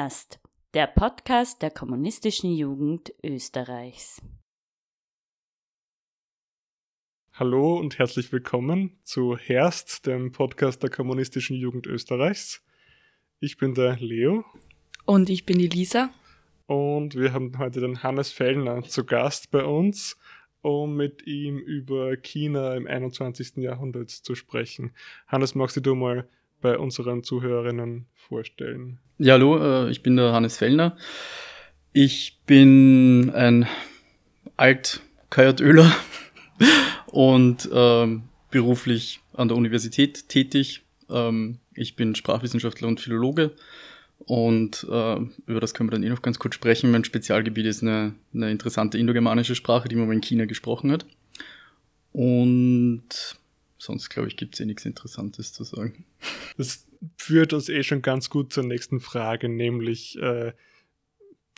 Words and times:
Herst, 0.00 0.38
der 0.74 0.86
Podcast 0.86 1.60
der 1.60 1.72
kommunistischen 1.72 2.52
Jugend 2.52 3.12
Österreichs. 3.24 4.22
Hallo 7.32 7.76
und 7.76 7.98
herzlich 7.98 8.30
willkommen 8.30 9.00
zu 9.02 9.36
Herst, 9.36 10.06
dem 10.06 10.30
Podcast 10.30 10.84
der 10.84 10.90
kommunistischen 10.90 11.56
Jugend 11.56 11.88
Österreichs. 11.88 12.62
Ich 13.40 13.56
bin 13.56 13.74
der 13.74 13.96
Leo. 13.96 14.44
Und 15.04 15.30
ich 15.30 15.44
bin 15.44 15.58
die 15.58 15.66
Lisa. 15.66 16.10
Und 16.66 17.16
wir 17.16 17.32
haben 17.32 17.58
heute 17.58 17.80
den 17.80 18.04
Hannes 18.04 18.30
Fellner 18.30 18.84
zu 18.84 19.04
Gast 19.04 19.50
bei 19.50 19.64
uns, 19.64 20.16
um 20.60 20.94
mit 20.94 21.26
ihm 21.26 21.58
über 21.58 22.16
China 22.16 22.76
im 22.76 22.86
21. 22.86 23.56
Jahrhundert 23.56 24.10
zu 24.10 24.36
sprechen. 24.36 24.92
Hannes, 25.26 25.56
magst 25.56 25.84
du 25.84 25.94
mal 25.96 26.28
bei 26.60 26.78
unseren 26.78 27.22
Zuhörerinnen 27.22 28.06
vorstellen? 28.14 28.98
Ja, 29.18 29.34
hallo, 29.34 29.58
äh, 29.58 29.90
ich 29.90 30.02
bin 30.02 30.16
der 30.16 30.32
Hannes 30.32 30.56
Fellner. 30.56 30.96
Ich 31.92 32.38
bin 32.46 33.30
ein 33.34 33.66
alt 34.56 35.00
Kajatöler 35.30 35.90
und 37.06 37.68
ähm, 37.72 38.24
beruflich 38.50 39.20
an 39.34 39.48
der 39.48 39.56
Universität 39.56 40.28
tätig. 40.28 40.82
Ähm, 41.10 41.58
ich 41.74 41.96
bin 41.96 42.14
Sprachwissenschaftler 42.14 42.88
und 42.88 43.00
Philologe 43.00 43.52
und 44.18 44.86
äh, 44.90 45.16
über 45.46 45.60
das 45.60 45.74
können 45.74 45.88
wir 45.88 45.92
dann 45.92 46.02
eh 46.02 46.08
noch 46.08 46.22
ganz 46.22 46.38
kurz 46.38 46.54
sprechen. 46.54 46.90
Mein 46.90 47.04
Spezialgebiet 47.04 47.66
ist 47.66 47.82
eine, 47.82 48.14
eine 48.34 48.50
interessante 48.50 48.98
indogermanische 48.98 49.54
Sprache, 49.54 49.88
die 49.88 49.96
man 49.96 50.10
in 50.12 50.20
China 50.20 50.44
gesprochen 50.44 50.92
hat. 50.92 51.06
Und 52.12 53.36
sonst, 53.78 54.10
glaube 54.10 54.28
ich, 54.28 54.36
gibt 54.36 54.54
es 54.54 54.60
eh 54.60 54.66
nichts 54.66 54.84
Interessantes 54.84 55.52
zu 55.52 55.64
sagen. 55.64 56.04
Das 56.56 56.86
führt 57.16 57.52
uns 57.52 57.68
eh 57.68 57.82
schon 57.82 58.02
ganz 58.02 58.28
gut 58.28 58.52
zur 58.52 58.64
nächsten 58.64 59.00
Frage, 59.00 59.48
nämlich 59.48 60.18
äh, 60.18 60.52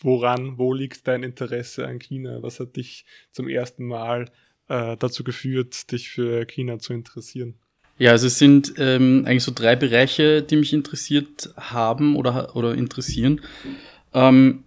woran, 0.02 0.58
wo 0.58 0.72
liegt 0.72 1.08
dein 1.08 1.22
Interesse 1.22 1.86
an 1.86 1.98
China? 1.98 2.42
Was 2.42 2.60
hat 2.60 2.77
dich 2.77 3.04
zum 3.32 3.48
ersten 3.48 3.86
Mal 3.86 4.30
äh, 4.68 4.96
dazu 4.96 5.24
geführt, 5.24 5.90
dich 5.92 6.10
für 6.10 6.46
China 6.46 6.78
zu 6.78 6.92
interessieren? 6.92 7.54
Ja, 7.98 8.12
also 8.12 8.28
es 8.28 8.38
sind 8.38 8.74
ähm, 8.78 9.24
eigentlich 9.27 9.44
so 9.44 9.52
drei 9.55 9.77
Bereiche, 9.77 10.42
die 10.42 10.56
mich 10.56 10.72
interessiert 10.72 11.52
haben 11.56 12.16
oder, 12.16 12.56
oder 12.56 12.74
interessieren. 12.74 13.42
Ähm, 14.14 14.64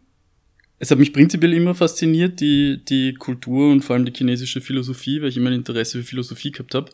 es 0.78 0.92
hat 0.92 1.00
mich 1.00 1.14
prinzipiell 1.14 1.54
immer 1.54 1.74
fasziniert, 1.74 2.42
die, 2.42 2.84
die 2.84 3.14
Kultur 3.14 3.72
und 3.72 3.82
vor 3.82 3.96
allem 3.96 4.06
die 4.06 4.14
chinesische 4.14 4.62
Philosophie, 4.62 5.22
weil 5.22 5.30
ich 5.30 5.38
immer 5.38 5.50
ein 5.50 5.56
Interesse 5.56 6.00
für 6.00 6.04
Philosophie 6.04 6.52
gehabt 6.52 6.76
habe. 6.76 6.92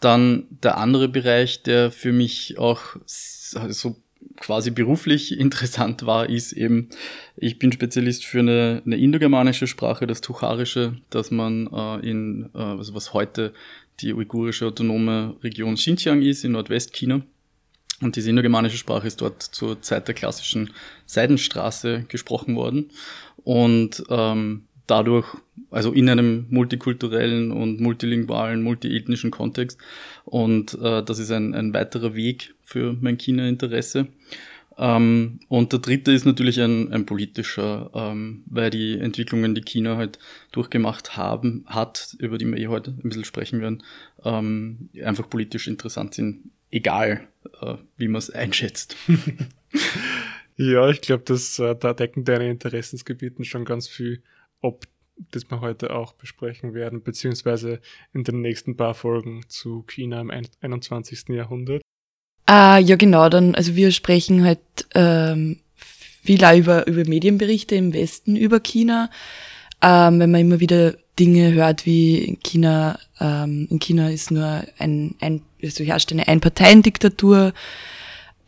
Dann 0.00 0.46
der 0.62 0.78
andere 0.78 1.08
Bereich, 1.08 1.62
der 1.62 1.90
für 1.90 2.12
mich 2.12 2.58
auch 2.58 2.96
so 3.06 3.96
quasi 4.36 4.70
beruflich 4.70 5.38
interessant 5.38 6.06
war, 6.06 6.28
ist 6.28 6.52
eben, 6.52 6.88
ich 7.36 7.58
bin 7.58 7.72
Spezialist 7.72 8.24
für 8.24 8.40
eine, 8.40 8.82
eine 8.84 8.96
indogermanische 8.96 9.66
Sprache, 9.66 10.06
das 10.06 10.20
Tucharische, 10.20 10.96
dass 11.10 11.30
man 11.30 11.68
äh, 11.72 12.08
in, 12.08 12.50
äh, 12.54 12.58
also 12.58 12.94
was 12.94 13.12
heute 13.12 13.52
die 14.00 14.14
uigurische 14.14 14.66
autonome 14.66 15.36
Region 15.42 15.74
Xinjiang 15.74 16.22
ist, 16.22 16.44
in 16.44 16.52
Nordwestchina. 16.52 17.22
Und 18.00 18.14
diese 18.14 18.30
indogermanische 18.30 18.76
Sprache 18.76 19.08
ist 19.08 19.20
dort 19.20 19.42
zur 19.42 19.82
Zeit 19.82 20.06
der 20.06 20.14
klassischen 20.14 20.70
Seidenstraße 21.06 22.04
gesprochen 22.06 22.54
worden. 22.54 22.90
Und 23.42 24.04
ähm, 24.08 24.67
dadurch, 24.88 25.26
also 25.70 25.92
in 25.92 26.08
einem 26.08 26.46
multikulturellen 26.50 27.52
und 27.52 27.80
multilingualen, 27.80 28.62
multiethnischen 28.62 29.30
Kontext. 29.30 29.78
Und 30.24 30.74
äh, 30.82 31.04
das 31.04 31.18
ist 31.18 31.30
ein, 31.30 31.54
ein 31.54 31.72
weiterer 31.72 32.14
Weg 32.14 32.54
für 32.62 32.96
mein 33.00 33.18
China-Interesse. 33.18 34.08
Ähm, 34.78 35.40
und 35.48 35.72
der 35.72 35.80
dritte 35.80 36.12
ist 36.12 36.24
natürlich 36.24 36.60
ein, 36.60 36.92
ein 36.92 37.04
politischer, 37.04 37.90
ähm, 37.94 38.44
weil 38.46 38.70
die 38.70 38.98
Entwicklungen, 38.98 39.54
die 39.54 39.62
China 39.62 39.96
halt 39.96 40.18
durchgemacht 40.52 41.16
haben, 41.16 41.64
hat, 41.66 42.16
über 42.20 42.38
die 42.38 42.46
wir 42.46 42.56
eh 42.56 42.68
heute 42.68 42.92
ein 42.92 43.08
bisschen 43.08 43.24
sprechen 43.24 43.60
werden, 43.60 43.82
ähm, 44.24 44.88
einfach 45.04 45.28
politisch 45.28 45.66
interessant 45.66 46.14
sind, 46.14 46.50
egal 46.70 47.26
äh, 47.60 47.74
wie 47.96 48.08
man 48.08 48.20
es 48.20 48.30
einschätzt. 48.30 48.96
ja, 50.56 50.88
ich 50.88 51.00
glaube, 51.00 51.24
äh, 51.34 51.74
da 51.78 51.92
decken 51.92 52.24
deine 52.24 52.48
Interessensgebieten 52.48 53.44
schon 53.44 53.64
ganz 53.64 53.88
viel 53.88 54.22
ob 54.60 54.86
das 55.30 55.50
wir 55.50 55.60
heute 55.60 55.94
auch 55.94 56.12
besprechen 56.12 56.74
werden, 56.74 57.02
beziehungsweise 57.02 57.80
in 58.12 58.24
den 58.24 58.40
nächsten 58.40 58.76
paar 58.76 58.94
Folgen 58.94 59.42
zu 59.48 59.82
China 59.82 60.20
im 60.20 60.30
21. 60.60 61.30
Jahrhundert. 61.30 61.82
Ah, 62.46 62.78
ja, 62.78 62.96
genau, 62.96 63.28
dann, 63.28 63.54
also 63.54 63.76
wir 63.76 63.90
sprechen 63.90 64.44
halt 64.44 64.60
ähm, 64.94 65.58
viel 65.74 66.44
auch 66.44 66.56
über, 66.56 66.86
über 66.86 67.04
Medienberichte 67.04 67.74
im 67.74 67.92
Westen 67.92 68.36
über 68.36 68.60
China. 68.60 69.10
Ähm, 69.82 70.20
wenn 70.20 70.30
man 70.30 70.40
immer 70.40 70.60
wieder 70.60 70.94
Dinge 71.18 71.52
hört, 71.52 71.84
wie 71.84 72.18
in 72.18 72.40
China, 72.40 72.98
ähm, 73.20 73.66
in 73.70 73.78
China 73.80 74.08
ist 74.08 74.30
nur 74.30 74.62
ein, 74.78 75.14
ein 75.20 75.42
also 75.62 75.84
herrscht 75.84 76.12
eine 76.12 76.28
Einparteiendiktatur, 76.28 77.52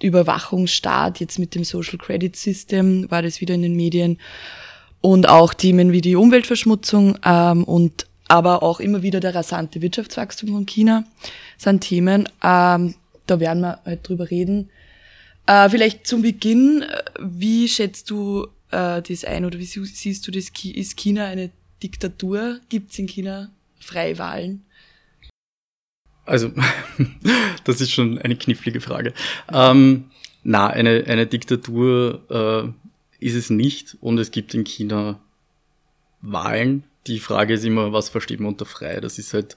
Überwachungsstaat, 0.03 1.21
jetzt 1.21 1.39
mit 1.39 1.55
dem 1.55 1.65
Social 1.65 1.99
Credit 1.99 2.35
System 2.35 3.11
war 3.11 3.23
das 3.23 3.41
wieder 3.41 3.55
in 3.55 3.63
den 3.63 3.77
Medien 3.77 4.19
und 5.01 5.29
auch 5.29 5.55
Themen 5.55 5.93
wie 5.93 6.01
die 6.01 6.17
Umweltverschmutzung 6.17 7.19
ähm, 7.25 7.65
und 7.65 8.07
aber 8.29 8.63
auch 8.63 8.79
immer 8.81 9.03
wieder 9.03 9.19
der 9.19 9.35
rasante 9.35 9.83
Wirtschaftswachstum 9.83 10.51
von 10.51 10.67
China 10.67 11.05
sind 11.59 11.81
Themen. 11.81 12.29
Ähm, 12.43 12.95
da 13.27 13.41
werden 13.41 13.63
wir 13.63 13.81
halt 13.85 14.09
drüber 14.09 14.31
reden. 14.31 14.71
Äh, 15.47 15.69
vielleicht 15.69 16.07
zum 16.07 16.23
Beginn, 16.23 16.85
wie 17.19 17.67
schätzt 17.67 18.09
du 18.11 18.47
äh, 18.71 19.03
das 19.03 19.25
ein 19.25 19.45
oder 19.45 19.59
wie 19.59 19.65
siehst 19.65 20.27
du 20.27 20.31
das? 20.31 20.51
Ist 20.65 20.97
China 20.97 21.27
eine 21.27 21.51
Diktatur? 21.83 22.61
Gibt 22.69 22.93
es 22.93 22.99
in 22.99 23.09
China 23.09 23.51
freie 23.81 24.19
Wahlen? 24.19 24.65
Also, 26.25 26.53
das 27.65 27.81
ist 27.81 27.91
schon 27.91 28.19
eine 28.19 28.37
knifflige 28.37 28.81
Frage. 28.81 29.13
Ähm, 29.53 30.11
na, 30.45 30.69
eine, 30.69 31.05
eine 31.07 31.27
Diktatur 31.27 32.23
äh, 32.31 32.80
ist 33.21 33.35
es 33.35 33.51
nicht 33.51 33.97
und 34.01 34.19
es 34.19 34.31
gibt 34.31 34.55
in 34.55 34.65
China 34.65 35.21
Wahlen. 36.23 36.85
Die 37.07 37.19
Frage 37.19 37.55
ist 37.55 37.65
immer, 37.65 37.93
was 37.93 38.09
versteht 38.11 38.41
man 38.41 38.53
unter 38.53 38.67
frei? 38.67 39.01
Das 39.01 39.19
ist 39.19 39.33
halt, 39.33 39.57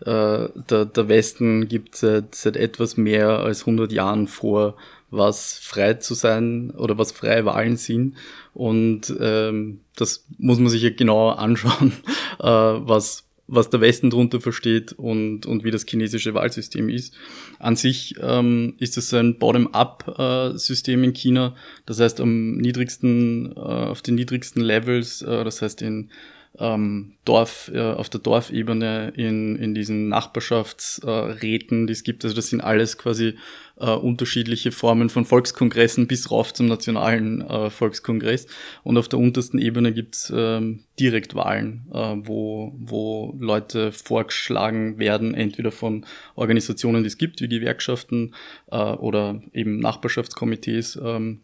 äh, 0.00 0.48
der, 0.68 0.84
der 0.84 1.08
Westen 1.08 1.68
gibt 1.68 1.96
seit, 1.96 2.34
seit 2.34 2.56
etwas 2.56 2.96
mehr 2.96 3.38
als 3.40 3.60
100 3.60 3.92
Jahren 3.92 4.26
vor, 4.26 4.76
was 5.10 5.58
frei 5.58 5.94
zu 5.94 6.14
sein 6.14 6.70
oder 6.72 6.98
was 6.98 7.12
freie 7.12 7.44
Wahlen 7.44 7.76
sind. 7.76 8.16
Und 8.54 9.14
ähm, 9.20 9.80
das 9.96 10.26
muss 10.38 10.58
man 10.58 10.68
sich 10.68 10.82
ja 10.82 10.90
genauer 10.90 11.38
anschauen, 11.38 11.92
äh, 12.40 12.46
was 12.46 13.24
was 13.46 13.70
der 13.70 13.80
Westen 13.80 14.10
darunter 14.10 14.40
versteht 14.40 14.92
und, 14.92 15.46
und 15.46 15.64
wie 15.64 15.70
das 15.70 15.84
chinesische 15.86 16.34
Wahlsystem 16.34 16.88
ist. 16.88 17.14
An 17.58 17.76
sich 17.76 18.14
ähm, 18.20 18.74
ist 18.78 18.96
es 18.96 19.12
ein 19.12 19.38
Bottom-up-System 19.38 21.04
in 21.04 21.12
China, 21.12 21.54
das 21.84 22.00
heißt 22.00 22.20
am 22.20 22.56
niedrigsten, 22.56 23.52
äh, 23.56 23.60
auf 23.60 24.02
den 24.02 24.14
niedrigsten 24.14 24.62
Levels, 24.62 25.22
äh, 25.22 25.44
das 25.44 25.60
heißt 25.60 25.82
in 25.82 26.10
ähm, 26.58 27.14
Dorf, 27.24 27.70
äh, 27.72 27.80
auf 27.80 28.08
der 28.10 28.20
Dorfebene, 28.20 29.12
in, 29.16 29.56
in 29.56 29.74
diesen 29.74 30.08
Nachbarschaftsräten, 30.08 31.84
äh, 31.84 31.86
die 31.86 31.92
es 31.92 32.02
gibt. 32.02 32.24
Also 32.24 32.36
das 32.36 32.48
sind 32.48 32.60
alles 32.60 32.98
quasi 32.98 33.36
äh, 33.78 33.90
unterschiedliche 33.90 34.70
Formen 34.70 35.08
von 35.08 35.24
Volkskongressen 35.24 36.06
bis 36.06 36.30
rauf 36.30 36.52
zum 36.52 36.66
nationalen 36.66 37.40
äh, 37.40 37.70
Volkskongress. 37.70 38.46
Und 38.82 38.98
auf 38.98 39.08
der 39.08 39.18
untersten 39.18 39.58
Ebene 39.58 39.92
gibt's 39.92 40.32
ähm, 40.34 40.84
Direktwahlen, 41.00 41.86
äh, 41.92 42.16
wo, 42.18 42.74
wo 42.76 43.34
Leute 43.38 43.92
vorgeschlagen 43.92 44.98
werden, 44.98 45.34
entweder 45.34 45.72
von 45.72 46.04
Organisationen, 46.34 47.02
die 47.02 47.08
es 47.08 47.18
gibt, 47.18 47.40
wie 47.40 47.48
Gewerkschaften 47.48 48.34
äh, 48.70 48.76
oder 48.76 49.40
eben 49.52 49.78
Nachbarschaftskomitees. 49.78 51.00
Ähm, 51.02 51.40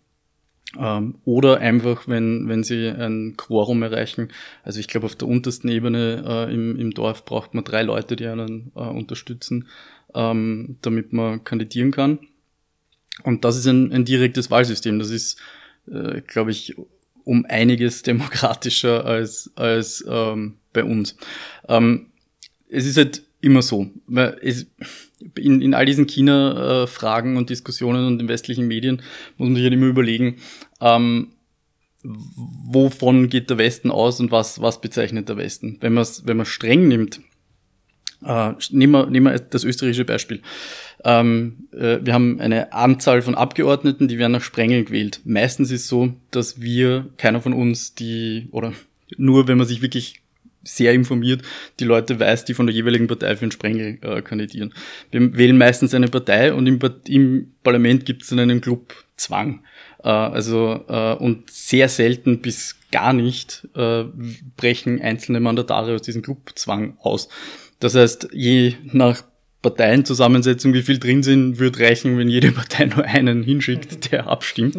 oder 0.76 1.58
einfach, 1.58 2.08
wenn, 2.08 2.48
wenn 2.48 2.62
sie 2.62 2.88
ein 2.88 3.34
Quorum 3.36 3.82
erreichen. 3.82 4.28
Also 4.64 4.80
ich 4.80 4.88
glaube, 4.88 5.06
auf 5.06 5.16
der 5.16 5.28
untersten 5.28 5.70
Ebene 5.70 6.22
äh, 6.26 6.54
im, 6.54 6.78
im 6.78 6.92
Dorf 6.92 7.24
braucht 7.24 7.54
man 7.54 7.64
drei 7.64 7.82
Leute, 7.82 8.16
die 8.16 8.26
einen 8.26 8.70
äh, 8.74 8.80
unterstützen, 8.80 9.68
ähm, 10.14 10.76
damit 10.82 11.12
man 11.12 11.42
kandidieren 11.42 11.90
kann. 11.90 12.18
Und 13.24 13.44
das 13.44 13.56
ist 13.56 13.66
ein, 13.66 13.92
ein 13.92 14.04
direktes 14.04 14.50
Wahlsystem. 14.50 14.98
Das 14.98 15.10
ist, 15.10 15.40
äh, 15.90 16.20
glaube 16.20 16.50
ich, 16.50 16.76
um 17.24 17.46
einiges 17.46 18.02
demokratischer 18.02 19.06
als, 19.06 19.50
als 19.56 20.04
ähm, 20.06 20.58
bei 20.74 20.84
uns. 20.84 21.16
Ähm, 21.66 22.08
es 22.68 22.84
ist 22.84 22.98
halt 22.98 23.22
immer 23.40 23.62
so. 23.62 23.90
Es, 24.42 24.66
in, 25.36 25.60
in 25.60 25.74
all 25.74 25.86
diesen 25.86 26.06
China-Fragen 26.06 27.36
und 27.36 27.50
Diskussionen 27.50 28.06
und 28.06 28.18
den 28.18 28.28
westlichen 28.28 28.66
Medien 28.66 29.02
muss 29.36 29.48
man 29.48 29.56
sich 29.56 29.64
halt 29.64 29.74
immer 29.74 29.86
überlegen, 29.86 30.36
ähm, 30.80 31.28
wovon 32.02 33.28
geht 33.28 33.50
der 33.50 33.58
Westen 33.58 33.90
aus 33.90 34.20
und 34.20 34.30
was, 34.30 34.60
was 34.60 34.80
bezeichnet 34.80 35.28
der 35.28 35.36
Westen. 35.36 35.78
Wenn 35.80 35.94
man 35.94 36.02
es 36.02 36.26
wenn 36.26 36.44
streng 36.44 36.88
nimmt, 36.88 37.20
Äh, 38.24 38.54
nehmen, 38.70 38.92
wir, 38.94 39.06
nehmen 39.06 39.26
wir 39.26 39.38
das 39.38 39.62
österreichische 39.62 40.04
Beispiel. 40.04 40.42
Ähm, 41.04 41.68
äh, 41.72 41.98
wir 42.02 42.12
haben 42.14 42.40
eine 42.40 42.72
Anzahl 42.72 43.22
von 43.22 43.36
Abgeordneten, 43.36 44.08
die 44.08 44.18
werden 44.18 44.32
nach 44.32 44.42
Sprengeln 44.42 44.86
gewählt. 44.86 45.20
Meistens 45.24 45.70
ist 45.70 45.82
es 45.82 45.88
so, 45.88 46.14
dass 46.32 46.60
wir, 46.60 47.10
keiner 47.16 47.40
von 47.40 47.52
uns, 47.52 47.94
die, 47.94 48.48
oder 48.50 48.72
nur 49.16 49.46
wenn 49.46 49.56
man 49.56 49.68
sich 49.68 49.82
wirklich 49.82 50.20
sehr 50.68 50.92
informiert, 50.92 51.42
die 51.80 51.84
Leute 51.84 52.20
weiß, 52.20 52.44
die 52.44 52.54
von 52.54 52.66
der 52.66 52.74
jeweiligen 52.74 53.06
Partei 53.06 53.36
für 53.36 53.42
einen 53.42 53.52
Sprengel 53.52 53.98
äh, 54.02 54.22
kandidieren. 54.22 54.74
Wir 55.10 55.36
wählen 55.36 55.58
meistens 55.58 55.94
eine 55.94 56.08
Partei 56.08 56.52
und 56.52 56.66
im, 56.66 56.78
im 57.06 57.52
Parlament 57.62 58.06
gibt 58.06 58.22
es 58.22 58.28
dann 58.28 58.38
einen 58.38 58.60
Clubzwang. 58.60 59.60
Äh, 60.02 60.08
also 60.08 60.84
äh, 60.88 61.14
und 61.14 61.50
sehr 61.50 61.88
selten 61.88 62.40
bis 62.40 62.76
gar 62.90 63.12
nicht 63.12 63.68
äh, 63.74 64.04
brechen 64.56 65.00
einzelne 65.00 65.40
Mandatare 65.40 65.94
aus 65.94 66.02
diesem 66.02 66.22
Clubzwang 66.22 66.96
aus. 67.00 67.28
Das 67.80 67.94
heißt, 67.94 68.30
je 68.32 68.74
nach 68.84 69.22
Parteienzusammensetzung, 69.62 70.72
wie 70.72 70.82
viel 70.82 70.98
drin 70.98 71.22
sind, 71.22 71.58
wird 71.58 71.80
reichen, 71.80 72.16
wenn 72.16 72.28
jede 72.28 72.52
Partei 72.52 72.86
nur 72.86 73.04
einen 73.04 73.42
hinschickt, 73.42 74.12
der 74.12 74.28
abstimmt. 74.28 74.76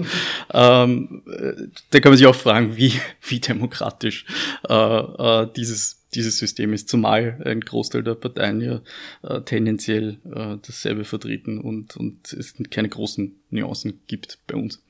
ähm, 0.54 1.24
äh, 1.28 1.68
da 1.92 2.00
kann 2.00 2.12
man 2.12 2.18
sich 2.18 2.28
auch 2.28 2.36
fragen, 2.36 2.78
wie, 2.78 2.94
wie 3.28 3.40
demokratisch 3.40 4.26
äh, 4.70 4.74
äh, 4.74 5.48
dieses, 5.56 6.06
dieses 6.14 6.38
System 6.38 6.74
ist, 6.74 6.88
zumal 6.88 7.42
ein 7.44 7.60
Großteil 7.60 8.04
der 8.04 8.16
Parteien 8.16 8.62
ja 8.62 8.82
äh, 9.24 9.42
tendenziell 9.42 10.18
äh, 10.34 10.56
dasselbe 10.66 11.04
vertreten 11.04 11.60
und, 11.60 11.98
und 11.98 12.32
es 12.32 12.54
keine 12.72 12.90
großen 12.90 13.36
Nuancen 13.50 14.00
gibt 14.08 14.40
bei 14.48 14.56
uns. 14.56 14.82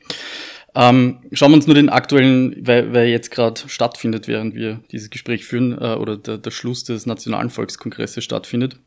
Ähm, 0.76 1.20
schauen 1.32 1.52
wir 1.52 1.56
uns 1.56 1.66
nur 1.66 1.76
den 1.76 1.90
aktuellen, 1.90 2.56
weil, 2.66 2.94
weil 2.94 3.08
jetzt 3.08 3.32
gerade 3.32 3.60
stattfindet, 3.68 4.28
während 4.28 4.54
wir 4.54 4.82
dieses 4.92 5.10
Gespräch 5.10 5.46
führen, 5.46 5.72
äh, 5.74 5.96
oder 5.96 6.16
der, 6.16 6.38
der 6.38 6.52
Schluss 6.52 6.84
des 6.84 7.08
Nationalen 7.08 7.50
Volkskongresses 7.50 8.24
stattfindet. 8.24 8.78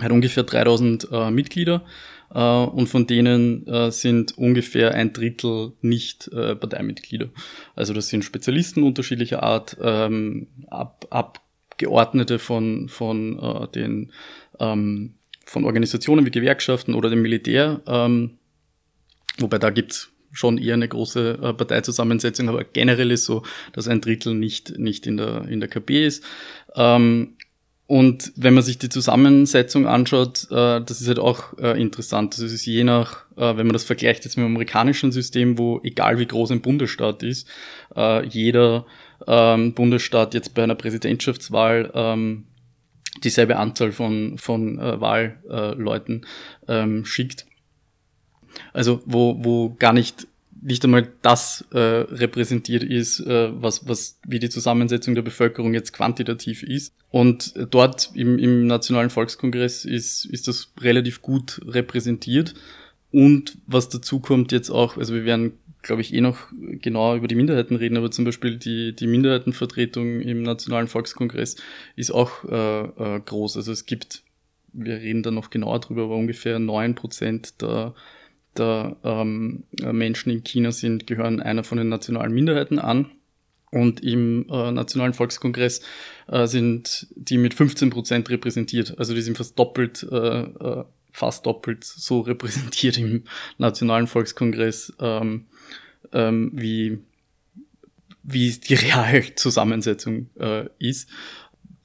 Hat 0.00 0.12
ungefähr 0.12 0.44
3000 0.44 1.08
äh, 1.10 1.30
Mitglieder 1.30 1.84
äh, 2.34 2.40
und 2.40 2.88
von 2.88 3.06
denen 3.06 3.66
äh, 3.66 3.90
sind 3.90 4.36
ungefähr 4.38 4.94
ein 4.94 5.12
Drittel 5.12 5.72
nicht 5.80 6.28
äh, 6.28 6.54
Parteimitglieder. 6.54 7.28
Also 7.74 7.94
das 7.94 8.08
sind 8.08 8.24
Spezialisten 8.24 8.82
unterschiedlicher 8.82 9.42
Art, 9.42 9.76
ähm, 9.80 10.48
Ab 10.68 11.06
Abgeordnete 11.10 12.38
von, 12.38 12.88
von 12.88 13.38
äh, 13.38 13.68
den 13.68 14.12
ähm, 14.58 15.14
von 15.46 15.64
Organisationen 15.64 16.26
wie 16.26 16.30
Gewerkschaften 16.30 16.94
oder 16.94 17.08
dem 17.08 17.22
Militär, 17.22 17.80
ähm, 17.86 18.38
wobei 19.38 19.58
da 19.58 19.70
gibt's 19.70 20.10
schon 20.30 20.58
eher 20.58 20.74
eine 20.74 20.88
große 20.88 21.38
äh, 21.42 21.54
Parteizusammensetzung, 21.54 22.48
aber 22.48 22.64
generell 22.64 23.10
ist 23.10 23.24
so, 23.24 23.44
dass 23.72 23.88
ein 23.88 24.00
Drittel 24.00 24.34
nicht, 24.34 24.78
nicht 24.78 25.06
in, 25.06 25.16
der, 25.16 25.48
in 25.48 25.60
der 25.60 25.68
KP 25.68 26.06
ist. 26.06 26.22
Ähm, 26.74 27.36
und 27.88 28.34
wenn 28.36 28.52
man 28.52 28.62
sich 28.62 28.76
die 28.76 28.90
Zusammensetzung 28.90 29.86
anschaut, 29.86 30.46
äh, 30.50 30.82
das 30.82 31.00
ist 31.00 31.08
halt 31.08 31.18
auch 31.18 31.56
äh, 31.58 31.80
interessant. 31.80 32.36
Es 32.36 32.52
ist 32.52 32.66
je 32.66 32.84
nach, 32.84 33.24
äh, 33.36 33.56
wenn 33.56 33.66
man 33.66 33.72
das 33.72 33.84
vergleicht 33.84 34.26
jetzt 34.26 34.36
mit 34.36 34.44
dem 34.44 34.52
amerikanischen 34.52 35.10
System, 35.10 35.56
wo 35.56 35.80
egal 35.82 36.18
wie 36.18 36.26
groß 36.26 36.50
ein 36.50 36.60
Bundesstaat 36.60 37.22
ist, 37.22 37.48
äh, 37.96 38.26
jeder 38.26 38.84
ähm, 39.26 39.72
Bundesstaat 39.72 40.34
jetzt 40.34 40.52
bei 40.52 40.64
einer 40.64 40.74
Präsidentschaftswahl 40.74 41.90
ähm, 41.94 42.44
dieselbe 43.24 43.56
Anzahl 43.56 43.92
von, 43.92 44.36
von 44.36 44.78
äh, 44.78 45.00
Wahlleuten 45.00 46.26
ähm, 46.68 47.06
schickt. 47.06 47.46
Also 48.74 49.00
wo, 49.06 49.42
wo 49.42 49.74
gar 49.78 49.94
nicht 49.94 50.26
nicht 50.60 50.84
einmal 50.84 51.08
das 51.22 51.64
äh, 51.72 51.78
repräsentiert 51.78 52.82
ist, 52.82 53.20
äh, 53.20 53.50
was, 53.52 53.88
was, 53.88 54.18
wie 54.26 54.38
die 54.38 54.48
Zusammensetzung 54.50 55.14
der 55.14 55.22
Bevölkerung 55.22 55.74
jetzt 55.74 55.92
quantitativ 55.92 56.62
ist. 56.62 56.94
Und 57.10 57.54
dort 57.70 58.10
im, 58.14 58.38
im 58.38 58.66
Nationalen 58.66 59.10
Volkskongress 59.10 59.84
ist, 59.84 60.24
ist 60.24 60.48
das 60.48 60.72
relativ 60.80 61.22
gut 61.22 61.60
repräsentiert. 61.66 62.54
Und 63.10 63.58
was 63.66 63.88
dazu 63.88 64.20
kommt 64.20 64.52
jetzt 64.52 64.70
auch, 64.70 64.96
also 64.96 65.14
wir 65.14 65.24
werden, 65.24 65.52
glaube 65.82 66.02
ich, 66.02 66.12
eh 66.12 66.20
noch 66.20 66.38
genauer 66.52 67.16
über 67.16 67.28
die 67.28 67.36
Minderheiten 67.36 67.76
reden, 67.76 67.96
aber 67.96 68.10
zum 68.10 68.24
Beispiel 68.24 68.56
die, 68.56 68.94
die 68.94 69.06
Minderheitenvertretung 69.06 70.20
im 70.20 70.42
Nationalen 70.42 70.88
Volkskongress 70.88 71.56
ist 71.96 72.10
auch 72.10 72.44
äh, 72.44 72.82
äh, 72.82 73.20
groß. 73.20 73.56
Also 73.56 73.72
es 73.72 73.86
gibt, 73.86 74.22
wir 74.72 74.96
reden 74.96 75.22
da 75.22 75.30
noch 75.30 75.50
genauer 75.50 75.80
drüber, 75.80 76.04
aber 76.04 76.16
ungefähr 76.16 76.58
neun 76.58 76.94
Prozent 76.94 77.62
der 77.62 77.94
der 78.58 78.96
ähm, 79.04 79.64
Menschen 79.80 80.30
in 80.30 80.44
China 80.44 80.72
sind, 80.72 81.06
gehören 81.06 81.40
einer 81.40 81.64
von 81.64 81.78
den 81.78 81.88
nationalen 81.88 82.32
Minderheiten 82.32 82.78
an. 82.78 83.10
Und 83.70 84.02
im 84.02 84.46
äh, 84.50 84.72
Nationalen 84.72 85.12
Volkskongress 85.12 85.82
äh, 86.26 86.46
sind 86.46 87.06
die 87.14 87.36
mit 87.36 87.52
15 87.54 87.90
Prozent 87.90 88.30
repräsentiert. 88.30 88.98
Also 88.98 89.14
die 89.14 89.20
sind 89.20 89.36
fast 89.36 89.58
doppelt, 89.58 90.06
äh, 90.10 90.16
äh, 90.16 90.84
fast 91.12 91.44
doppelt 91.44 91.84
so 91.84 92.20
repräsentiert 92.20 92.96
im 92.98 93.24
Nationalen 93.58 94.06
Volkskongress, 94.06 94.94
ähm, 95.00 95.46
ähm, 96.12 96.50
wie, 96.54 96.98
wie 98.22 98.50
die 98.52 98.74
Realzusammensetzung 98.74 100.30
äh, 100.40 100.66
ist 100.78 101.10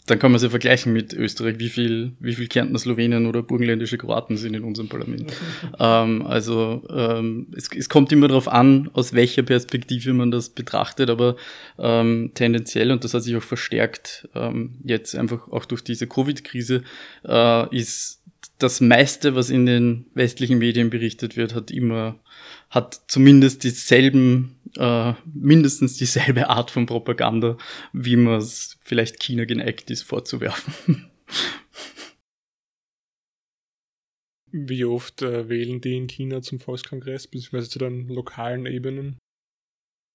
dann 0.06 0.20
kann 0.20 0.32
man 0.32 0.40
sie 0.40 0.50
vergleichen 0.50 0.92
mit 0.92 1.14
Österreich, 1.14 1.60
wie 1.60 1.70
viel, 1.70 2.12
wie 2.20 2.34
viel 2.34 2.48
Kärntner 2.48 2.78
Slowenien 2.78 3.26
oder 3.26 3.42
burgenländische 3.42 3.98
Kroaten 3.98 4.36
sind 4.36 4.54
in 4.54 4.64
unserem 4.64 4.90
Parlament. 4.90 5.32
ähm, 5.80 6.24
also 6.24 6.84
ähm, 6.90 7.48
es, 7.56 7.70
es 7.74 7.88
kommt 7.88 8.12
immer 8.12 8.28
darauf 8.28 8.50
an, 8.50 8.90
aus 8.94 9.14
welcher 9.14 9.44
Perspektive 9.44 10.14
man 10.14 10.30
das 10.32 10.50
betrachtet, 10.50 11.10
aber 11.10 11.38
ähm, 11.80 12.32
tendenziell, 12.34 12.92
und 12.92 13.04
das 13.04 13.14
hat 13.14 13.24
sich 13.24 13.36
auch 13.36 13.44
verstärkt 13.44 14.28
ähm, 14.36 14.76
jetzt 14.84 15.16
einfach 15.16 15.48
auch 15.48 15.66
durch 15.66 15.84
diese 15.84 16.08
Covid-Krise, 16.08 16.84
äh, 17.26 17.76
ist 17.76 18.22
das 18.60 18.82
meiste, 18.82 19.36
was 19.36 19.50
in 19.50 19.66
den 19.66 20.06
westlichen 20.14 20.58
Medien 20.58 20.90
berichtet 20.90 21.38
wird, 21.38 21.56
hat 21.56 21.72
immer, 21.72 22.20
hat 22.70 23.02
zumindest 23.08 23.64
dieselben 23.64 24.56
äh, 24.78 25.14
mindestens 25.34 25.98
dieselbe 25.98 26.50
Art 26.50 26.72
von 26.72 26.86
Propaganda, 26.86 27.58
wie 27.92 28.16
man 28.16 28.36
es 28.36 28.78
vielleicht 28.84 29.20
China 29.20 29.46
geneigt 29.46 29.90
ist 29.92 30.04
vorzuwerfen. 30.04 31.10
Wie 34.56 34.86
oft 34.86 35.24
äh, 35.24 35.50
wählen 35.50 35.82
die 35.82 35.98
in 35.98 36.06
China 36.06 36.44
zum 36.44 36.60
Volkskongress, 36.60 37.26
beziehungsweise 37.26 37.70
zu 37.70 37.80
den 37.80 38.08
lokalen 38.08 38.68
Ebenen? 38.68 39.18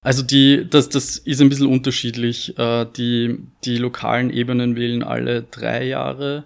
Also 0.01 0.23
die, 0.23 0.65
das, 0.71 0.89
das 0.89 1.19
ist 1.19 1.41
ein 1.41 1.49
bisschen 1.49 1.67
unterschiedlich. 1.67 2.57
Äh, 2.57 2.87
die, 2.97 3.41
die 3.65 3.79
lokalen 3.79 4.31
Ebenen 4.31 4.77
wählen 4.77 5.03
alle 5.03 5.43
drei 5.43 5.85
Jahre 5.85 6.45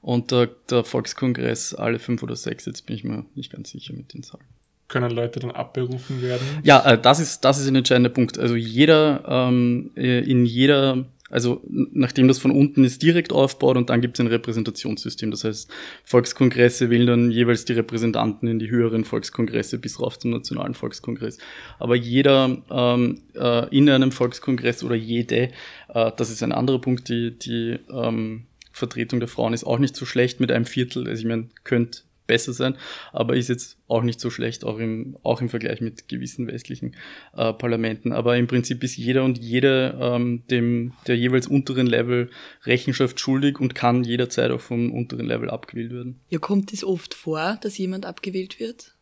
und 0.00 0.30
der, 0.30 0.46
der 0.70 0.84
Volkskongress 0.84 1.74
alle 1.74 1.98
fünf 1.98 2.22
oder 2.22 2.34
sechs. 2.34 2.64
Jetzt 2.64 2.86
bin 2.86 2.96
ich 2.96 3.04
mir 3.04 3.26
nicht 3.34 3.52
ganz 3.52 3.70
sicher 3.70 3.92
mit 3.92 4.14
den 4.14 4.22
Zahlen 4.22 4.53
können 4.94 5.10
Leute 5.10 5.40
dann 5.40 5.50
abberufen 5.50 6.22
werden? 6.22 6.46
Ja, 6.62 6.92
äh, 6.92 7.00
das 7.00 7.18
ist, 7.18 7.44
das 7.44 7.58
ist 7.58 7.66
ein 7.66 7.74
entscheidender 7.74 8.10
Punkt. 8.10 8.38
Also 8.38 8.54
jeder, 8.54 9.24
ähm, 9.26 9.90
äh, 9.96 10.20
in 10.20 10.46
jeder, 10.46 11.04
also 11.30 11.62
nachdem 11.68 12.28
das 12.28 12.38
von 12.38 12.52
unten 12.52 12.84
ist, 12.84 13.02
direkt 13.02 13.32
aufbaut 13.32 13.76
und 13.76 13.90
dann 13.90 14.00
gibt 14.00 14.16
es 14.16 14.20
ein 14.20 14.28
Repräsentationssystem. 14.28 15.32
Das 15.32 15.42
heißt, 15.42 15.68
Volkskongresse 16.04 16.90
wählen 16.90 17.08
dann 17.08 17.30
jeweils 17.32 17.64
die 17.64 17.72
Repräsentanten 17.72 18.46
in 18.46 18.60
die 18.60 18.70
höheren 18.70 19.04
Volkskongresse 19.04 19.78
bis 19.78 20.00
rauf 20.00 20.16
zum 20.20 20.30
Nationalen 20.30 20.74
Volkskongress. 20.74 21.38
Aber 21.80 21.96
jeder 21.96 22.56
ähm, 22.70 23.20
äh, 23.34 23.76
in 23.76 23.90
einem 23.90 24.12
Volkskongress 24.12 24.84
oder 24.84 24.94
jede, 24.94 25.48
äh, 25.88 26.12
das 26.16 26.30
ist 26.30 26.44
ein 26.44 26.52
anderer 26.52 26.80
Punkt, 26.80 27.08
die, 27.08 27.36
die 27.36 27.80
ähm, 27.90 28.46
Vertretung 28.70 29.18
der 29.18 29.28
Frauen 29.28 29.54
ist 29.54 29.64
auch 29.64 29.80
nicht 29.80 29.96
so 29.96 30.06
schlecht 30.06 30.38
mit 30.38 30.52
einem 30.52 30.66
Viertel. 30.66 31.08
Also 31.08 31.20
ich 31.20 31.26
meine, 31.26 31.48
könnte 31.64 32.02
besser 32.26 32.52
sein, 32.52 32.76
aber 33.12 33.36
ist 33.36 33.48
jetzt 33.48 33.78
auch 33.86 34.02
nicht 34.02 34.20
so 34.20 34.30
schlecht, 34.30 34.64
auch 34.64 34.78
im, 34.78 35.16
auch 35.22 35.40
im 35.40 35.48
Vergleich 35.48 35.80
mit 35.80 36.08
gewissen 36.08 36.46
westlichen 36.46 36.96
äh, 37.36 37.52
Parlamenten. 37.52 38.12
Aber 38.12 38.36
im 38.36 38.46
Prinzip 38.46 38.82
ist 38.82 38.96
jeder 38.96 39.24
und 39.24 39.38
jede 39.38 39.98
ähm, 40.00 40.42
dem 40.50 40.92
der 41.06 41.16
jeweils 41.16 41.46
unteren 41.46 41.86
Level 41.86 42.30
Rechenschaft 42.64 43.20
schuldig 43.20 43.60
und 43.60 43.74
kann 43.74 44.04
jederzeit 44.04 44.50
auch 44.50 44.60
vom 44.60 44.92
unteren 44.92 45.26
Level 45.26 45.50
abgewählt 45.50 45.92
werden. 45.92 46.20
Ja, 46.30 46.38
kommt 46.38 46.72
es 46.72 46.84
oft 46.84 47.14
vor, 47.14 47.58
dass 47.60 47.78
jemand 47.78 48.06
abgewählt 48.06 48.58
wird? 48.58 48.94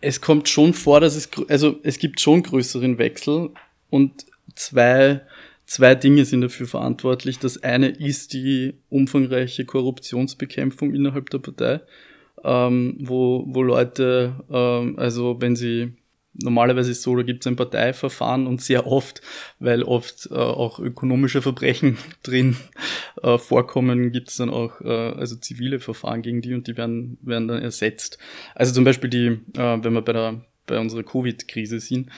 Es 0.00 0.20
kommt 0.20 0.48
schon 0.48 0.72
vor, 0.72 1.00
dass 1.00 1.14
es, 1.14 1.28
also 1.48 1.78
es 1.82 1.98
gibt 1.98 2.20
schon 2.20 2.42
größeren 2.42 2.96
Wechsel 2.98 3.50
und 3.90 4.24
zwei 4.54 5.20
Zwei 5.70 5.94
Dinge 5.94 6.24
sind 6.24 6.40
dafür 6.40 6.66
verantwortlich. 6.66 7.38
Das 7.38 7.62
eine 7.62 7.90
ist 7.90 8.32
die 8.32 8.74
umfangreiche 8.88 9.64
Korruptionsbekämpfung 9.64 10.92
innerhalb 10.92 11.30
der 11.30 11.38
Partei 11.38 11.80
ähm, 12.44 12.96
wo, 13.00 13.44
wo 13.48 13.62
Leute, 13.62 14.34
ähm, 14.50 14.98
also 14.98 15.40
wenn 15.40 15.56
sie 15.56 15.92
normalerweise 16.32 16.92
ist 16.92 17.02
so, 17.02 17.16
da 17.16 17.22
gibt 17.22 17.42
es 17.42 17.46
ein 17.46 17.56
Parteiverfahren 17.56 18.46
und 18.46 18.60
sehr 18.62 18.86
oft, 18.86 19.20
weil 19.58 19.82
oft 19.82 20.28
äh, 20.30 20.34
auch 20.34 20.78
ökonomische 20.78 21.42
Verbrechen 21.42 21.98
drin 22.22 22.56
äh, 23.22 23.38
vorkommen, 23.38 24.12
gibt 24.12 24.28
es 24.28 24.36
dann 24.36 24.50
auch 24.50 24.80
äh, 24.80 24.88
also 24.88 25.36
zivile 25.36 25.80
Verfahren 25.80 26.22
gegen 26.22 26.40
die 26.40 26.54
und 26.54 26.66
die 26.66 26.76
werden, 26.76 27.18
werden 27.22 27.48
dann 27.48 27.62
ersetzt. 27.62 28.18
Also 28.54 28.72
zum 28.72 28.84
Beispiel 28.84 29.10
die, 29.10 29.26
äh, 29.58 29.78
wenn 29.82 29.92
wir 29.92 30.02
bei 30.02 30.12
der 30.12 30.44
bei 30.70 30.78
unserer 30.78 31.02
Covid-Krise 31.02 31.80
sind, 31.80 32.10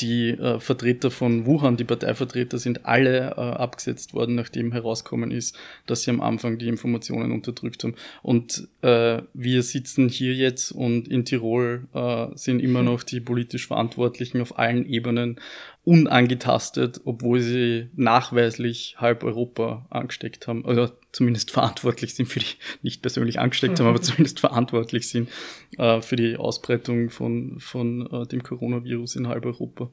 die 0.00 0.30
äh, 0.30 0.60
Vertreter 0.60 1.10
von 1.10 1.46
Wuhan, 1.46 1.76
die 1.76 1.84
Parteivertreter, 1.84 2.58
sind 2.58 2.84
alle 2.86 3.34
äh, 3.36 3.40
abgesetzt 3.40 4.14
worden, 4.14 4.34
nachdem 4.34 4.72
herausgekommen 4.72 5.30
ist, 5.30 5.56
dass 5.86 6.02
sie 6.02 6.10
am 6.10 6.20
Anfang 6.20 6.58
die 6.58 6.68
Informationen 6.68 7.32
unterdrückt 7.32 7.84
haben. 7.84 7.94
Und 8.22 8.68
äh, 8.82 9.22
wir 9.32 9.62
sitzen 9.62 10.08
hier 10.08 10.34
jetzt 10.34 10.72
und 10.72 11.08
in 11.08 11.24
Tirol 11.24 11.86
äh, 11.94 12.26
sind 12.34 12.60
immer 12.60 12.82
noch 12.82 13.02
die 13.02 13.20
politisch 13.20 13.66
Verantwortlichen 13.66 14.40
auf 14.40 14.58
allen 14.58 14.86
Ebenen 14.86 15.40
unangetastet, 15.84 17.02
obwohl 17.04 17.40
sie 17.40 17.88
nachweislich 17.94 18.96
halb 18.98 19.22
Europa 19.22 19.86
angesteckt 19.90 20.46
haben, 20.46 20.64
oder 20.64 20.96
zumindest 21.12 21.50
verantwortlich 21.50 22.14
sind 22.14 22.26
für 22.26 22.40
die, 22.40 22.46
nicht 22.82 23.02
persönlich 23.02 23.38
angesteckt 23.38 23.78
haben, 23.78 23.86
aber 23.88 24.00
zumindest 24.02 24.40
verantwortlich 24.40 25.08
sind 25.08 25.28
äh, 25.76 26.00
für 26.00 26.16
die 26.16 26.36
Ausbreitung 26.36 27.10
von, 27.10 27.60
von 27.60 28.08
äh, 28.10 28.26
dem 28.26 28.42
Coronavirus 28.42 29.16
in 29.16 29.28
halb 29.28 29.44
Europa, 29.44 29.90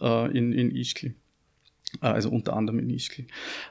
äh, 0.00 0.36
in, 0.36 0.52
in 0.52 0.70
Ischgl. 0.70 1.14
Äh, 2.02 2.06
also 2.06 2.28
unter 2.28 2.54
anderem 2.54 2.80
in 2.80 2.90
Ischgl. 2.90 3.26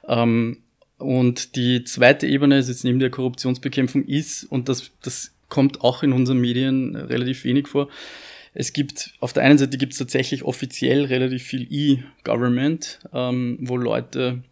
Ähm, 0.08 0.64
und 0.98 1.56
die 1.56 1.84
zweite 1.84 2.28
Ebene 2.28 2.58
ist 2.58 2.70
jetzt 2.70 2.84
neben 2.84 3.00
der 3.00 3.10
Korruptionsbekämpfung 3.12 4.06
ist, 4.06 4.44
und 4.46 4.68
das, 4.68 4.92
das 5.04 5.32
kommt 5.48 5.82
auch 5.82 6.02
in 6.02 6.12
unseren 6.14 6.40
Medien 6.40 6.96
relativ 6.96 7.44
wenig 7.44 7.68
vor, 7.68 7.90
es 8.54 8.74
gibt, 8.74 9.14
auf 9.20 9.34
der 9.34 9.44
einen 9.44 9.58
Seite 9.58 9.78
gibt 9.78 9.94
es 9.94 10.00
tatsächlich 10.00 10.44
offiziell 10.44 11.06
relativ 11.06 11.44
viel 11.44 11.68
E-Government, 11.70 13.00
ähm, 13.14 13.58
wo 13.62 13.78
Leute 13.78 14.44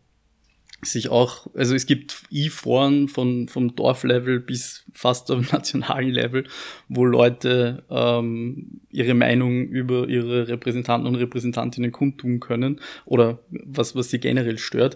sich 0.81 1.09
auch, 1.09 1.47
also 1.55 1.75
es 1.75 1.85
gibt 1.85 2.23
E-Foren 2.31 3.09
von 3.09 3.49
vom 3.49 3.75
Dorflevel 3.75 4.39
bis 4.39 4.85
fast 4.93 5.29
auf 5.29 5.51
nationalen 5.51 6.09
Level, 6.09 6.45
wo 6.87 7.03
Leute 7.05 7.83
ähm, 7.89 8.79
ihre 8.89 9.13
Meinung 9.13 9.67
über 9.67 10.07
ihre 10.07 10.47
Repräsentanten 10.47 11.07
und 11.07 11.15
Repräsentantinnen 11.15 11.91
kundtun 11.91 12.39
können 12.39 12.79
oder 13.05 13.39
was 13.49 13.95
was 13.95 14.09
sie 14.09 14.19
generell 14.19 14.57
stört. 14.57 14.95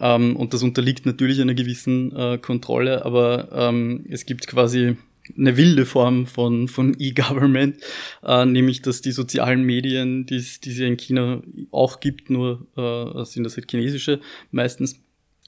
Ähm, 0.00 0.34
und 0.36 0.54
das 0.54 0.62
unterliegt 0.62 1.04
natürlich 1.04 1.40
einer 1.40 1.54
gewissen 1.54 2.14
äh, 2.16 2.38
Kontrolle, 2.38 3.04
aber 3.04 3.50
ähm, 3.52 4.06
es 4.08 4.24
gibt 4.24 4.46
quasi 4.46 4.96
eine 5.36 5.56
wilde 5.56 5.86
Form 5.86 6.26
von, 6.26 6.68
von 6.68 6.96
E-Government, 6.98 7.82
äh, 8.22 8.44
nämlich 8.44 8.82
dass 8.82 9.00
die 9.00 9.12
sozialen 9.12 9.62
Medien, 9.64 10.26
die 10.26 10.36
es 10.36 10.58
in 10.64 10.96
China 10.96 11.42
auch 11.70 12.00
gibt, 12.00 12.30
nur 12.30 12.66
äh, 12.76 13.24
sind 13.24 13.44
das 13.44 13.56
halt 13.56 13.70
chinesische 13.70 14.20
meistens, 14.50 14.94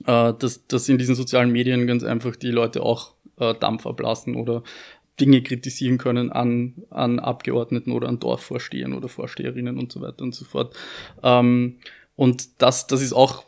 äh, 0.06 0.32
dass, 0.38 0.66
dass 0.66 0.88
in 0.88 0.98
diesen 0.98 1.14
sozialen 1.14 1.50
Medien 1.50 1.86
ganz 1.86 2.04
einfach 2.04 2.36
die 2.36 2.50
Leute 2.50 2.82
auch 2.82 3.14
äh, 3.38 3.54
Dampf 3.54 3.86
ablassen 3.86 4.36
oder 4.36 4.62
Dinge 5.20 5.42
kritisieren 5.42 5.98
können 5.98 6.32
an, 6.32 6.74
an 6.90 7.18
Abgeordneten 7.18 7.92
oder 7.92 8.08
an 8.08 8.20
Dorfvorstehern 8.20 8.94
oder 8.94 9.08
Vorsteherinnen 9.08 9.78
und 9.78 9.92
so 9.92 10.00
weiter 10.00 10.22
und 10.22 10.34
so 10.34 10.44
fort. 10.44 10.74
Ähm, 11.22 11.76
und 12.16 12.62
das, 12.62 12.86
das 12.86 13.02
ist 13.02 13.12
auch 13.12 13.44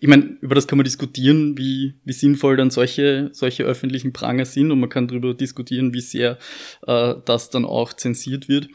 ich 0.00 0.08
meine, 0.08 0.36
über 0.40 0.54
das 0.54 0.66
kann 0.66 0.76
man 0.76 0.84
diskutieren, 0.84 1.56
wie, 1.56 1.94
wie 2.04 2.12
sinnvoll 2.12 2.56
dann 2.56 2.70
solche, 2.70 3.30
solche 3.32 3.64
öffentlichen 3.64 4.12
Pranger 4.12 4.44
sind 4.44 4.70
und 4.70 4.80
man 4.80 4.90
kann 4.90 5.08
darüber 5.08 5.34
diskutieren, 5.34 5.94
wie 5.94 6.00
sehr 6.00 6.38
äh, 6.86 7.14
das 7.24 7.50
dann 7.50 7.64
auch 7.64 7.92
zensiert 7.92 8.48
wird. 8.48 8.68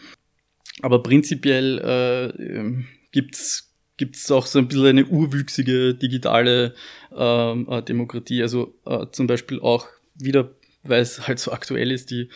Aber 0.82 1.03
prinzipiell 1.03 1.79
äh, 1.79 2.84
gibt's 3.12 3.74
gibt's 3.98 4.32
auch 4.32 4.46
so 4.46 4.60
ein 4.60 4.67
bisschen 4.67 4.88
eine 4.88 5.05
urwüchsige 5.05 5.93
digitale 5.93 6.74
ähm, 7.15 7.67
äh, 7.70 7.82
Demokratie. 7.82 8.41
Also 8.41 8.75
äh, 8.86 9.05
zum 9.12 9.27
Beispiel 9.27 9.60
auch 9.60 9.88
wieder, 10.15 10.51
weil 10.84 11.01
es 11.01 11.27
halt 11.27 11.39
so 11.39 11.51
aktuell 11.51 11.91
ist, 11.91 12.12
die, 12.12 12.29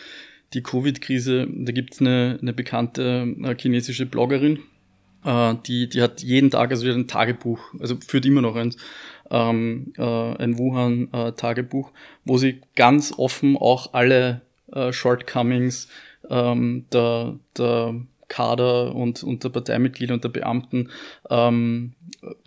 die 0.54 0.62
Covid-Krise, 0.62 1.48
da 1.50 1.72
gibt's 1.72 2.00
eine, 2.00 2.38
eine 2.40 2.52
bekannte 2.52 3.34
äh, 3.42 3.56
chinesische 3.58 4.06
Bloggerin, 4.06 4.60
äh, 5.28 5.54
die, 5.66 5.88
die 5.88 6.00
hat 6.00 6.22
jeden 6.22 6.50
Tag 6.50 6.70
also 6.70 6.90
ein 6.90 7.06
Tagebuch, 7.06 7.60
also 7.78 7.96
führt 8.06 8.24
immer 8.24 8.40
noch 8.40 8.56
eins, 8.56 8.76
ähm, 9.30 9.92
äh, 9.98 10.02
ein 10.02 10.56
Wuhan-Tagebuch, 10.58 11.92
wo 12.24 12.38
sie 12.38 12.62
ganz 12.74 13.12
offen 13.16 13.56
auch 13.56 13.92
alle 13.92 14.40
äh, 14.72 14.90
Shortcomings 14.90 15.88
ähm, 16.30 16.86
der, 16.92 17.38
der 17.56 17.94
Kader 18.28 18.94
und, 18.94 19.22
und 19.22 19.44
der 19.44 19.50
Parteimitglieder 19.50 20.14
und 20.14 20.24
der 20.24 20.30
Beamten 20.30 20.88
ähm, 21.28 21.92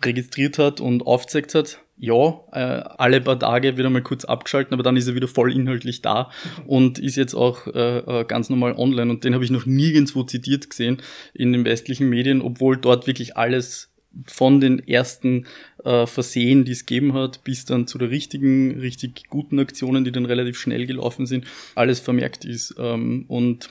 registriert 0.04 0.58
hat 0.58 0.80
und 0.80 1.06
aufgezeigt 1.06 1.54
hat 1.54 1.78
ja, 2.02 2.40
äh, 2.50 2.82
alle 2.98 3.20
paar 3.20 3.38
Tage 3.38 3.76
wieder 3.76 3.88
mal 3.88 4.02
kurz 4.02 4.24
abgeschalten, 4.24 4.74
aber 4.74 4.82
dann 4.82 4.96
ist 4.96 5.06
er 5.06 5.14
wieder 5.14 5.28
voll 5.28 5.54
inhaltlich 5.54 6.02
da 6.02 6.32
und 6.66 6.98
ist 6.98 7.14
jetzt 7.14 7.32
auch 7.32 7.68
äh, 7.68 7.98
äh, 7.98 8.24
ganz 8.24 8.50
normal 8.50 8.74
online. 8.76 9.08
Und 9.08 9.22
den 9.22 9.34
habe 9.34 9.44
ich 9.44 9.52
noch 9.52 9.66
nirgendwo 9.66 10.24
zitiert 10.24 10.68
gesehen 10.68 11.00
in 11.32 11.52
den 11.52 11.64
westlichen 11.64 12.08
Medien, 12.08 12.42
obwohl 12.42 12.76
dort 12.76 13.06
wirklich 13.06 13.36
alles 13.36 13.92
von 14.26 14.60
den 14.60 14.80
ersten 14.88 15.46
äh, 15.84 16.06
Versehen, 16.08 16.64
die 16.64 16.72
es 16.72 16.86
gegeben 16.86 17.14
hat, 17.14 17.44
bis 17.44 17.66
dann 17.66 17.86
zu 17.86 17.98
der 17.98 18.10
richtigen, 18.10 18.80
richtig 18.80 19.28
guten 19.30 19.60
Aktionen, 19.60 20.04
die 20.04 20.10
dann 20.10 20.26
relativ 20.26 20.58
schnell 20.58 20.86
gelaufen 20.86 21.26
sind, 21.26 21.46
alles 21.76 22.00
vermerkt 22.00 22.44
ist. 22.44 22.74
Ähm, 22.80 23.26
und, 23.28 23.70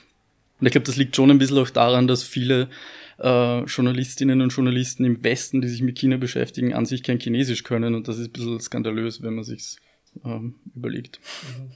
und 0.58 0.66
ich 0.66 0.72
glaube, 0.72 0.86
das 0.86 0.96
liegt 0.96 1.14
schon 1.14 1.30
ein 1.30 1.38
bisschen 1.38 1.58
auch 1.58 1.68
daran, 1.68 2.08
dass 2.08 2.22
viele 2.22 2.70
äh, 3.18 3.64
Journalistinnen 3.64 4.40
und 4.40 4.50
Journalisten 4.50 5.04
im 5.04 5.22
Westen, 5.24 5.60
die 5.60 5.68
sich 5.68 5.82
mit 5.82 5.98
China 5.98 6.16
beschäftigen, 6.16 6.74
an 6.74 6.86
sich 6.86 7.02
kein 7.02 7.18
Chinesisch 7.18 7.62
können. 7.62 7.94
Und 7.94 8.08
das 8.08 8.18
ist 8.18 8.28
ein 8.28 8.32
bisschen 8.32 8.60
skandalös, 8.60 9.22
wenn 9.22 9.34
man 9.34 9.44
sich 9.44 9.76
ähm, 10.24 10.56
überlegt. 10.74 11.20
Mhm. 11.58 11.72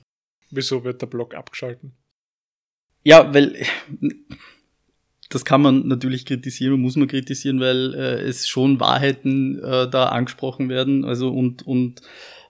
Wieso 0.51 0.85
wird 0.85 1.03
der 1.03 1.07
Blog 1.07 1.35
abgeschalten? 1.35 1.93
Ja, 3.03 3.33
weil 3.35 3.57
das 5.29 5.45
kann 5.45 5.63
man 5.63 5.89
natürlich 5.89 6.25
kritisieren 6.25 6.75
und 6.75 6.81
muss 6.81 6.97
man 6.97 7.09
kritisieren, 7.09 7.61
weil 7.61 7.95
äh, 7.95 8.23
es 8.23 8.49
schon 8.49 8.81
Wahrheiten 8.81 9.59
äh, 9.59 9.89
da 9.91 10.07
angesprochen 10.07 10.69
werden, 10.69 11.05
also 11.05 11.33
und, 11.33 11.67
und 11.67 12.03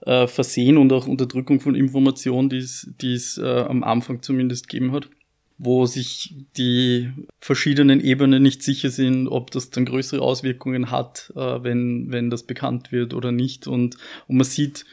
äh, 0.03 0.27
Versehen 0.27 0.77
und 0.77 0.93
auch 0.93 1.07
Unterdrückung 1.07 1.61
von 1.61 1.75
Informationen, 1.75 2.49
die 2.51 3.13
es 3.13 3.39
äh, 3.39 3.47
am 3.47 3.83
Anfang 3.83 4.23
zumindest 4.23 4.69
gegeben 4.69 4.93
hat 4.93 5.09
wo 5.59 5.87
sich 5.87 6.35
die 6.57 7.11
verschiedenen 7.39 8.01
Ebenen 8.01 8.43
nicht 8.43 8.63
sicher 8.63 8.91
sind, 8.91 9.29
ob 9.29 9.51
das 9.51 9.71
dann 9.71 9.87
größere 9.87 10.21
Auswirkungen 10.21 10.91
hat, 10.91 11.33
äh, 11.35 11.63
wenn, 11.63 12.13
wenn 12.13 12.31
das 12.31 12.43
bekannt 12.43 12.93
wird 12.93 13.15
oder 13.15 13.33
nicht. 13.33 13.67
Und, 13.67 13.97
und 14.27 14.37
man 14.37 14.45
sieht, 14.45 14.85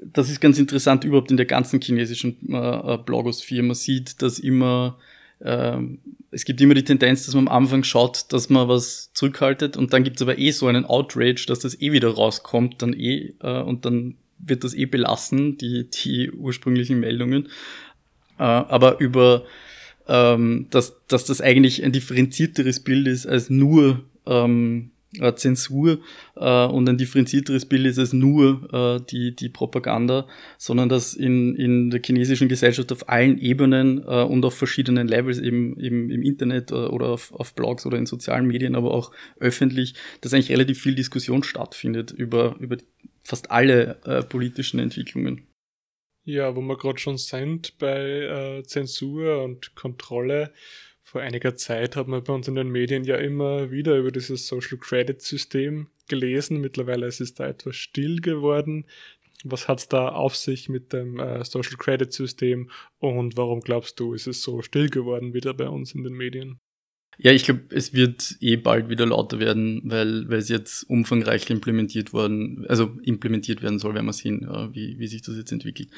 das 0.00 0.30
ist 0.30 0.40
ganz 0.40 0.58
interessant 0.58 1.04
überhaupt 1.04 1.30
in 1.30 1.36
der 1.36 1.46
ganzen 1.46 1.80
chinesischen 1.80 2.36
äh, 2.52 2.98
Blogosphäre. 2.98 3.62
Man 3.62 3.74
sieht, 3.74 4.22
dass 4.22 4.38
immer, 4.38 4.98
äh, 5.40 5.78
es 6.30 6.44
gibt 6.44 6.60
immer 6.60 6.74
die 6.74 6.84
Tendenz, 6.84 7.26
dass 7.26 7.34
man 7.34 7.48
am 7.48 7.64
Anfang 7.64 7.82
schaut, 7.82 8.32
dass 8.32 8.48
man 8.50 8.68
was 8.68 9.12
zurückhaltet 9.14 9.76
und 9.76 9.92
dann 9.92 10.04
gibt 10.04 10.16
es 10.16 10.22
aber 10.22 10.38
eh 10.38 10.52
so 10.52 10.68
einen 10.68 10.84
Outrage, 10.84 11.44
dass 11.48 11.58
das 11.58 11.80
eh 11.80 11.90
wieder 11.90 12.08
rauskommt, 12.08 12.82
dann 12.82 12.92
eh, 12.92 13.34
äh, 13.40 13.62
und 13.62 13.84
dann 13.84 14.16
wird 14.38 14.62
das 14.62 14.74
eh 14.74 14.86
belassen, 14.86 15.58
die, 15.58 15.90
die 15.90 16.30
ursprünglichen 16.30 17.00
Meldungen. 17.00 17.48
Äh, 18.38 18.42
aber 18.42 19.00
über 19.00 19.44
ähm, 20.08 20.66
dass, 20.70 20.96
dass 21.08 21.24
das 21.24 21.40
eigentlich 21.40 21.84
ein 21.84 21.92
differenzierteres 21.92 22.80
Bild 22.80 23.06
ist 23.06 23.26
als 23.26 23.50
nur 23.50 24.04
ähm, 24.26 24.90
äh, 25.20 25.34
Zensur 25.34 26.00
äh, 26.36 26.66
und 26.66 26.88
ein 26.88 26.98
differenzierteres 26.98 27.66
Bild 27.66 27.86
ist 27.86 27.98
als 27.98 28.12
nur 28.12 28.68
äh, 28.72 29.04
die, 29.10 29.34
die 29.34 29.48
Propaganda, 29.48 30.26
sondern 30.58 30.88
dass 30.88 31.14
in, 31.14 31.54
in 31.56 31.90
der 31.90 32.00
chinesischen 32.04 32.48
Gesellschaft 32.48 32.90
auf 32.92 33.08
allen 33.08 33.38
Ebenen 33.38 33.98
äh, 33.98 34.22
und 34.22 34.44
auf 34.44 34.54
verschiedenen 34.54 35.08
Levels, 35.08 35.38
eben, 35.38 35.78
eben 35.78 36.10
im 36.10 36.22
Internet 36.22 36.70
äh, 36.70 36.74
oder 36.74 37.08
auf, 37.08 37.32
auf 37.32 37.54
Blogs 37.54 37.86
oder 37.86 37.98
in 37.98 38.06
sozialen 38.06 38.46
Medien, 38.46 38.74
aber 38.74 38.92
auch 38.92 39.12
öffentlich, 39.38 39.94
dass 40.20 40.34
eigentlich 40.34 40.50
relativ 40.50 40.80
viel 40.80 40.94
Diskussion 40.94 41.42
stattfindet 41.42 42.10
über, 42.10 42.56
über 42.58 42.76
fast 43.22 43.50
alle 43.50 43.98
äh, 44.04 44.22
politischen 44.22 44.78
Entwicklungen. 44.78 45.46
Ja, 46.26 46.56
wo 46.56 46.62
wir 46.62 46.76
gerade 46.78 46.98
schon 46.98 47.18
sind 47.18 47.76
bei 47.78 48.58
äh, 48.58 48.62
Zensur 48.64 49.42
und 49.42 49.74
Kontrolle. 49.74 50.52
Vor 51.02 51.20
einiger 51.20 51.54
Zeit 51.54 51.96
hat 51.96 52.08
man 52.08 52.24
bei 52.24 52.32
uns 52.32 52.48
in 52.48 52.54
den 52.54 52.70
Medien 52.70 53.04
ja 53.04 53.16
immer 53.16 53.70
wieder 53.70 53.96
über 53.98 54.10
dieses 54.10 54.46
Social 54.46 54.78
Credit 54.78 55.20
System 55.20 55.88
gelesen. 56.08 56.60
Mittlerweile 56.62 57.06
ist 57.06 57.20
es 57.20 57.34
da 57.34 57.46
etwas 57.46 57.76
still 57.76 58.20
geworden. 58.20 58.86
Was 59.44 59.68
hat 59.68 59.80
es 59.80 59.88
da 59.88 60.08
auf 60.08 60.34
sich 60.34 60.70
mit 60.70 60.94
dem 60.94 61.20
äh, 61.20 61.44
Social 61.44 61.76
Credit 61.76 62.10
System 62.10 62.70
und 62.98 63.36
warum 63.36 63.60
glaubst 63.60 64.00
du, 64.00 64.14
ist 64.14 64.26
es 64.26 64.42
so 64.42 64.62
still 64.62 64.88
geworden 64.88 65.34
wieder 65.34 65.52
bei 65.52 65.68
uns 65.68 65.94
in 65.94 66.04
den 66.04 66.14
Medien? 66.14 66.58
Ja, 67.18 67.32
ich 67.32 67.44
glaube, 67.44 67.62
es 67.70 67.92
wird 67.92 68.36
eh 68.40 68.56
bald 68.56 68.88
wieder 68.88 69.06
lauter 69.06 69.38
werden, 69.38 69.82
weil, 69.84 70.28
weil 70.28 70.38
es 70.38 70.48
jetzt 70.48 70.82
umfangreich 70.84 71.48
implementiert 71.50 72.12
worden, 72.12 72.64
also 72.68 72.96
implementiert 73.02 73.62
werden 73.62 73.78
soll, 73.78 73.94
werden 73.94 74.06
wir 74.06 74.12
sehen, 74.12 74.48
wie, 74.72 74.98
wie 74.98 75.06
sich 75.06 75.22
das 75.22 75.36
jetzt 75.36 75.52
entwickelt. 75.52 75.88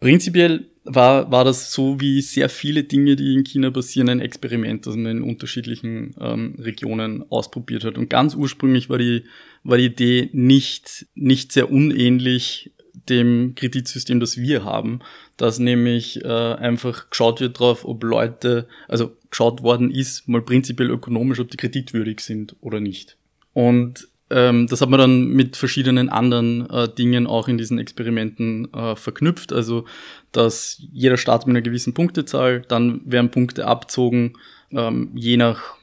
Prinzipiell 0.00 0.66
war, 0.84 1.30
war 1.30 1.44
das 1.44 1.72
so 1.72 2.00
wie 2.00 2.20
sehr 2.20 2.48
viele 2.48 2.84
Dinge, 2.84 3.16
die 3.16 3.34
in 3.34 3.44
China 3.44 3.70
passieren, 3.70 4.10
ein 4.10 4.20
Experiment, 4.20 4.86
das 4.86 4.96
man 4.96 5.18
in 5.18 5.22
unterschiedlichen 5.22 6.14
ähm, 6.20 6.56
Regionen 6.58 7.24
ausprobiert 7.30 7.84
hat. 7.84 7.96
Und 7.96 8.10
ganz 8.10 8.34
ursprünglich 8.34 8.90
war 8.90 8.98
die, 8.98 9.24
war 9.62 9.78
die 9.78 9.86
Idee 9.86 10.28
nicht, 10.32 11.06
nicht 11.14 11.52
sehr 11.52 11.70
unähnlich 11.70 12.72
dem 13.08 13.54
Kreditsystem, 13.54 14.20
das 14.20 14.36
wir 14.36 14.64
haben, 14.64 15.00
dass 15.36 15.58
nämlich 15.58 16.24
äh, 16.24 16.28
einfach 16.28 17.10
geschaut 17.10 17.40
wird 17.40 17.58
drauf, 17.58 17.84
ob 17.84 18.02
Leute, 18.04 18.66
also 18.88 19.16
geschaut 19.30 19.62
worden 19.62 19.90
ist, 19.90 20.28
mal 20.28 20.42
prinzipiell 20.42 20.90
ökonomisch, 20.90 21.40
ob 21.40 21.50
die 21.50 21.56
kreditwürdig 21.56 22.20
sind 22.20 22.56
oder 22.60 22.80
nicht. 22.80 23.16
Und 23.52 24.08
ähm, 24.30 24.66
das 24.66 24.80
hat 24.80 24.88
man 24.88 25.00
dann 25.00 25.28
mit 25.28 25.56
verschiedenen 25.56 26.08
anderen 26.08 26.68
äh, 26.70 26.88
Dingen 26.88 27.26
auch 27.26 27.48
in 27.48 27.58
diesen 27.58 27.78
Experimenten 27.78 28.72
äh, 28.72 28.96
verknüpft. 28.96 29.52
Also, 29.52 29.84
dass 30.32 30.82
jeder 30.92 31.16
Staat 31.16 31.46
mit 31.46 31.54
einer 31.54 31.62
gewissen 31.62 31.94
Punktezahl, 31.94 32.62
dann 32.62 33.00
werden 33.04 33.30
Punkte 33.30 33.66
abzogen, 33.66 34.34
ähm, 34.70 35.10
je 35.14 35.36
nach 35.36 35.76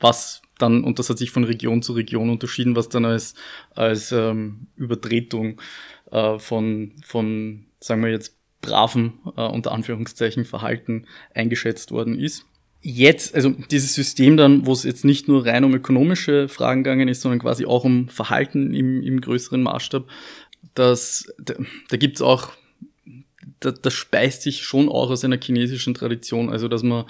was 0.00 0.42
dann, 0.58 0.84
und 0.84 0.98
das 0.98 1.10
hat 1.10 1.18
sich 1.18 1.30
von 1.30 1.44
Region 1.44 1.82
zu 1.82 1.92
Region 1.92 2.30
unterschieden, 2.30 2.76
was 2.76 2.88
dann 2.88 3.04
als, 3.04 3.34
als 3.74 4.12
ähm, 4.12 4.66
Übertretung 4.76 5.60
äh, 6.10 6.38
von, 6.38 6.92
von, 7.04 7.66
sagen 7.80 8.02
wir 8.02 8.10
jetzt, 8.10 8.37
braven, 8.60 9.14
äh, 9.36 9.42
unter 9.42 9.72
Anführungszeichen, 9.72 10.44
Verhalten 10.44 11.06
eingeschätzt 11.34 11.90
worden 11.90 12.18
ist. 12.18 12.44
Jetzt, 12.80 13.34
also 13.34 13.50
dieses 13.70 13.94
System 13.94 14.36
dann, 14.36 14.66
wo 14.66 14.72
es 14.72 14.84
jetzt 14.84 15.04
nicht 15.04 15.26
nur 15.26 15.44
rein 15.44 15.64
um 15.64 15.74
ökonomische 15.74 16.48
Fragen 16.48 16.84
gegangen 16.84 17.08
ist, 17.08 17.22
sondern 17.22 17.40
quasi 17.40 17.66
auch 17.66 17.84
um 17.84 18.08
Verhalten 18.08 18.72
im, 18.72 19.02
im 19.02 19.20
größeren 19.20 19.62
Maßstab, 19.62 20.04
das, 20.74 21.32
da, 21.38 21.54
da 21.88 21.96
gibt 21.96 22.16
es 22.16 22.22
auch, 22.22 22.52
da, 23.60 23.72
das 23.72 23.94
speist 23.94 24.42
sich 24.42 24.62
schon 24.62 24.88
auch 24.88 25.10
aus 25.10 25.24
einer 25.24 25.40
chinesischen 25.40 25.94
Tradition, 25.94 26.50
also 26.50 26.68
dass 26.68 26.84
man 26.84 27.06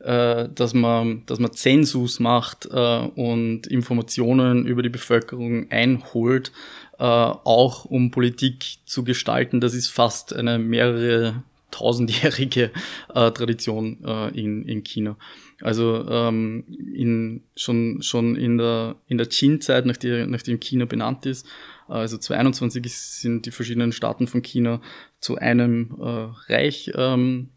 äh, 0.00 0.48
dass 0.54 0.74
man, 0.74 1.24
dass 1.26 1.40
man 1.40 1.52
Zensus 1.52 2.20
macht 2.20 2.68
äh, 2.70 2.98
und 3.16 3.66
Informationen 3.66 4.66
über 4.66 4.82
die 4.82 4.88
Bevölkerung 4.88 5.70
einholt, 5.72 6.52
äh, 6.98 7.04
auch 7.04 7.84
um 7.84 8.10
Politik 8.10 8.78
zu 8.84 9.04
gestalten. 9.04 9.60
Das 9.60 9.74
ist 9.74 9.88
fast 9.88 10.34
eine 10.34 10.58
mehrere 10.58 11.42
tausendjährige 11.70 12.70
äh, 13.14 13.30
Tradition 13.30 14.02
äh, 14.04 14.28
in, 14.38 14.64
in 14.64 14.84
China. 14.84 15.16
Also 15.60 16.06
ähm, 16.08 16.64
in, 16.94 17.42
schon, 17.56 18.02
schon 18.02 18.36
in 18.36 18.58
der, 18.58 18.96
in 19.06 19.18
der 19.18 19.26
Qin-Zeit, 19.26 19.86
nachdem, 19.86 20.30
nachdem 20.30 20.60
China 20.60 20.84
benannt 20.84 21.26
ist, 21.26 21.46
also 21.88 22.18
2021 22.18 22.92
sind 22.92 23.46
die 23.46 23.50
verschiedenen 23.50 23.92
Staaten 23.92 24.26
von 24.26 24.42
China 24.42 24.80
zu 25.20 25.36
einem 25.36 25.96
äh, 26.00 26.52
Reich 26.52 26.92
ähm, 26.94 27.48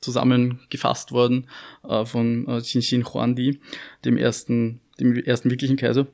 zusammengefasst 0.00 1.10
worden 1.10 1.48
äh, 1.88 2.04
von 2.04 2.46
äh, 2.46 2.60
Xin 2.60 3.04
Huangdi, 3.04 3.60
dem 4.04 4.18
ersten, 4.18 4.80
dem 5.00 5.16
ersten 5.16 5.50
wirklichen 5.50 5.76
Kaiser. 5.76 6.06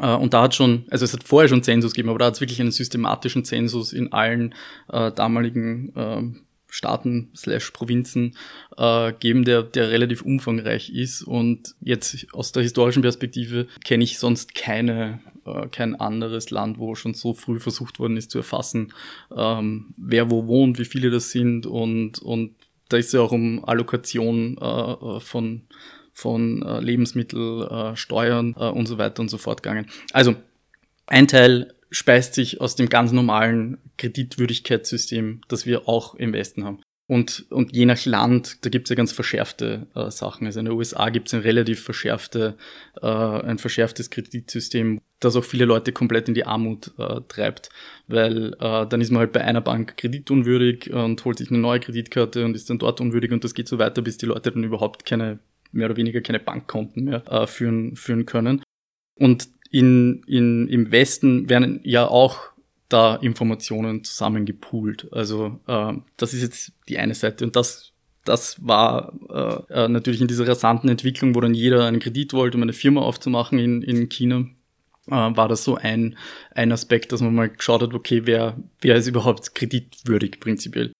Äh, 0.00 0.14
und 0.14 0.34
da 0.34 0.42
hat 0.42 0.54
schon, 0.54 0.84
also 0.90 1.04
es 1.04 1.12
hat 1.12 1.24
vorher 1.24 1.48
schon 1.48 1.62
Zensus 1.62 1.92
gegeben, 1.92 2.10
aber 2.10 2.18
da 2.18 2.26
hat 2.26 2.34
es 2.34 2.40
wirklich 2.40 2.60
einen 2.60 2.72
systematischen 2.72 3.44
Zensus 3.44 3.92
in 3.92 4.12
allen 4.12 4.54
äh, 4.92 5.12
damaligen 5.12 5.94
äh, 5.96 6.22
Staaten 6.68 7.30
slash 7.34 7.70
Provinzen 7.70 8.36
äh, 8.76 9.12
geben, 9.14 9.44
der, 9.44 9.62
der 9.62 9.90
relativ 9.90 10.22
umfangreich 10.22 10.90
ist. 10.90 11.22
Und 11.22 11.74
jetzt 11.80 12.26
aus 12.32 12.52
der 12.52 12.62
historischen 12.62 13.02
Perspektive 13.02 13.66
kenne 13.84 14.04
ich 14.04 14.18
sonst 14.18 14.54
keine, 14.54 15.20
äh, 15.46 15.68
kein 15.68 15.94
anderes 15.94 16.50
Land, 16.50 16.78
wo 16.78 16.94
schon 16.94 17.14
so 17.14 17.32
früh 17.32 17.60
versucht 17.60 17.98
worden 17.98 18.16
ist 18.16 18.30
zu 18.30 18.38
erfassen, 18.38 18.92
ähm, 19.34 19.94
wer 19.96 20.30
wo 20.30 20.46
wohnt, 20.46 20.78
wie 20.78 20.84
viele 20.84 21.10
das 21.10 21.30
sind 21.30 21.66
und, 21.66 22.18
und 22.18 22.54
da 22.88 22.96
ist 22.96 23.12
ja 23.12 23.20
auch 23.20 23.32
um 23.32 23.64
Allokation 23.64 24.58
äh, 24.58 25.20
von, 25.20 25.62
von 26.16 26.62
äh, 26.62 26.80
Lebensmittel, 26.80 27.68
äh, 27.70 27.96
Steuern 27.96 28.54
äh, 28.58 28.70
und 28.70 28.86
so 28.86 28.96
weiter 28.96 29.20
und 29.20 29.28
so 29.28 29.36
fort 29.36 29.62
gegangen. 29.62 29.86
Also 30.14 30.34
ein 31.06 31.28
Teil 31.28 31.74
speist 31.90 32.34
sich 32.34 32.60
aus 32.60 32.74
dem 32.74 32.88
ganz 32.88 33.12
normalen 33.12 33.76
Kreditwürdigkeitssystem, 33.98 35.42
das 35.48 35.66
wir 35.66 35.88
auch 35.88 36.14
im 36.14 36.32
Westen 36.32 36.64
haben. 36.64 36.80
Und, 37.08 37.46
und 37.50 37.76
je 37.76 37.84
nach 37.84 38.04
Land, 38.06 38.64
da 38.64 38.70
gibt 38.70 38.86
es 38.86 38.90
ja 38.90 38.96
ganz 38.96 39.12
verschärfte 39.12 39.86
äh, 39.94 40.10
Sachen. 40.10 40.46
Also 40.46 40.58
in 40.58 40.66
den 40.66 40.74
USA 40.74 41.10
gibt 41.10 41.28
es 41.28 41.34
ein 41.34 41.40
relativ 41.40 41.82
verschärfte, 41.82 42.56
äh, 43.00 43.06
ein 43.06 43.58
verschärftes 43.58 44.10
Kreditsystem, 44.10 45.00
das 45.20 45.36
auch 45.36 45.44
viele 45.44 45.66
Leute 45.66 45.92
komplett 45.92 46.28
in 46.28 46.34
die 46.34 46.46
Armut 46.46 46.92
äh, 46.98 47.20
treibt. 47.28 47.68
Weil 48.08 48.54
äh, 48.54 48.86
dann 48.86 49.00
ist 49.00 49.12
man 49.12 49.20
halt 49.20 49.32
bei 49.32 49.42
einer 49.42 49.60
Bank 49.60 49.96
kreditunwürdig 49.98 50.92
und 50.92 51.24
holt 51.24 51.38
sich 51.38 51.50
eine 51.50 51.58
neue 51.58 51.78
Kreditkarte 51.78 52.44
und 52.44 52.56
ist 52.56 52.70
dann 52.70 52.78
dort 52.78 53.00
unwürdig 53.00 53.30
und 53.30 53.44
das 53.44 53.54
geht 53.54 53.68
so 53.68 53.78
weiter, 53.78 54.02
bis 54.02 54.16
die 54.16 54.26
Leute 54.26 54.50
dann 54.50 54.64
überhaupt 54.64 55.04
keine, 55.04 55.38
mehr 55.76 55.86
oder 55.86 55.96
weniger 55.96 56.20
keine 56.20 56.40
Bankkonten 56.40 57.04
mehr 57.04 57.26
äh, 57.30 57.46
führen, 57.46 57.96
führen 57.96 58.26
können. 58.26 58.62
Und 59.18 59.48
in, 59.70 60.22
in, 60.26 60.68
im 60.68 60.90
Westen 60.90 61.48
werden 61.48 61.80
ja 61.84 62.06
auch 62.06 62.50
da 62.88 63.16
Informationen 63.16 64.04
zusammengepoolt. 64.04 65.12
Also 65.12 65.60
äh, 65.66 65.94
das 66.16 66.34
ist 66.34 66.42
jetzt 66.42 66.72
die 66.88 66.98
eine 66.98 67.14
Seite 67.14 67.44
und 67.44 67.56
das 67.56 67.92
das 68.26 68.56
war 68.66 69.12
äh, 69.30 69.84
äh, 69.84 69.88
natürlich 69.88 70.20
in 70.20 70.26
dieser 70.26 70.48
rasanten 70.48 70.90
Entwicklung, 70.90 71.34
wo 71.34 71.40
dann 71.40 71.54
jeder 71.54 71.86
einen 71.86 72.00
Kredit 72.00 72.32
wollte, 72.32 72.56
um 72.56 72.62
eine 72.62 72.72
Firma 72.72 73.00
aufzumachen 73.02 73.58
in, 73.58 73.82
in 73.82 74.08
China, 74.08 74.46
äh, 75.06 75.10
war 75.10 75.48
das 75.48 75.64
so 75.64 75.76
ein, 75.76 76.18
ein 76.50 76.72
Aspekt, 76.72 77.12
dass 77.12 77.20
man 77.20 77.34
mal 77.34 77.48
geschaut 77.48 77.82
hat, 77.82 77.94
okay, 77.94 78.22
wer, 78.24 78.56
wer 78.80 78.96
ist 78.96 79.06
überhaupt 79.06 79.54
kreditwürdig 79.54 80.40
prinzipiell. 80.40 80.92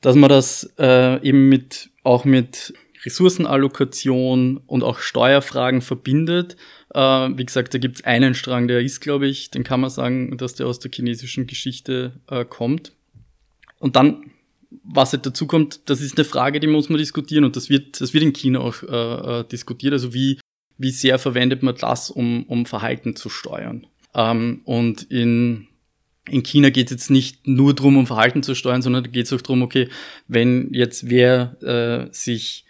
Dass 0.00 0.16
man 0.16 0.28
das 0.28 0.72
äh, 0.78 1.20
eben 1.26 1.48
mit 1.48 1.90
auch 2.02 2.24
mit 2.24 2.74
Ressourcenallokation 3.04 4.58
und 4.66 4.82
auch 4.82 4.98
Steuerfragen 4.98 5.82
verbindet. 5.82 6.56
Äh, 6.94 7.00
wie 7.00 7.44
gesagt, 7.44 7.74
da 7.74 7.78
gibt 7.78 7.96
es 7.96 8.04
einen 8.04 8.34
Strang, 8.34 8.68
der 8.68 8.80
ist, 8.80 9.00
glaube 9.00 9.26
ich, 9.26 9.50
den 9.50 9.64
kann 9.64 9.80
man 9.80 9.90
sagen, 9.90 10.36
dass 10.38 10.54
der 10.54 10.66
aus 10.66 10.78
der 10.78 10.90
chinesischen 10.92 11.46
Geschichte 11.46 12.20
äh, 12.28 12.44
kommt. 12.44 12.92
Und 13.78 13.96
dann, 13.96 14.30
was 14.82 15.12
halt 15.12 15.26
dazu 15.26 15.46
kommt, 15.46 15.88
das 15.88 16.00
ist 16.00 16.16
eine 16.16 16.24
Frage, 16.24 16.60
die 16.60 16.66
muss 16.66 16.88
man 16.88 16.98
diskutieren 16.98 17.44
und 17.44 17.56
das 17.56 17.68
wird, 17.68 18.00
das 18.00 18.14
wird 18.14 18.24
in 18.24 18.32
China 18.32 18.60
auch 18.60 18.82
äh, 18.82 19.40
äh 19.40 19.44
diskutiert. 19.44 19.92
Also 19.92 20.14
wie, 20.14 20.38
wie 20.78 20.90
sehr 20.90 21.18
verwendet 21.18 21.62
man 21.62 21.76
das, 21.76 22.10
um, 22.10 22.44
um 22.44 22.66
Verhalten 22.66 23.16
zu 23.16 23.28
steuern? 23.28 23.86
Ähm, 24.14 24.62
und 24.64 25.02
in 25.10 25.68
in 26.30 26.42
China 26.42 26.70
geht 26.70 26.86
es 26.86 26.92
jetzt 26.92 27.10
nicht 27.10 27.46
nur 27.46 27.74
darum, 27.74 27.96
um 27.96 28.06
Verhalten 28.06 28.42
zu 28.42 28.54
steuern, 28.54 28.82
sondern 28.82 29.04
da 29.04 29.10
geht 29.10 29.26
es 29.26 29.32
auch 29.32 29.42
darum, 29.42 29.62
okay, 29.62 29.88
wenn 30.26 30.72
jetzt 30.72 31.10
wer 31.10 31.56
äh, 31.62 32.14
sich 32.14 32.64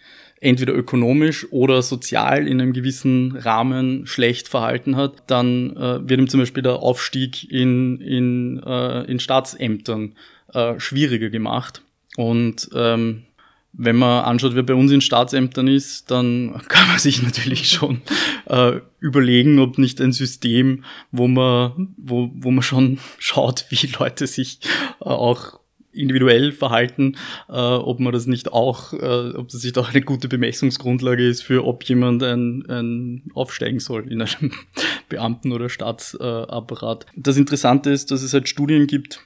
entweder 0.45 0.75
ökonomisch 0.75 1.47
oder 1.51 1.81
sozial 1.83 2.47
in 2.47 2.61
einem 2.61 2.73
gewissen 2.73 3.37
Rahmen 3.37 4.07
schlecht 4.07 4.49
verhalten 4.49 4.97
hat, 4.97 5.25
dann 5.27 5.77
äh, 5.77 6.09
wird 6.09 6.21
ihm 6.21 6.29
zum 6.29 6.41
Beispiel 6.41 6.63
der 6.63 6.77
Aufstieg 6.77 7.51
in, 7.51 8.01
in, 8.01 8.63
äh, 8.63 9.05
in 9.05 9.19
Staatsämtern 9.19 10.15
äh, 10.53 10.79
schwieriger 10.79 11.31
gemacht. 11.31 11.83
Und 12.17 12.69
ähm, 12.75 13.25
wenn 13.73 13.97
man 13.97 14.25
anschaut, 14.25 14.55
wer 14.55 14.63
bei 14.63 14.75
uns 14.75 14.93
in 14.93 15.01
Staatsämtern 15.01 15.67
ist, 15.67 16.11
dann 16.11 16.61
kann 16.69 16.89
man 16.89 16.99
sich 16.99 17.23
natürlich 17.23 17.71
schon 17.71 18.03
äh, 18.47 18.81
überlegen, 19.01 19.59
ob 19.59 19.79
nicht 19.79 20.01
ein 20.01 20.13
System, 20.13 20.85
wo 21.11 21.27
man, 21.27 21.95
wo, 21.97 22.31
wo 22.35 22.51
man 22.51 22.63
schon 22.63 22.99
schaut, 23.19 23.67
wie 23.71 23.87
Leute 23.99 24.27
sich 24.27 24.61
äh, 25.01 25.05
auch 25.05 25.59
individuell 25.95 26.53
verhalten, 26.53 27.17
äh, 27.49 27.53
ob 27.53 28.01
man 28.01 28.13
das 28.13 28.27
nicht 28.27 28.53
auch, 28.53 28.93
äh, 28.93 29.37
ob 29.37 29.49
das 29.49 29.65
nicht 29.65 29.79
auch 29.79 29.91
eine 29.91 30.03
gute 30.03 30.29
Bemessungsgrundlage 30.29 31.27
ist 31.27 31.43
für, 31.43 31.65
ob 31.65 31.85
jemand 31.85 32.23
ein, 32.23 32.65
ein 32.69 33.23
aufsteigen 33.35 33.81
soll 33.81 34.11
in 34.11 34.23
einem 34.23 34.53
Beamten- 35.09 35.53
oder 35.53 35.69
Staatsapparat. 35.69 37.07
das 37.17 37.37
Interessante 37.37 37.91
ist, 37.91 38.11
dass 38.11 38.23
es 38.23 38.33
halt 38.33 38.49
Studien 38.49 38.87
gibt, 38.87 39.21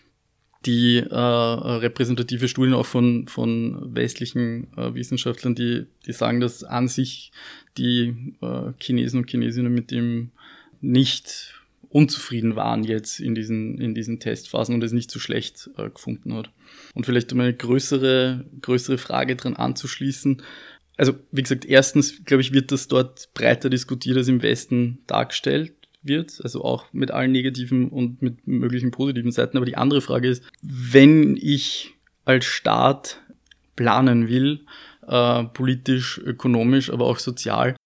die 0.67 0.99
äh, 0.99 1.15
repräsentative 1.15 2.49
Studien 2.49 2.75
auch 2.75 2.87
von, 2.87 3.29
von 3.29 3.95
westlichen 3.95 4.67
äh, 4.77 4.93
Wissenschaftlern, 4.93 5.55
die, 5.55 5.87
die 6.07 6.13
sagen, 6.13 6.41
dass 6.41 6.65
an 6.65 6.89
sich 6.89 7.33
die 7.77 8.35
äh, 8.41 8.73
Chinesen 8.81 9.21
und 9.21 9.31
Chinesinnen 9.31 9.73
mit 9.73 9.91
dem 9.91 10.31
nicht 10.81 11.58
unzufrieden 11.89 12.57
waren 12.57 12.85
jetzt 12.85 13.21
in 13.21 13.35
diesen, 13.35 13.81
in 13.81 13.95
diesen 13.95 14.21
Testphasen 14.21 14.75
und 14.75 14.85
es 14.85 14.93
nicht 14.93 15.11
so 15.11 15.19
schlecht 15.19 15.71
äh, 15.77 15.91
gefunden 15.91 16.35
hat. 16.35 16.51
Und 16.95 17.07
vielleicht 17.07 17.33
um 17.33 17.41
eine 17.41 17.55
größere, 17.55 18.45
größere 18.61 18.99
Frage 18.99 19.37
dran 19.37 19.57
anzuschließen. 19.57 20.43
Also, 20.97 21.15
wie 21.31 21.43
gesagt, 21.43 21.65
erstens, 21.65 22.25
glaube 22.25 22.41
ich, 22.41 22.53
wird 22.53 22.73
das 22.73 22.89
dort 22.89 23.33
breiter 23.35 23.71
diskutiert 23.71 24.17
als 24.17 24.29
im 24.29 24.43
Westen 24.43 24.99
dargestellt 25.07 25.73
wird, 26.03 26.41
also 26.43 26.65
auch 26.65 26.93
mit 26.93 27.11
allen 27.11 27.33
negativen 27.33 27.89
und 27.89 28.23
mit 28.23 28.47
möglichen 28.47 28.91
positiven 28.91 29.33
Seiten. 29.33 29.57
Aber 29.57 29.67
die 29.67 29.77
andere 29.77 30.01
Frage 30.01 30.29
ist, 30.29 30.43
wenn 30.63 31.37
ich 31.37 31.95
als 32.25 32.45
Staat 32.45 33.23
planen 33.77 34.29
will, 34.29 34.67
äh, 35.07 35.45
politisch, 35.45 36.19
ökonomisch, 36.19 36.91
aber 36.91 37.07
auch 37.07 37.19
sozial, 37.19 37.77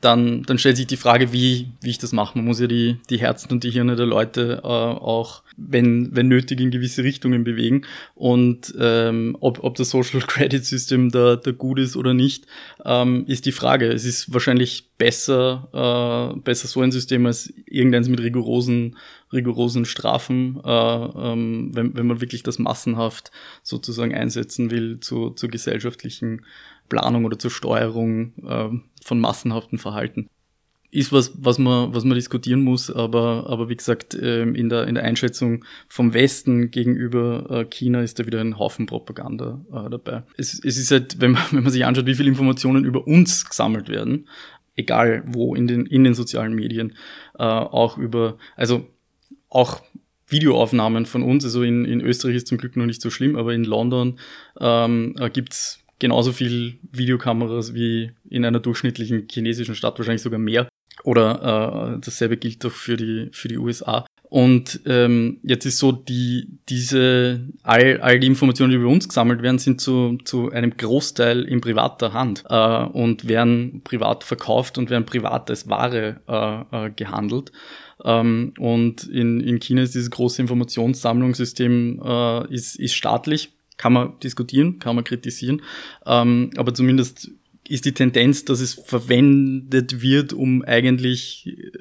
dann, 0.00 0.42
dann 0.42 0.58
stellt 0.58 0.76
sich 0.76 0.86
die 0.86 0.98
Frage, 0.98 1.32
wie, 1.32 1.68
wie 1.80 1.90
ich 1.90 1.98
das 1.98 2.12
mache. 2.12 2.36
Man 2.36 2.46
muss 2.46 2.60
ja 2.60 2.66
die, 2.66 2.98
die 3.08 3.18
Herzen 3.18 3.50
und 3.50 3.64
die 3.64 3.70
Hirne 3.70 3.96
der 3.96 4.06
Leute 4.06 4.60
äh, 4.62 4.66
auch, 4.66 5.42
wenn, 5.56 6.14
wenn 6.14 6.28
nötig, 6.28 6.60
in 6.60 6.70
gewisse 6.70 7.02
Richtungen 7.02 7.44
bewegen. 7.44 7.82
Und 8.14 8.74
ähm, 8.78 9.36
ob, 9.40 9.64
ob 9.64 9.74
das 9.76 9.90
Social 9.90 10.20
Credit 10.20 10.64
System 10.64 11.10
da, 11.10 11.36
da 11.36 11.50
gut 11.50 11.78
ist 11.78 11.96
oder 11.96 12.12
nicht, 12.12 12.46
ähm, 12.84 13.24
ist 13.26 13.46
die 13.46 13.52
Frage. 13.52 13.86
Es 13.86 14.04
ist 14.04 14.32
wahrscheinlich 14.32 14.90
besser, 14.98 16.34
äh, 16.36 16.40
besser 16.40 16.68
so 16.68 16.82
ein 16.82 16.92
System 16.92 17.24
als 17.26 17.52
irgendeins 17.66 18.08
mit 18.08 18.20
rigorosen, 18.20 18.96
rigorosen 19.32 19.84
Strafen, 19.84 20.60
äh, 20.64 20.70
ähm, 20.70 21.70
wenn, 21.72 21.96
wenn 21.96 22.06
man 22.06 22.20
wirklich 22.20 22.42
das 22.42 22.58
massenhaft 22.58 23.30
sozusagen 23.62 24.14
einsetzen 24.14 24.70
will 24.70 25.00
zu, 25.00 25.30
zu 25.30 25.48
gesellschaftlichen 25.48 26.44
Planung 26.88 27.24
oder 27.24 27.38
zur 27.38 27.50
Steuerung 27.50 28.32
äh, 28.46 28.68
von 29.04 29.20
massenhaften 29.20 29.78
Verhalten. 29.78 30.28
Ist 30.92 31.12
was, 31.12 31.32
was 31.36 31.58
man, 31.58 31.92
was 31.92 32.04
man 32.04 32.14
diskutieren 32.14 32.62
muss, 32.62 32.90
aber, 32.90 33.46
aber 33.48 33.68
wie 33.68 33.76
gesagt, 33.76 34.14
äh, 34.14 34.42
in, 34.44 34.68
der, 34.68 34.86
in 34.86 34.94
der 34.94 35.04
Einschätzung 35.04 35.64
vom 35.88 36.14
Westen 36.14 36.70
gegenüber 36.70 37.46
äh, 37.50 37.64
China 37.64 38.02
ist 38.02 38.18
da 38.18 38.26
wieder 38.26 38.40
ein 38.40 38.58
Haufen 38.58 38.86
Propaganda 38.86 39.60
äh, 39.72 39.90
dabei. 39.90 40.22
Es, 40.36 40.58
es 40.64 40.78
ist 40.78 40.90
halt, 40.92 41.20
wenn 41.20 41.32
man, 41.32 41.42
wenn 41.50 41.64
man 41.64 41.72
sich 41.72 41.84
anschaut, 41.84 42.06
wie 42.06 42.14
viele 42.14 42.28
Informationen 42.28 42.84
über 42.84 43.06
uns 43.06 43.44
gesammelt 43.44 43.88
werden, 43.88 44.28
egal 44.76 45.24
wo, 45.26 45.54
in 45.54 45.66
den, 45.66 45.86
in 45.86 46.04
den 46.04 46.14
sozialen 46.14 46.54
Medien, 46.54 46.92
äh, 47.38 47.42
auch 47.42 47.98
über, 47.98 48.38
also 48.54 48.86
auch 49.56 49.82
Videoaufnahmen 50.28 51.06
von 51.06 51.22
uns, 51.22 51.44
also 51.44 51.62
in, 51.62 51.84
in 51.84 52.00
Österreich 52.00 52.36
ist 52.36 52.48
zum 52.48 52.58
Glück 52.58 52.76
noch 52.76 52.86
nicht 52.86 53.00
so 53.00 53.10
schlimm, 53.10 53.36
aber 53.36 53.54
in 53.54 53.64
London 53.64 54.18
ähm, 54.60 55.14
äh, 55.18 55.30
gibt's 55.30 55.80
genauso 55.98 56.32
viel 56.32 56.78
Videokameras 56.92 57.74
wie 57.74 58.12
in 58.28 58.44
einer 58.44 58.60
durchschnittlichen 58.60 59.28
chinesischen 59.30 59.74
Stadt, 59.74 59.98
wahrscheinlich 59.98 60.22
sogar 60.22 60.38
mehr. 60.38 60.68
Oder 61.04 61.96
äh, 61.96 62.00
dasselbe 62.04 62.36
gilt 62.36 62.64
doch 62.64 62.72
für 62.72 62.96
die, 62.96 63.28
für 63.32 63.48
die 63.48 63.58
USA. 63.58 64.04
Und 64.28 64.80
ähm, 64.86 65.38
jetzt 65.44 65.66
ist 65.66 65.78
so, 65.78 65.92
die, 65.92 66.58
diese, 66.68 67.48
all, 67.62 68.00
all 68.00 68.18
die 68.18 68.26
Informationen, 68.26 68.70
die 68.70 68.76
über 68.76 68.88
uns 68.88 69.08
gesammelt 69.08 69.40
werden, 69.42 69.58
sind 69.58 69.80
zu, 69.80 70.18
zu 70.24 70.50
einem 70.50 70.76
Großteil 70.76 71.44
in 71.44 71.60
privater 71.60 72.12
Hand 72.12 72.44
äh, 72.48 72.84
und 72.84 73.28
werden 73.28 73.82
privat 73.84 74.24
verkauft 74.24 74.78
und 74.78 74.90
werden 74.90 75.06
privat 75.06 75.48
als 75.48 75.68
Ware 75.68 76.20
äh, 76.26 76.86
äh, 76.86 76.90
gehandelt. 76.90 77.52
Ähm, 78.06 78.54
und 78.58 79.04
in, 79.08 79.40
in 79.40 79.58
China 79.60 79.82
ist 79.82 79.94
dieses 79.94 80.10
große 80.10 80.40
Informationssammlungssystem 80.40 82.00
äh, 82.02 82.54
ist, 82.54 82.76
ist 82.76 82.94
staatlich. 82.94 83.50
Kann 83.76 83.92
man 83.92 84.18
diskutieren, 84.20 84.78
kann 84.78 84.96
man 84.96 85.04
kritisieren, 85.04 85.60
ähm, 86.06 86.48
aber 86.56 86.72
zumindest 86.72 87.30
ist 87.68 87.84
die 87.84 87.92
Tendenz, 87.92 88.46
dass 88.46 88.60
es 88.60 88.72
verwendet 88.72 90.00
wird, 90.00 90.32
um 90.32 90.62
eigentlich 90.62 91.46
äh, 91.46 91.72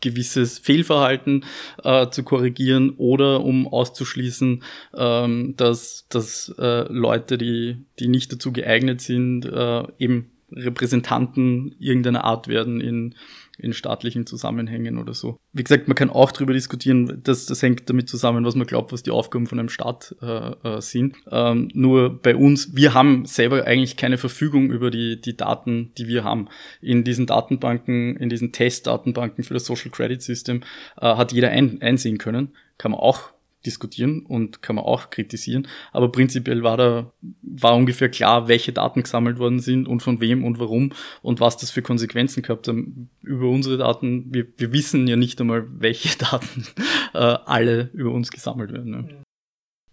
gewisses 0.00 0.58
Fehlverhalten 0.58 1.44
äh, 1.82 2.08
zu 2.10 2.22
korrigieren 2.22 2.90
oder 2.98 3.42
um 3.42 3.66
auszuschließen, 3.66 4.62
ähm, 4.96 5.54
dass, 5.56 6.06
dass 6.10 6.54
äh, 6.58 6.84
Leute, 6.92 7.38
die, 7.38 7.78
die 7.98 8.08
nicht 8.08 8.30
dazu 8.30 8.52
geeignet 8.52 9.00
sind, 9.00 9.46
äh, 9.46 9.82
eben 9.98 10.30
Repräsentanten 10.52 11.74
irgendeiner 11.78 12.24
Art 12.24 12.48
werden 12.48 12.80
in, 12.80 13.14
in 13.58 13.72
staatlichen 13.72 14.26
Zusammenhängen 14.26 14.98
oder 14.98 15.14
so. 15.14 15.38
Wie 15.52 15.62
gesagt, 15.62 15.88
man 15.88 15.94
kann 15.94 16.10
auch 16.10 16.32
darüber 16.32 16.52
diskutieren, 16.52 17.20
dass 17.22 17.46
das 17.46 17.62
hängt 17.62 17.88
damit 17.88 18.08
zusammen, 18.08 18.44
was 18.44 18.54
man 18.54 18.66
glaubt, 18.66 18.92
was 18.92 19.02
die 19.02 19.10
Aufgaben 19.10 19.46
von 19.46 19.58
einem 19.58 19.68
Staat 19.68 20.14
äh, 20.22 20.50
äh, 20.76 20.80
sind. 20.80 21.16
Ähm, 21.30 21.70
nur 21.74 22.20
bei 22.20 22.36
uns, 22.36 22.74
wir 22.74 22.94
haben 22.94 23.26
selber 23.26 23.64
eigentlich 23.64 23.96
keine 23.96 24.18
Verfügung 24.18 24.70
über 24.70 24.90
die, 24.90 25.20
die 25.20 25.36
Daten, 25.36 25.92
die 25.98 26.08
wir 26.08 26.24
haben. 26.24 26.48
In 26.80 27.04
diesen 27.04 27.26
Datenbanken, 27.26 28.16
in 28.16 28.28
diesen 28.28 28.52
Testdatenbanken 28.52 29.44
für 29.44 29.54
das 29.54 29.66
Social 29.66 29.90
Credit 29.90 30.22
System 30.22 30.62
äh, 31.00 31.14
hat 31.14 31.32
jeder 31.32 31.50
ein, 31.50 31.80
einsehen 31.82 32.18
können. 32.18 32.54
Kann 32.78 32.90
man 32.90 33.00
auch 33.00 33.33
diskutieren 33.66 34.24
und 34.26 34.62
kann 34.62 34.76
man 34.76 34.84
auch 34.84 35.10
kritisieren. 35.10 35.68
Aber 35.92 36.10
prinzipiell 36.10 36.62
war 36.62 36.76
da, 36.76 37.12
war 37.42 37.74
ungefähr 37.76 38.08
klar, 38.08 38.48
welche 38.48 38.72
Daten 38.72 39.02
gesammelt 39.02 39.38
worden 39.38 39.60
sind 39.60 39.88
und 39.88 40.00
von 40.02 40.20
wem 40.20 40.44
und 40.44 40.58
warum 40.58 40.92
und 41.22 41.40
was 41.40 41.56
das 41.56 41.70
für 41.70 41.82
Konsequenzen 41.82 42.42
gehabt 42.42 42.68
haben 42.68 43.10
über 43.22 43.48
unsere 43.48 43.78
Daten. 43.78 44.32
Wir, 44.32 44.46
wir 44.56 44.72
wissen 44.72 45.06
ja 45.06 45.16
nicht 45.16 45.40
einmal, 45.40 45.66
welche 45.68 46.16
Daten 46.18 46.66
äh, 47.14 47.18
alle 47.18 47.90
über 47.92 48.10
uns 48.10 48.30
gesammelt 48.30 48.72
werden. 48.72 48.90
Ne? 48.90 49.22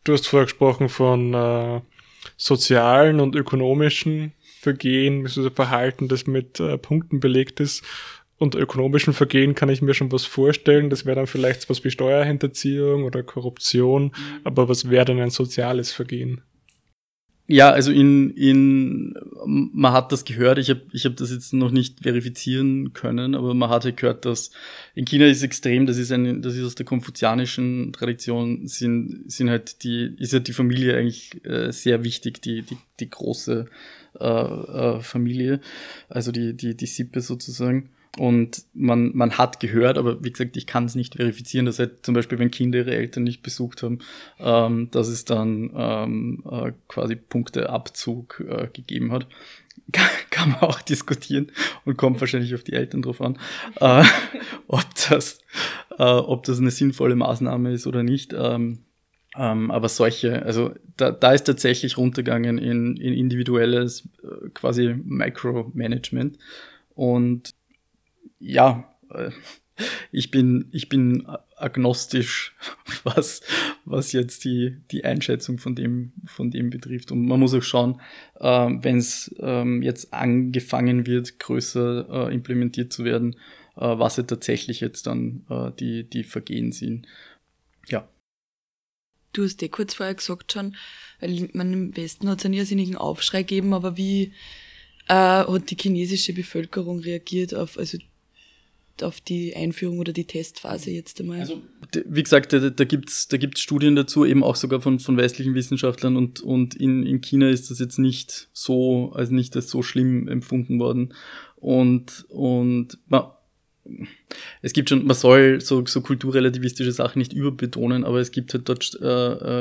Du 0.03 0.13
hast 0.13 0.27
vorher 0.27 0.45
gesprochen 0.45 0.89
von 0.89 1.33
äh, 1.33 1.81
sozialen 2.37 3.19
und 3.19 3.35
ökonomischen 3.35 4.33
Vergehen, 4.59 5.23
also 5.23 5.49
Verhalten, 5.49 6.07
das 6.07 6.27
mit 6.27 6.59
äh, 6.59 6.77
Punkten 6.77 7.19
belegt 7.19 7.59
ist 7.59 7.83
unter 8.41 8.59
ökonomischen 8.59 9.13
Vergehen 9.13 9.53
kann 9.53 9.69
ich 9.69 9.83
mir 9.83 9.93
schon 9.93 10.11
was 10.11 10.25
vorstellen. 10.25 10.89
Das 10.89 11.05
wäre 11.05 11.15
dann 11.15 11.27
vielleicht 11.27 11.69
was 11.69 11.83
wie 11.83 11.91
Steuerhinterziehung 11.91 13.03
oder 13.03 13.21
Korruption. 13.21 14.05
Mhm. 14.05 14.11
Aber 14.43 14.67
was 14.67 14.89
wäre 14.89 15.05
denn 15.05 15.19
ein 15.19 15.29
soziales 15.29 15.91
Vergehen? 15.91 16.41
Ja, 17.47 17.69
also 17.69 17.91
in, 17.91 18.31
in 18.31 19.13
man 19.45 19.91
hat 19.91 20.11
das 20.11 20.23
gehört, 20.25 20.57
ich 20.57 20.69
habe 20.69 20.81
ich 20.93 21.05
hab 21.05 21.17
das 21.17 21.31
jetzt 21.31 21.53
noch 21.53 21.69
nicht 21.69 22.01
verifizieren 22.01 22.93
können, 22.93 23.35
aber 23.35 23.53
man 23.53 23.69
hatte 23.69 23.91
gehört, 23.91 24.23
dass 24.25 24.51
in 24.95 25.03
China 25.05 25.25
ist 25.25 25.43
extrem, 25.43 25.85
das 25.85 25.97
ist 25.97 26.13
ein, 26.13 26.41
das 26.41 26.55
ist 26.55 26.65
aus 26.65 26.75
der 26.75 26.85
konfuzianischen 26.85 27.91
Tradition, 27.91 28.67
sind, 28.67 29.29
sind 29.29 29.49
halt 29.49 29.83
die, 29.83 30.15
ist 30.17 30.31
halt 30.31 30.47
die 30.47 30.53
Familie 30.53 30.95
eigentlich 30.95 31.45
äh, 31.45 31.71
sehr 31.71 32.05
wichtig, 32.05 32.41
die, 32.41 32.61
die, 32.61 32.77
die 33.01 33.09
große 33.09 33.65
äh, 34.17 34.23
äh, 34.25 35.01
Familie, 35.01 35.59
also 36.07 36.31
die, 36.31 36.55
die, 36.55 36.77
die 36.77 36.85
Sippe 36.85 37.19
sozusagen. 37.19 37.89
Und 38.17 38.65
man, 38.73 39.15
man 39.15 39.37
hat 39.37 39.61
gehört, 39.61 39.97
aber 39.97 40.21
wie 40.23 40.31
gesagt, 40.31 40.57
ich 40.57 40.67
kann 40.67 40.85
es 40.85 40.95
nicht 40.95 41.15
verifizieren, 41.15 41.65
dass 41.65 41.79
halt 41.79 42.05
zum 42.05 42.13
Beispiel, 42.13 42.39
wenn 42.39 42.51
Kinder 42.51 42.79
ihre 42.79 42.93
Eltern 42.93 43.23
nicht 43.23 43.41
besucht 43.41 43.83
haben, 43.83 43.99
ähm, 44.37 44.89
dass 44.91 45.07
es 45.07 45.23
dann 45.23 45.71
ähm, 45.73 46.43
äh, 46.49 46.73
quasi 46.89 47.15
Punkteabzug 47.15 48.43
äh, 48.47 48.67
gegeben 48.73 49.13
hat. 49.13 49.27
Kann, 50.29 50.51
man 50.51 50.61
auch 50.61 50.81
diskutieren 50.81 51.51
und 51.85 51.97
kommt 51.97 52.19
wahrscheinlich 52.19 52.53
auf 52.55 52.63
die 52.63 52.73
Eltern 52.73 53.01
drauf 53.01 53.21
an, 53.21 53.37
äh, 53.79 54.03
ob, 54.67 54.85
das, 55.09 55.39
äh, 55.97 56.03
ob 56.03 56.43
das 56.43 56.59
eine 56.59 56.71
sinnvolle 56.71 57.15
Maßnahme 57.15 57.71
ist 57.71 57.87
oder 57.87 58.03
nicht. 58.03 58.33
Ähm, 58.33 58.79
ähm, 59.37 59.71
aber 59.71 59.87
solche, 59.87 60.43
also 60.43 60.73
da, 60.97 61.11
da 61.11 61.31
ist 61.31 61.43
tatsächlich 61.43 61.97
runtergegangen 61.97 62.57
in, 62.57 62.97
in 62.97 63.13
individuelles 63.13 64.09
äh, 64.23 64.49
quasi 64.53 64.95
Micromanagement. 65.03 66.37
Und 66.93 67.53
ja, 68.41 68.91
äh, 69.13 69.31
ich 70.11 70.31
bin, 70.31 70.67
ich 70.71 70.89
bin 70.89 71.25
agnostisch, 71.55 72.55
was, 73.03 73.41
was 73.85 74.11
jetzt 74.11 74.43
die, 74.43 74.77
die 74.91 75.05
Einschätzung 75.05 75.57
von 75.57 75.75
dem, 75.75 76.13
von 76.25 76.51
dem 76.51 76.69
betrifft. 76.69 77.11
Und 77.11 77.25
man 77.25 77.39
muss 77.39 77.53
auch 77.53 77.63
schauen, 77.63 78.01
äh, 78.39 78.47
wenn 78.47 78.97
es 78.97 79.33
ähm, 79.39 79.81
jetzt 79.81 80.13
angefangen 80.13 81.05
wird, 81.07 81.39
größer 81.39 82.27
äh, 82.29 82.33
implementiert 82.33 82.91
zu 82.91 83.05
werden, 83.05 83.35
äh, 83.75 83.97
was 83.97 84.17
ja 84.17 84.23
tatsächlich 84.23 84.81
jetzt 84.81 85.07
dann 85.07 85.45
äh, 85.49 85.71
die, 85.79 86.03
die 86.03 86.23
Vergehen 86.23 86.71
sind. 86.71 87.07
Ja. 87.87 88.07
Du 89.33 89.43
hast 89.43 89.63
eh 89.63 89.69
kurz 89.69 89.93
vorher 89.93 90.15
gesagt 90.15 90.51
schon, 90.51 90.75
weil 91.21 91.49
man 91.53 91.71
im 91.71 91.97
Westen 91.97 92.27
hat 92.27 92.39
es 92.39 92.45
einen 92.45 92.55
irrsinnigen 92.55 92.97
Aufschrei 92.97 93.43
gegeben, 93.43 93.73
aber 93.73 93.95
wie 93.95 94.33
äh, 95.07 95.13
hat 95.13 95.69
die 95.69 95.77
chinesische 95.79 96.33
Bevölkerung 96.33 96.99
reagiert 96.99 97.55
auf, 97.55 97.77
also 97.77 97.97
auf 99.01 99.21
die 99.21 99.55
Einführung 99.55 99.99
oder 99.99 100.13
die 100.13 100.25
Testphase 100.25 100.91
jetzt 100.91 101.19
einmal? 101.19 101.39
Also, 101.39 101.61
wie 102.05 102.23
gesagt, 102.23 102.53
da, 102.53 102.69
da 102.69 102.83
gibt's 102.83 103.27
da 103.27 103.37
gibt's 103.37 103.61
Studien 103.61 103.95
dazu, 103.95 104.25
eben 104.25 104.43
auch 104.43 104.55
sogar 104.55 104.81
von, 104.81 104.99
von 104.99 105.17
westlichen 105.17 105.55
Wissenschaftlern 105.55 106.17
und, 106.17 106.41
und 106.41 106.75
in, 106.75 107.05
in 107.05 107.21
China 107.21 107.49
ist 107.49 107.71
das 107.71 107.79
jetzt 107.79 107.99
nicht 107.99 108.49
so, 108.53 109.11
also 109.13 109.33
nicht 109.33 109.55
als 109.55 109.69
so 109.69 109.81
schlimm 109.81 110.27
empfunden 110.27 110.79
worden. 110.79 111.13
Und, 111.55 112.25
und 112.29 112.97
man, 113.07 113.23
es 114.61 114.73
gibt 114.73 114.89
schon, 114.89 115.05
man 115.05 115.15
soll 115.15 115.61
so, 115.61 115.85
so 115.85 116.01
kulturrelativistische 116.01 116.91
Sachen 116.91 117.19
nicht 117.19 117.33
überbetonen, 117.33 118.03
aber 118.03 118.19
es 118.19 118.31
gibt 118.31 118.53
halt 118.53 118.69
dort 118.69 118.97
äh, 119.01 119.05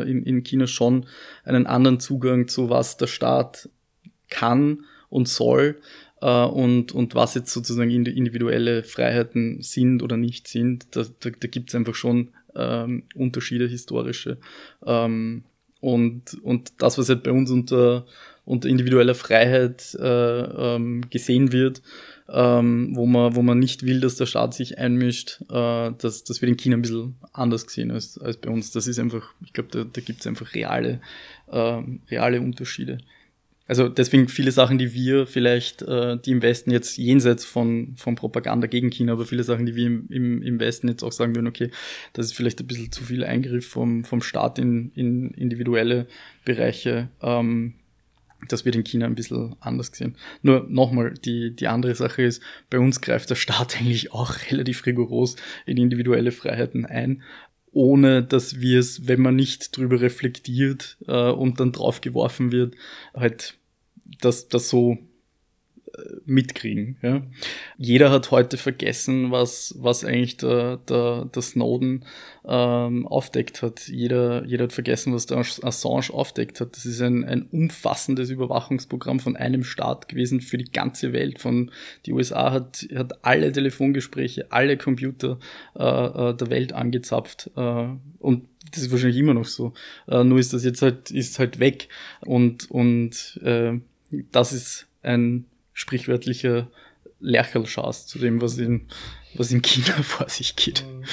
äh 0.03 0.11
in, 0.11 0.23
in 0.25 0.43
China 0.43 0.66
schon 0.66 1.07
einen 1.45 1.66
anderen 1.66 2.01
Zugang 2.01 2.49
zu 2.49 2.71
was 2.71 2.97
der 2.97 3.07
Staat 3.07 3.69
kann 4.29 4.85
und 5.09 5.29
soll 5.29 5.81
äh, 6.20 6.44
und, 6.44 6.92
und 6.92 7.14
was 7.14 7.35
jetzt 7.35 7.52
sozusagen 7.52 7.90
individuelle 7.90 8.83
Freiheiten 8.83 9.62
sind 9.62 10.02
oder 10.02 10.16
nicht 10.16 10.48
sind, 10.48 10.87
da, 10.92 11.04
da, 11.20 11.30
da 11.30 11.48
gibt 11.48 11.70
es 11.70 11.74
einfach 11.74 11.94
schon 11.94 12.28
ähm, 12.54 13.04
Unterschiede 13.14 13.66
historische. 13.66 14.38
Ähm, 14.85 15.44
und, 15.80 16.35
und 16.42 16.72
das, 16.78 16.98
was 16.98 17.09
halt 17.09 17.22
bei 17.22 17.33
uns 17.33 17.50
unter, 17.50 18.06
unter 18.44 18.68
individueller 18.68 19.14
Freiheit 19.14 19.96
äh, 19.98 20.74
ähm, 20.74 21.02
gesehen 21.09 21.52
wird, 21.52 21.80
ähm, 22.28 22.90
wo, 22.94 23.06
man, 23.06 23.35
wo 23.35 23.42
man 23.42 23.59
nicht 23.59 23.85
will, 23.85 24.00
dass 24.00 24.16
der 24.16 24.26
Staat 24.26 24.54
sich 24.54 24.78
einmischt, 24.78 25.40
äh, 25.50 25.90
das, 25.98 26.24
das 26.24 26.42
wird 26.42 26.50
in 26.50 26.56
China 26.56 26.76
ein 26.76 26.83
bisschen 26.83 27.16
anders 27.33 27.66
gesehen 27.66 27.90
als, 27.90 28.18
als 28.18 28.37
bei 28.37 28.50
uns. 28.50 28.70
Das 28.72 28.87
ist 28.87 28.98
einfach, 28.98 29.33
ich 29.42 29.52
glaube, 29.52 29.70
da, 29.72 29.85
da 29.85 30.00
gibt 30.00 30.20
es 30.20 30.26
einfach 30.26 30.54
reale, 30.54 31.00
äh, 31.50 31.83
reale 32.11 32.40
Unterschiede. 32.40 32.98
Also 33.66 33.88
deswegen 33.88 34.29
viele 34.29 34.51
Sachen, 34.51 34.79
die 34.79 34.94
wir 34.94 35.27
vielleicht, 35.27 35.83
äh, 35.83 36.18
die 36.18 36.33
im 36.33 36.42
Westen 36.42 36.73
jetzt 36.73 36.96
jenseits 36.99 37.44
von, 37.44 37.94
von 37.96 38.16
Propaganda 38.16 38.66
gegen 38.66 38.90
China, 38.90 39.12
aber 39.12 39.27
viele 39.27 39.44
Sachen, 39.44 39.64
die 39.64 39.77
wir 39.77 39.87
im, 39.87 40.09
im, 40.09 40.42
im 40.42 40.59
Westen 40.59 40.88
jetzt 40.88 41.05
auch 41.05 41.12
sagen 41.12 41.37
würden, 41.37 41.46
okay, 41.46 41.70
das 42.12 42.27
ist 42.27 42.33
vielleicht 42.33 42.61
ein 42.61 42.66
bisschen 42.66 42.90
zu 42.90 43.05
viel 43.05 43.23
Eingriff 43.23 43.68
vom, 43.68 44.05
vom 44.05 44.23
Staat 44.23 44.59
in, 44.59 44.90
in 44.96 45.31
individuelle 45.31 46.07
Bereiche. 46.44 47.11
Ähm, 47.23 47.75
das 48.49 48.64
wird 48.64 48.75
in 48.75 48.85
China 48.85 49.07
ein 49.07 49.14
bisschen 49.14 49.55
anders 49.61 49.92
gesehen. 49.92 50.16
Nur 50.42 50.66
nochmal, 50.68 51.14
die, 51.14 51.55
die 51.55 51.68
andere 51.68 51.94
Sache 51.94 52.23
ist, 52.23 52.42
bei 52.70 52.79
uns 52.79 53.01
greift 53.01 53.31
der 53.31 53.35
Staat 53.35 53.77
eigentlich 53.79 54.12
auch 54.12 54.35
relativ 54.51 54.85
rigoros 54.87 55.37
in 55.66 55.77
individuelle 55.77 56.33
Freiheiten 56.33 56.87
ein 56.87 57.23
ohne 57.72 58.22
dass 58.22 58.61
wir 58.61 58.80
es, 58.80 59.06
wenn 59.06 59.20
man 59.20 59.37
nicht 59.37 59.76
drüber 59.76 60.00
reflektiert 60.00 60.96
äh, 61.06 61.30
und 61.30 61.61
dann 61.61 61.72
drauf 61.72 62.00
geworfen 62.00 62.52
wird, 62.52 62.74
halt 63.14 63.59
das, 64.20 64.48
das 64.48 64.68
so 64.68 64.98
mitkriegen. 66.24 66.96
Ja. 67.03 67.22
Jeder 67.76 68.11
hat 68.11 68.31
heute 68.31 68.57
vergessen, 68.57 69.31
was, 69.31 69.74
was 69.79 70.05
eigentlich 70.05 70.37
der, 70.37 70.79
der, 70.79 71.26
der 71.26 71.42
Snowden 71.42 72.05
ähm, 72.46 73.07
aufdeckt 73.07 73.62
hat. 73.62 73.88
Jeder, 73.88 74.44
jeder 74.44 74.64
hat 74.64 74.72
vergessen, 74.72 75.12
was 75.12 75.26
der 75.26 75.38
Assange 75.38 76.12
aufdeckt 76.12 76.61
hat. 76.61 76.76
Das 76.76 76.87
ist 76.87 77.00
ein, 77.00 77.24
ein 77.24 77.46
umfassendes 77.50 78.31
Überwachungsprogramm 78.31 79.20
von 79.20 79.37
einem 79.37 79.64
Staat 79.64 80.09
gewesen 80.09 80.40
für 80.40 80.59
die 80.59 80.70
ganze 80.70 81.12
Welt. 81.12 81.38
Von 81.38 81.70
die 82.07 82.12
USA 82.12 82.53
hat, 82.53 82.87
hat 82.94 83.24
alle 83.24 83.53
Telefongespräche, 83.53 84.50
alle 84.50 84.76
Computer 84.76 85.38
äh, 85.76 85.83
äh, 85.83 86.35
der 86.35 86.50
Welt 86.50 86.72
angezapft. 86.72 87.50
Äh, 87.57 87.88
und 88.18 88.48
das 88.72 88.83
ist 88.83 88.92
wahrscheinlich 88.92 89.18
immer 89.18 89.35
noch 89.35 89.46
so. 89.46 89.72
Äh, 90.07 90.24
nur 90.24 90.38
ist 90.38 90.53
das 90.53 90.64
jetzt 90.64 90.83
halt, 90.83 91.11
ist 91.11 91.38
halt 91.38 91.59
weg. 91.59 91.88
Und, 92.20 92.70
und 92.70 93.40
äh, 93.42 93.79
das 94.33 94.53
ist 94.53 94.87
ein 95.03 95.46
sprichwörtlicher 95.81 96.71
Lercherlschaß 97.21 98.07
zu 98.07 98.19
dem, 98.19 98.43
was 98.43 98.59
in, 98.59 98.87
was 99.35 99.51
in 99.51 99.62
China 99.62 100.03
vor 100.03 100.29
sich 100.29 100.57
geht. 100.57 100.85
Mhm 100.87 101.05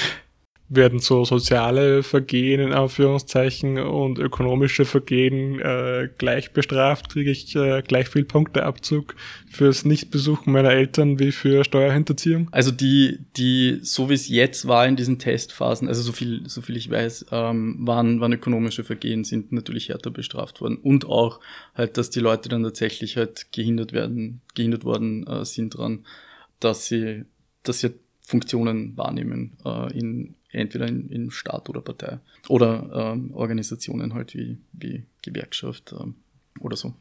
werden 0.69 0.99
so 0.99 1.23
soziale 1.23 2.03
Vergehen 2.03 2.59
in 2.59 2.73
Anführungszeichen 2.73 3.77
und 3.79 4.19
ökonomische 4.19 4.83
Vergehen 4.83 5.59
äh, 5.61 6.09
gleich 6.17 6.51
bestraft, 6.51 7.09
kriege 7.09 7.31
ich 7.31 7.55
äh, 7.55 7.81
gleich 7.81 8.09
viel 8.09 8.25
Punkteabzug 8.25 9.15
fürs 9.49 9.85
Nichtbesuchen 9.85 10.51
meiner 10.51 10.71
Eltern 10.71 11.19
wie 11.19 11.31
für 11.31 11.63
Steuerhinterziehung? 11.63 12.49
Also 12.51 12.71
die, 12.71 13.19
die, 13.37 13.79
so 13.81 14.09
wie 14.09 14.15
es 14.15 14.27
jetzt 14.27 14.67
war 14.67 14.85
in 14.85 14.97
diesen 14.97 15.19
Testphasen, 15.19 15.87
also 15.87 16.01
so 16.01 16.11
viel, 16.11 16.43
so 16.49 16.61
viel 16.61 16.75
ich 16.75 16.89
weiß, 16.89 17.27
ähm, 17.31 17.77
waren, 17.87 18.19
waren 18.19 18.33
ökonomische 18.33 18.83
Vergehen, 18.83 19.23
sind 19.23 19.53
natürlich 19.53 19.87
härter 19.87 20.11
bestraft 20.11 20.59
worden 20.59 20.77
und 20.77 21.05
auch 21.05 21.39
halt, 21.75 21.97
dass 21.97 22.09
die 22.09 22.19
Leute 22.19 22.49
dann 22.49 22.63
tatsächlich 22.63 23.15
halt 23.15 23.53
gehindert 23.53 23.93
werden, 23.93 24.41
gehindert 24.53 24.83
worden 24.83 25.25
äh, 25.27 25.45
sind 25.45 25.77
dran, 25.77 26.05
dass 26.59 26.87
sie, 26.87 27.23
dass 27.63 27.79
sie 27.79 27.93
Funktionen 28.19 28.97
wahrnehmen 28.97 29.57
äh, 29.63 29.97
in 29.97 30.35
entweder 30.51 30.87
in, 30.87 31.09
in 31.09 31.31
Staat 31.31 31.69
oder 31.69 31.81
Partei 31.81 32.19
oder 32.47 33.13
ähm, 33.13 33.33
Organisationen 33.33 34.13
halt 34.13 34.33
wie, 34.33 34.57
wie 34.73 35.03
Gewerkschaft 35.21 35.93
ähm, 35.99 36.15
oder 36.59 36.75
so. 36.75 36.93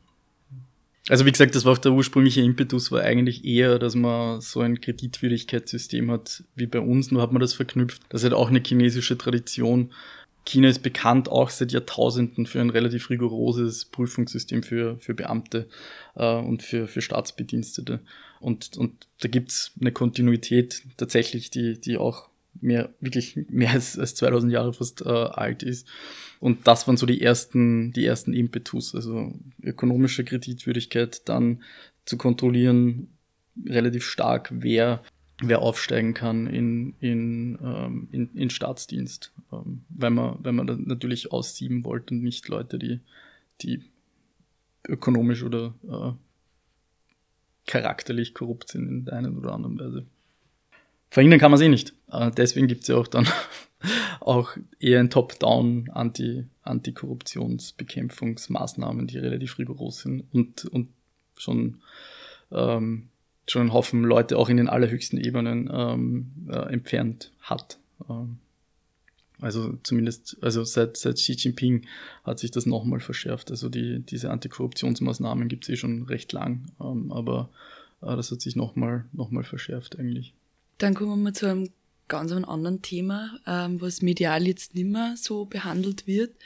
Also 1.09 1.25
wie 1.25 1.31
gesagt, 1.31 1.55
das 1.55 1.65
war 1.65 1.73
auch 1.73 1.79
der 1.79 1.93
ursprüngliche 1.93 2.41
Impetus, 2.41 2.91
war 2.91 3.03
eigentlich 3.03 3.45
eher, 3.45 3.79
dass 3.79 3.95
man 3.95 4.41
so 4.41 4.61
ein 4.61 4.81
Kreditwürdigkeitssystem 4.81 6.11
hat 6.11 6.43
wie 6.57 6.67
bei 6.67 6.81
uns, 6.81 7.13
nur 7.13 7.23
hat 7.23 7.31
man 7.33 7.41
das 7.41 7.55
verknüpft. 7.55 8.03
Das 8.09 8.23
ist 8.23 8.25
halt 8.25 8.35
auch 8.35 8.49
eine 8.49 8.61
chinesische 8.61 9.17
Tradition. 9.17 9.93
China 10.45 10.69
ist 10.69 10.83
bekannt 10.83 11.29
auch 11.29 11.51
seit 11.51 11.71
Jahrtausenden 11.71 12.47
für 12.47 12.61
ein 12.61 12.71
relativ 12.71 13.11
rigoroses 13.11 13.85
Prüfungssystem 13.85 14.65
für, 14.65 14.99
für 14.99 15.15
Beamte 15.15 15.69
äh, 16.17 16.37
und 16.37 16.65
für, 16.65 16.89
für 16.89 17.01
Staatsbedienstete. 17.01 18.01
Und, 18.41 18.77
und 18.77 19.07
da 19.21 19.29
gibt's 19.29 19.73
eine 19.81 19.93
Kontinuität 19.93 20.83
tatsächlich, 20.97 21.51
die, 21.51 21.81
die 21.81 21.99
auch 21.99 22.29
mehr, 22.61 22.95
wirklich 23.01 23.37
mehr 23.49 23.71
als, 23.71 23.99
als 23.99 24.15
2000 24.15 24.53
Jahre 24.53 24.73
fast 24.73 25.03
äh, 25.03 25.09
alt 25.09 25.63
ist. 25.63 25.87
Und 26.41 26.67
das 26.67 26.87
waren 26.87 26.97
so 26.97 27.07
die 27.07 27.23
ersten, 27.23 27.93
die 27.93 28.05
ersten 28.05 28.33
Impetus, 28.33 28.95
also 28.95 29.33
ökonomische 29.63 30.25
Kreditwürdigkeit, 30.25 31.29
dann 31.29 31.63
zu 32.05 32.17
kontrollieren 32.17 33.09
relativ 33.65 34.05
stark, 34.05 34.51
wer, 34.53 35.03
wer 35.41 35.61
aufsteigen 35.61 36.15
kann 36.15 36.47
in, 36.47 36.95
in, 37.01 37.59
ähm, 37.63 38.09
in, 38.13 38.35
in 38.35 38.51
Staatsdienst, 38.51 39.33
ähm, 39.53 39.83
weil 39.89 40.11
man, 40.11 40.39
weil 40.41 40.53
man 40.53 40.67
natürlich 40.85 41.33
aussieben 41.33 41.85
wollte 41.85 42.15
und 42.15 42.23
nicht 42.23 42.49
Leute, 42.49 42.79
die, 42.79 43.01
die 43.63 43.83
ökonomisch 44.87 45.43
oder 45.43 45.75
äh, 45.89 46.13
charakterlich 47.67 48.35
korrupt 48.35 48.69
sind 48.69 48.89
in 48.89 49.05
der 49.05 49.15
einen 49.15 49.37
oder 49.37 49.53
anderen 49.53 49.79
Weise. 49.79 50.07
Verhindern 51.11 51.41
kann 51.41 51.51
man 51.51 51.59
sie 51.59 51.69
nicht. 51.69 51.93
Äh, 52.11 52.31
deswegen 52.31 52.67
gibt 52.67 52.83
es 52.83 52.89
ja 52.89 52.97
auch 52.97 53.09
dann 53.09 53.27
auch 54.21 54.57
eher 54.79 55.01
ein 55.01 55.11
Top-Down 55.11 55.91
Anti, 55.93 56.45
Antikorruptionsbekämpfungsmaßnahmen, 56.63 59.07
die 59.07 59.19
relativ 59.19 59.59
rigoros 59.59 60.01
sind 60.01 60.25
und, 60.33 60.65
und 60.67 60.89
schon, 61.37 61.81
ähm, 62.51 63.09
schon 63.47 63.63
einen 63.63 63.73
Haufen 63.73 64.03
Leute 64.03 64.39
auch 64.39 64.49
in 64.49 64.57
den 64.57 64.69
allerhöchsten 64.69 65.19
Ebenen 65.19 65.71
ähm, 65.73 66.33
äh, 66.51 66.73
entfernt 66.73 67.33
hat. 67.41 67.79
Ähm, 68.09 68.39
also 69.41 69.79
zumindest, 69.83 70.39
also 70.41 70.65
seit, 70.65 70.97
seit 70.97 71.17
Xi 71.17 71.33
Jinping 71.33 71.87
hat 72.25 72.39
sich 72.39 72.51
das 72.51 72.65
nochmal 72.65 73.01
verschärft. 73.01 73.51
Also 73.51 73.69
die, 73.69 74.01
diese 74.01 74.31
Antikorruptionsmaßnahmen 74.31 75.49
gibt 75.49 75.65
es 75.65 75.71
eh 75.71 75.77
schon 75.77 76.05
recht 76.05 76.33
lang, 76.33 76.67
ähm, 76.81 77.13
aber 77.13 77.51
äh, 78.01 78.17
das 78.17 78.31
hat 78.31 78.41
sich 78.41 78.57
nochmal 78.57 79.05
noch 79.13 79.31
mal 79.31 79.45
verschärft 79.45 79.99
eigentlich. 79.99 80.33
Dann 80.79 80.95
kommen 80.95 81.23
wir 81.23 81.33
zu 81.33 81.47
einem 81.47 81.71
ganz 82.09 82.33
anderen 82.33 82.83
Thema, 82.83 83.39
ähm, 83.47 83.81
was 83.81 84.03
medial 84.03 84.47
jetzt 84.47 84.75
nicht 84.75 84.87
mehr 84.87 85.15
so 85.17 85.45
behandelt 85.45 86.07
wird. 86.07 86.37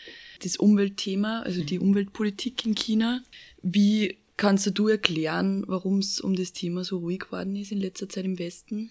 Das 0.43 0.57
Umweltthema, 0.57 1.43
also 1.43 1.62
die 1.62 1.79
Umweltpolitik 1.79 2.64
in 2.64 2.75
China. 2.75 3.23
Wie 3.62 4.16
kannst 4.37 4.79
du 4.79 4.88
erklären, 4.88 5.64
warum 5.66 5.99
es 5.99 6.21
um 6.21 6.35
das 6.35 6.53
Thema 6.53 6.85
so 6.85 6.99
ruhig 6.99 7.21
geworden 7.21 7.57
ist 7.57 7.73
in 7.73 7.81
letzter 7.81 8.09
Zeit 8.09 8.25
im 8.25 8.38
Westen? 8.38 8.90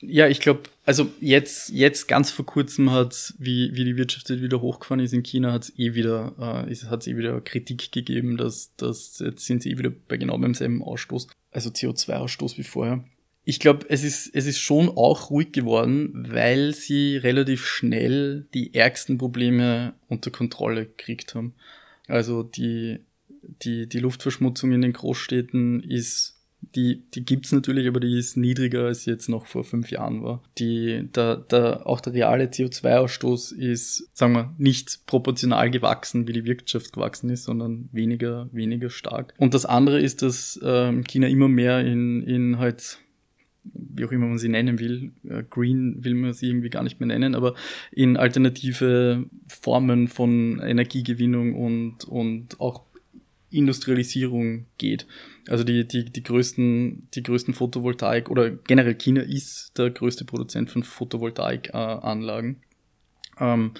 Ja, 0.00 0.28
ich 0.28 0.40
glaube, 0.40 0.64
also 0.84 1.10
jetzt, 1.20 1.70
jetzt 1.70 2.06
ganz 2.06 2.30
vor 2.30 2.44
kurzem 2.44 2.90
hat 2.90 3.34
wie, 3.38 3.74
wie 3.74 3.84
die 3.84 3.96
Wirtschaft 3.96 4.28
wieder 4.28 4.60
hochgefahren 4.60 5.02
ist 5.02 5.14
in 5.14 5.22
China, 5.22 5.52
hat 5.52 5.64
es 5.64 5.78
eh 5.78 5.94
wieder, 5.94 6.34
äh, 6.38 6.74
hat 6.74 7.06
eh 7.06 7.16
wieder 7.16 7.40
Kritik 7.40 7.92
gegeben, 7.92 8.36
dass, 8.36 8.74
dass 8.76 9.18
jetzt 9.18 9.46
sind 9.46 9.62
sie 9.62 9.70
eh 9.70 9.78
wieder 9.78 9.90
bei 9.90 10.18
genau 10.18 10.36
beim 10.36 10.54
selben 10.54 10.82
Ausstoß, 10.82 11.28
also 11.50 11.70
CO2-Ausstoß 11.70 12.58
wie 12.58 12.62
vorher 12.62 13.04
ich 13.48 13.60
glaube, 13.60 13.86
es 13.88 14.02
ist, 14.02 14.28
es 14.34 14.46
ist 14.46 14.58
schon 14.58 14.88
auch 14.88 15.30
ruhig 15.30 15.52
geworden, 15.52 16.10
weil 16.28 16.74
sie 16.74 17.16
relativ 17.16 17.64
schnell 17.64 18.48
die 18.52 18.74
ärgsten 18.74 19.18
Probleme 19.18 19.94
unter 20.08 20.32
Kontrolle 20.32 20.86
gekriegt 20.86 21.36
haben. 21.36 21.54
Also 22.08 22.42
die, 22.42 22.98
die, 23.62 23.88
die 23.88 24.00
Luftverschmutzung 24.00 24.72
in 24.72 24.82
den 24.82 24.92
Großstädten 24.92 25.80
ist, 25.80 26.42
die, 26.74 27.08
die 27.14 27.24
gibt's 27.24 27.52
natürlich, 27.52 27.86
aber 27.86 28.00
die 28.00 28.18
ist 28.18 28.36
niedriger, 28.36 28.86
als 28.86 29.04
sie 29.04 29.12
jetzt 29.12 29.28
noch 29.28 29.46
vor 29.46 29.62
fünf 29.62 29.92
Jahren 29.92 30.24
war. 30.24 30.42
Die, 30.58 31.08
der, 31.14 31.36
der, 31.36 31.86
auch 31.86 32.00
der 32.00 32.14
reale 32.14 32.46
CO2-Ausstoß 32.46 33.54
ist, 33.54 34.08
sagen 34.12 34.32
wir, 34.32 34.56
nicht 34.58 35.06
proportional 35.06 35.70
gewachsen, 35.70 36.26
wie 36.26 36.32
die 36.32 36.46
Wirtschaft 36.46 36.92
gewachsen 36.92 37.30
ist, 37.30 37.44
sondern 37.44 37.90
weniger, 37.92 38.48
weniger 38.50 38.90
stark. 38.90 39.34
Und 39.38 39.54
das 39.54 39.66
andere 39.66 40.00
ist, 40.00 40.22
dass 40.22 40.58
ähm, 40.64 41.04
China 41.04 41.28
immer 41.28 41.46
mehr 41.46 41.86
in, 41.86 42.24
in 42.24 42.58
halt 42.58 42.98
wie 43.72 44.04
auch 44.04 44.12
immer 44.12 44.26
man 44.26 44.38
sie 44.38 44.48
nennen 44.48 44.78
will, 44.78 45.12
äh, 45.28 45.42
Green 45.48 46.04
will 46.04 46.14
man 46.14 46.32
sie 46.32 46.48
irgendwie 46.48 46.70
gar 46.70 46.82
nicht 46.82 47.00
mehr 47.00 47.06
nennen, 47.06 47.34
aber 47.34 47.54
in 47.92 48.16
alternative 48.16 49.24
Formen 49.48 50.08
von 50.08 50.60
Energiegewinnung 50.60 51.54
und, 51.54 52.04
und 52.04 52.60
auch 52.60 52.82
Industrialisierung 53.50 54.66
geht. 54.78 55.06
Also 55.48 55.64
die, 55.64 55.86
die, 55.86 56.04
die 56.04 56.22
größten, 56.22 57.08
die 57.14 57.22
größten 57.22 57.54
Photovoltaik 57.54 58.30
oder 58.30 58.50
generell 58.50 58.94
China 58.94 59.22
ist 59.22 59.78
der 59.78 59.90
größte 59.90 60.24
Produzent 60.24 60.70
von 60.70 60.82
Photovoltaikanlagen 60.82 62.56
ähm, 63.40 63.72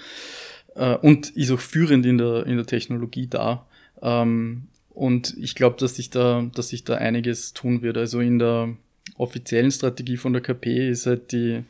äh, 0.75 0.95
und 0.95 1.29
ist 1.31 1.51
auch 1.51 1.59
führend 1.59 2.05
in 2.05 2.17
der, 2.17 2.45
in 2.45 2.55
der 2.55 2.65
Technologie 2.65 3.27
da. 3.27 3.67
Ähm, 4.01 4.67
und 4.89 5.35
ich 5.37 5.53
glaube, 5.53 5.77
dass 5.79 5.95
sich 5.95 6.09
da, 6.09 6.49
dass 6.55 6.69
sich 6.69 6.83
da 6.83 6.95
einiges 6.95 7.53
tun 7.53 7.81
wird. 7.81 7.97
Also 7.97 8.19
in 8.19 8.39
der, 8.39 8.75
offiziellen 9.17 9.71
Strategie 9.71 10.17
von 10.17 10.33
der 10.33 10.41
KP 10.41 10.89
ist 10.89 11.05
halt 11.05 11.31
die, 11.31 11.63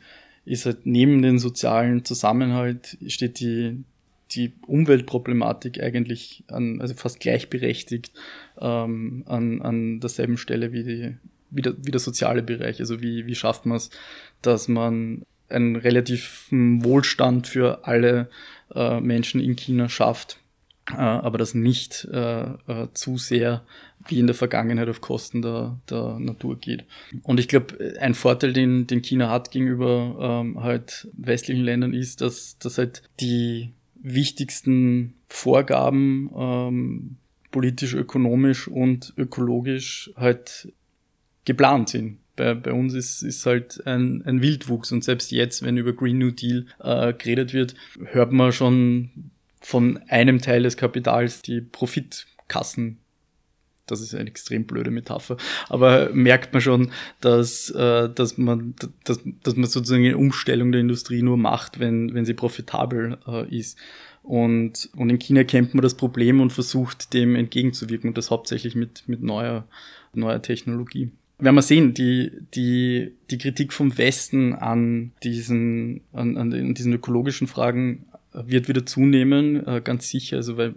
ist 0.44 0.66
halt 0.66 0.86
neben 0.86 1.22
den 1.22 1.38
sozialen 1.38 2.04
Zusammenhalt 2.04 2.96
steht 3.06 3.40
die, 3.40 3.84
die 4.32 4.52
Umweltproblematik 4.66 5.82
eigentlich 5.82 6.44
an, 6.48 6.80
also 6.80 6.94
fast 6.94 7.20
gleichberechtigt 7.20 8.12
ähm, 8.60 9.24
an, 9.26 9.62
an 9.62 10.00
derselben 10.00 10.36
Stelle 10.36 10.72
wie, 10.72 10.84
die, 10.84 11.16
wie, 11.50 11.62
der, 11.62 11.74
wie 11.82 11.90
der 11.90 12.00
soziale 12.00 12.42
Bereich. 12.42 12.80
Also 12.80 13.00
wie, 13.00 13.26
wie 13.26 13.34
schafft 13.34 13.66
man 13.66 13.76
es, 13.76 13.90
dass 14.42 14.68
man 14.68 15.22
einen 15.48 15.76
relativen 15.76 16.84
Wohlstand 16.84 17.46
für 17.46 17.86
alle 17.86 18.28
äh, 18.74 19.00
Menschen 19.00 19.40
in 19.40 19.56
China 19.56 19.88
schafft 19.88 20.38
aber 20.96 21.38
das 21.38 21.54
nicht 21.54 22.06
äh, 22.10 22.42
äh, 22.42 22.88
zu 22.94 23.18
sehr 23.18 23.64
wie 24.06 24.18
in 24.18 24.26
der 24.26 24.34
Vergangenheit 24.34 24.88
auf 24.88 25.00
Kosten 25.00 25.42
der, 25.42 25.78
der 25.90 26.18
Natur 26.18 26.58
geht. 26.58 26.84
Und 27.22 27.40
ich 27.40 27.48
glaube, 27.48 27.96
ein 28.00 28.14
Vorteil, 28.14 28.52
den, 28.52 28.86
den 28.86 29.02
China 29.02 29.28
hat 29.28 29.50
gegenüber 29.50 30.42
ähm, 30.44 30.62
halt 30.62 31.08
westlichen 31.12 31.64
Ländern 31.64 31.92
ist, 31.92 32.20
dass, 32.20 32.58
dass 32.58 32.78
halt 32.78 33.02
die 33.20 33.72
wichtigsten 33.96 35.14
Vorgaben 35.26 36.30
ähm, 36.34 37.16
politisch, 37.50 37.94
ökonomisch 37.94 38.68
und 38.68 39.12
ökologisch 39.16 40.10
halt 40.16 40.72
geplant 41.44 41.88
sind. 41.88 42.18
Bei, 42.36 42.54
bei 42.54 42.72
uns 42.72 42.94
ist, 42.94 43.22
ist 43.22 43.44
halt 43.46 43.84
ein, 43.84 44.22
ein 44.24 44.42
Wildwuchs 44.42 44.92
und 44.92 45.02
selbst 45.02 45.32
jetzt, 45.32 45.62
wenn 45.62 45.76
über 45.76 45.92
Green 45.92 46.18
New 46.18 46.30
Deal 46.30 46.66
äh, 46.78 47.12
geredet 47.12 47.52
wird, 47.52 47.74
hört 48.12 48.32
man 48.32 48.52
schon 48.52 49.10
von 49.60 49.98
einem 50.08 50.40
Teil 50.40 50.62
des 50.62 50.76
Kapitals 50.76 51.42
die 51.42 51.60
Profitkassen 51.60 52.98
das 53.90 54.00
ist 54.00 54.14
eine 54.14 54.28
extrem 54.28 54.64
blöde 54.64 54.90
Metapher, 54.90 55.36
aber 55.68 56.10
merkt 56.12 56.52
man 56.52 56.62
schon, 56.62 56.90
dass, 57.20 57.70
äh, 57.70 58.08
dass, 58.08 58.38
man, 58.38 58.74
dass, 59.04 59.20
dass 59.42 59.56
man 59.56 59.68
sozusagen 59.68 60.04
eine 60.04 60.16
Umstellung 60.16 60.72
der 60.72 60.80
Industrie 60.80 61.22
nur 61.22 61.36
macht, 61.36 61.80
wenn, 61.80 62.14
wenn 62.14 62.24
sie 62.24 62.34
profitabel 62.34 63.18
äh, 63.26 63.56
ist. 63.56 63.78
Und, 64.22 64.90
und 64.94 65.08
in 65.08 65.18
China 65.18 65.42
kennt 65.44 65.74
man 65.74 65.82
das 65.82 65.94
Problem 65.94 66.40
und 66.40 66.52
versucht 66.52 67.14
dem 67.14 67.34
entgegenzuwirken 67.34 68.08
und 68.08 68.18
das 68.18 68.30
hauptsächlich 68.30 68.74
mit, 68.74 69.04
mit 69.06 69.22
neuer, 69.22 69.66
neuer 70.12 70.42
Technologie. 70.42 71.10
Werden 71.38 71.54
wir 71.54 71.62
sehen, 71.62 71.94
die, 71.94 72.32
die, 72.52 73.12
die 73.30 73.38
Kritik 73.38 73.72
vom 73.72 73.96
Westen 73.96 74.54
an 74.54 75.12
diesen, 75.22 76.00
an, 76.12 76.36
an 76.36 76.74
diesen 76.74 76.92
ökologischen 76.92 77.46
Fragen 77.46 78.06
wird 78.32 78.68
wieder 78.68 78.84
zunehmen, 78.86 79.66
äh, 79.66 79.80
ganz 79.82 80.08
sicher, 80.08 80.36
also 80.36 80.56
weil 80.56 80.74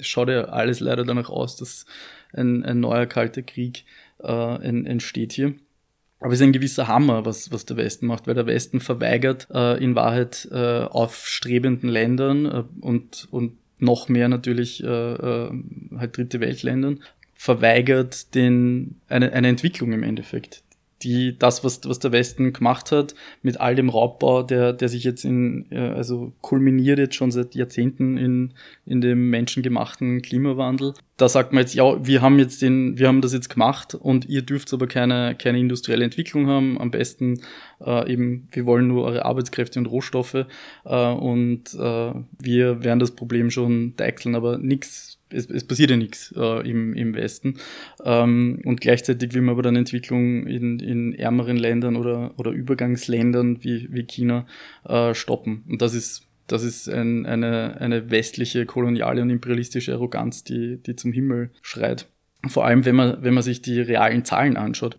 schaut 0.00 0.28
ja 0.28 0.44
alles 0.44 0.80
leider 0.80 1.04
danach 1.04 1.28
aus, 1.28 1.56
dass 1.56 1.86
ein, 2.32 2.64
ein 2.64 2.80
neuer 2.80 3.06
kalter 3.06 3.42
Krieg 3.42 3.84
äh, 4.22 4.54
entsteht 4.64 5.32
hier. 5.32 5.54
Aber 6.20 6.32
es 6.32 6.40
ist 6.40 6.46
ein 6.46 6.52
gewisser 6.52 6.88
Hammer, 6.88 7.26
was, 7.26 7.52
was 7.52 7.66
der 7.66 7.76
Westen 7.76 8.06
macht, 8.06 8.26
weil 8.26 8.34
der 8.34 8.46
Westen 8.46 8.80
verweigert 8.80 9.48
äh, 9.52 9.82
in 9.82 9.94
Wahrheit 9.94 10.48
äh, 10.50 10.84
aufstrebenden 10.84 11.90
Ländern 11.90 12.46
äh, 12.46 12.64
und, 12.80 13.28
und 13.30 13.58
noch 13.78 14.08
mehr 14.08 14.28
natürlich 14.28 14.82
äh, 14.82 14.86
äh, 14.86 15.50
halt 15.98 16.16
dritte 16.16 16.40
Weltländern, 16.40 17.02
verweigert 17.34 18.34
den, 18.34 19.00
eine, 19.08 19.32
eine 19.32 19.48
Entwicklung 19.48 19.92
im 19.92 20.02
Endeffekt 20.02 20.63
die, 21.04 21.38
das, 21.38 21.62
was, 21.62 21.80
was 21.84 21.98
der 21.98 22.12
Westen 22.12 22.52
gemacht 22.52 22.90
hat, 22.90 23.14
mit 23.42 23.60
all 23.60 23.74
dem 23.74 23.88
Raubbau, 23.88 24.42
der, 24.42 24.72
der 24.72 24.88
sich 24.88 25.04
jetzt 25.04 25.24
in, 25.24 25.66
also 25.70 26.32
kulminiert 26.40 26.98
jetzt 26.98 27.14
schon 27.14 27.30
seit 27.30 27.54
Jahrzehnten 27.54 28.16
in, 28.16 28.54
in 28.86 29.00
dem 29.00 29.30
menschengemachten 29.30 30.22
Klimawandel. 30.22 30.94
Da 31.16 31.28
sagt 31.28 31.52
man 31.52 31.60
jetzt, 31.62 31.74
ja, 31.74 32.04
wir 32.04 32.22
haben 32.22 32.40
jetzt 32.40 32.60
den, 32.60 32.98
wir 32.98 33.06
haben 33.06 33.20
das 33.20 33.32
jetzt 33.32 33.48
gemacht 33.48 33.94
und 33.94 34.28
ihr 34.28 34.42
dürft 34.42 34.72
aber 34.72 34.88
keine, 34.88 35.36
keine 35.36 35.60
industrielle 35.60 36.04
Entwicklung 36.04 36.48
haben. 36.48 36.80
Am 36.80 36.90
besten 36.90 37.40
äh, 37.80 38.12
eben, 38.12 38.48
wir 38.50 38.66
wollen 38.66 38.88
nur 38.88 39.04
eure 39.04 39.24
Arbeitskräfte 39.24 39.78
und 39.78 39.86
Rohstoffe 39.86 40.46
äh, 40.84 41.12
und 41.12 41.74
äh, 41.74 42.12
wir 42.40 42.82
werden 42.82 42.98
das 42.98 43.12
Problem 43.12 43.50
schon 43.50 43.94
deichseln, 43.96 44.34
aber 44.34 44.58
nichts 44.58 45.13
es, 45.34 45.50
es 45.50 45.64
passiert 45.64 45.90
ja 45.90 45.96
nichts 45.96 46.32
äh, 46.36 46.68
im, 46.68 46.94
im 46.94 47.14
Westen. 47.14 47.58
Ähm, 48.04 48.60
und 48.64 48.80
gleichzeitig 48.80 49.34
will 49.34 49.42
man 49.42 49.54
aber 49.54 49.62
dann 49.62 49.76
Entwicklung 49.76 50.46
in, 50.46 50.78
in 50.78 51.14
ärmeren 51.14 51.56
Ländern 51.56 51.96
oder, 51.96 52.34
oder 52.38 52.50
Übergangsländern 52.50 53.62
wie, 53.62 53.88
wie 53.92 54.04
China 54.04 54.46
äh, 54.84 55.14
stoppen. 55.14 55.64
Und 55.68 55.82
das 55.82 55.94
ist 55.94 56.26
das 56.46 56.62
ist 56.62 56.88
ein, 56.88 57.24
eine, 57.24 57.80
eine 57.80 58.10
westliche 58.10 58.66
koloniale 58.66 59.22
und 59.22 59.30
imperialistische 59.30 59.94
Arroganz, 59.94 60.44
die, 60.44 60.76
die 60.76 60.94
zum 60.94 61.12
Himmel 61.12 61.50
schreit. 61.62 62.06
Vor 62.46 62.66
allem, 62.66 62.84
wenn 62.84 62.96
man, 62.96 63.22
wenn 63.22 63.34
man 63.34 63.42
sich 63.42 63.62
die 63.62 63.80
realen 63.80 64.24
Zahlen 64.24 64.56
anschaut. 64.56 64.98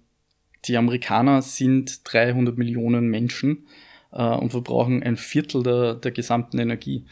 Die 0.65 0.77
Amerikaner 0.77 1.43
sind 1.43 2.01
300 2.11 2.57
Millionen 2.57 3.07
Menschen 3.09 3.67
äh, 4.11 4.23
und 4.23 4.49
verbrauchen 4.49 5.03
ein 5.03 5.17
Viertel 5.17 5.61
der, 5.61 5.93
der 5.93 6.11
gesamten 6.11 6.57
Energie. 6.57 7.05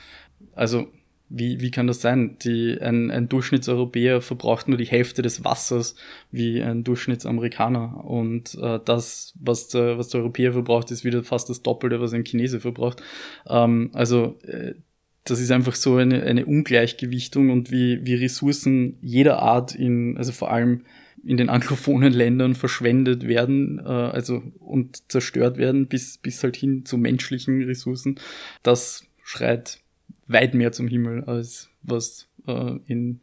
Also 0.56 0.88
wie, 1.36 1.62
wie 1.62 1.72
kann 1.72 1.88
das 1.88 2.00
sein? 2.00 2.38
Die, 2.44 2.80
ein, 2.80 3.10
ein 3.10 3.28
Durchschnittseuropäer 3.28 4.22
verbraucht 4.22 4.68
nur 4.68 4.78
die 4.78 4.86
Hälfte 4.86 5.24
des 5.24 5.44
Wassers 5.44 5.96
wie 6.32 6.62
ein 6.62 6.84
Durchschnittsamerikaner. 6.84 8.06
Und 8.06 8.56
äh, 8.62 8.80
das, 8.86 9.34
was 9.40 9.68
der, 9.68 9.98
was 9.98 10.10
der 10.10 10.22
Europäer 10.22 10.54
verbraucht, 10.54 10.92
ist 10.92 11.04
wieder 11.04 11.24
fast 11.24 11.50
das 11.50 11.64
Doppelte, 11.64 12.00
was 12.00 12.14
ein 12.14 12.24
Chinese 12.24 12.60
verbraucht. 12.60 13.02
Ähm, 13.48 13.90
also 13.94 14.38
äh, 14.44 14.76
das 15.24 15.40
ist 15.40 15.52
einfach 15.52 15.74
so 15.74 15.96
eine, 15.96 16.22
eine 16.22 16.46
Ungleichgewichtung 16.46 17.50
und 17.50 17.72
wie, 17.72 18.06
wie 18.06 18.14
Ressourcen 18.14 18.98
jeder 19.02 19.40
Art 19.40 19.74
in, 19.74 20.18
also 20.18 20.32
vor 20.32 20.52
allem 20.52 20.84
in 21.24 21.38
den 21.38 21.50
anglophonen 21.50 22.14
Ländern 22.14 22.54
verschwendet 22.54 23.28
werden, 23.28 23.80
äh, 23.80 23.90
also 23.90 24.44
und 24.60 25.10
zerstört 25.12 25.58
werden, 25.58 25.88
bis, 25.88 26.20
bis 26.20 26.44
halt 26.44 26.58
hin 26.58 26.86
zu 26.86 26.98
menschlichen 26.98 27.64
Ressourcen. 27.64 28.20
Das 28.62 29.06
schreit 29.24 29.83
weit 30.28 30.54
mehr 30.54 30.72
zum 30.72 30.88
Himmel, 30.88 31.24
als 31.26 31.70
was 31.82 32.28
äh, 32.48 32.78
in, 32.88 33.20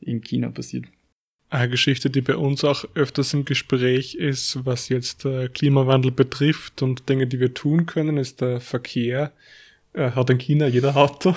in 0.00 0.20
China 0.20 0.50
passiert. 0.50 0.86
Eine 1.50 1.70
Geschichte, 1.70 2.10
die 2.10 2.20
bei 2.20 2.36
uns 2.36 2.62
auch 2.62 2.84
öfters 2.94 3.32
im 3.32 3.46
Gespräch 3.46 4.14
ist, 4.14 4.66
was 4.66 4.90
jetzt 4.90 5.24
äh, 5.24 5.48
Klimawandel 5.48 6.12
betrifft 6.12 6.82
und 6.82 7.08
Dinge, 7.08 7.26
die 7.26 7.40
wir 7.40 7.54
tun 7.54 7.86
können, 7.86 8.18
ist 8.18 8.42
der 8.42 8.60
Verkehr. 8.60 9.32
Äh, 9.94 10.10
hat 10.10 10.28
in 10.28 10.36
China 10.36 10.66
jeder 10.66 10.96
Auto. 10.96 11.34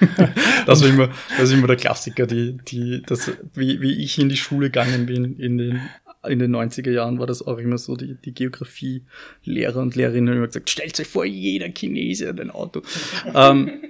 das, 0.66 0.82
war 0.82 0.88
immer, 0.88 1.08
das 1.38 1.48
ist 1.48 1.52
immer 1.52 1.66
der 1.66 1.76
Klassiker, 1.76 2.26
die, 2.26 2.58
die, 2.68 3.02
das, 3.06 3.32
wie, 3.54 3.80
wie 3.80 3.94
ich 4.02 4.18
in 4.18 4.28
die 4.28 4.36
Schule 4.36 4.66
gegangen 4.66 5.06
bin 5.06 5.38
in 5.38 5.56
den 5.56 5.80
in 6.26 6.38
den 6.38 6.54
90er 6.54 6.90
Jahren 6.90 7.18
war 7.18 7.26
das 7.26 7.46
auch 7.46 7.58
immer 7.58 7.78
so, 7.78 7.96
die, 7.96 8.14
die 8.14 8.32
Geografie-Lehrer 8.32 9.80
und 9.80 9.96
Lehrerinnen 9.96 10.28
haben 10.28 10.36
immer 10.38 10.46
gesagt, 10.46 10.70
stellt 10.70 10.98
euch 10.98 11.06
vor, 11.06 11.24
jeder 11.24 11.68
Chinese 11.68 12.28
hat 12.28 12.40
ein 12.40 12.50
Auto. 12.50 12.82
ähm, 13.34 13.82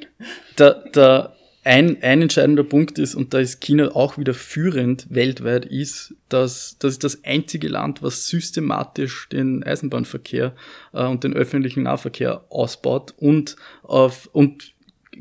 der, 0.58 0.84
der, 0.94 1.36
ein, 1.66 2.00
ein 2.00 2.22
entscheidender 2.22 2.62
Punkt 2.62 2.96
ist, 2.98 3.16
und 3.16 3.34
da 3.34 3.40
ist 3.40 3.60
China 3.60 3.88
auch 3.96 4.18
wieder 4.18 4.34
führend 4.34 5.12
weltweit, 5.12 5.66
ist, 5.66 6.14
dass 6.28 6.76
das 6.78 6.92
ist 6.92 7.04
das 7.04 7.24
einzige 7.24 7.66
Land, 7.66 8.04
was 8.04 8.28
systematisch 8.28 9.28
den 9.30 9.64
Eisenbahnverkehr 9.64 10.54
äh, 10.92 11.04
und 11.04 11.24
den 11.24 11.34
öffentlichen 11.34 11.82
Nahverkehr 11.82 12.44
ausbaut 12.50 13.14
und 13.16 13.56
auf 13.82 14.30
und 14.32 14.74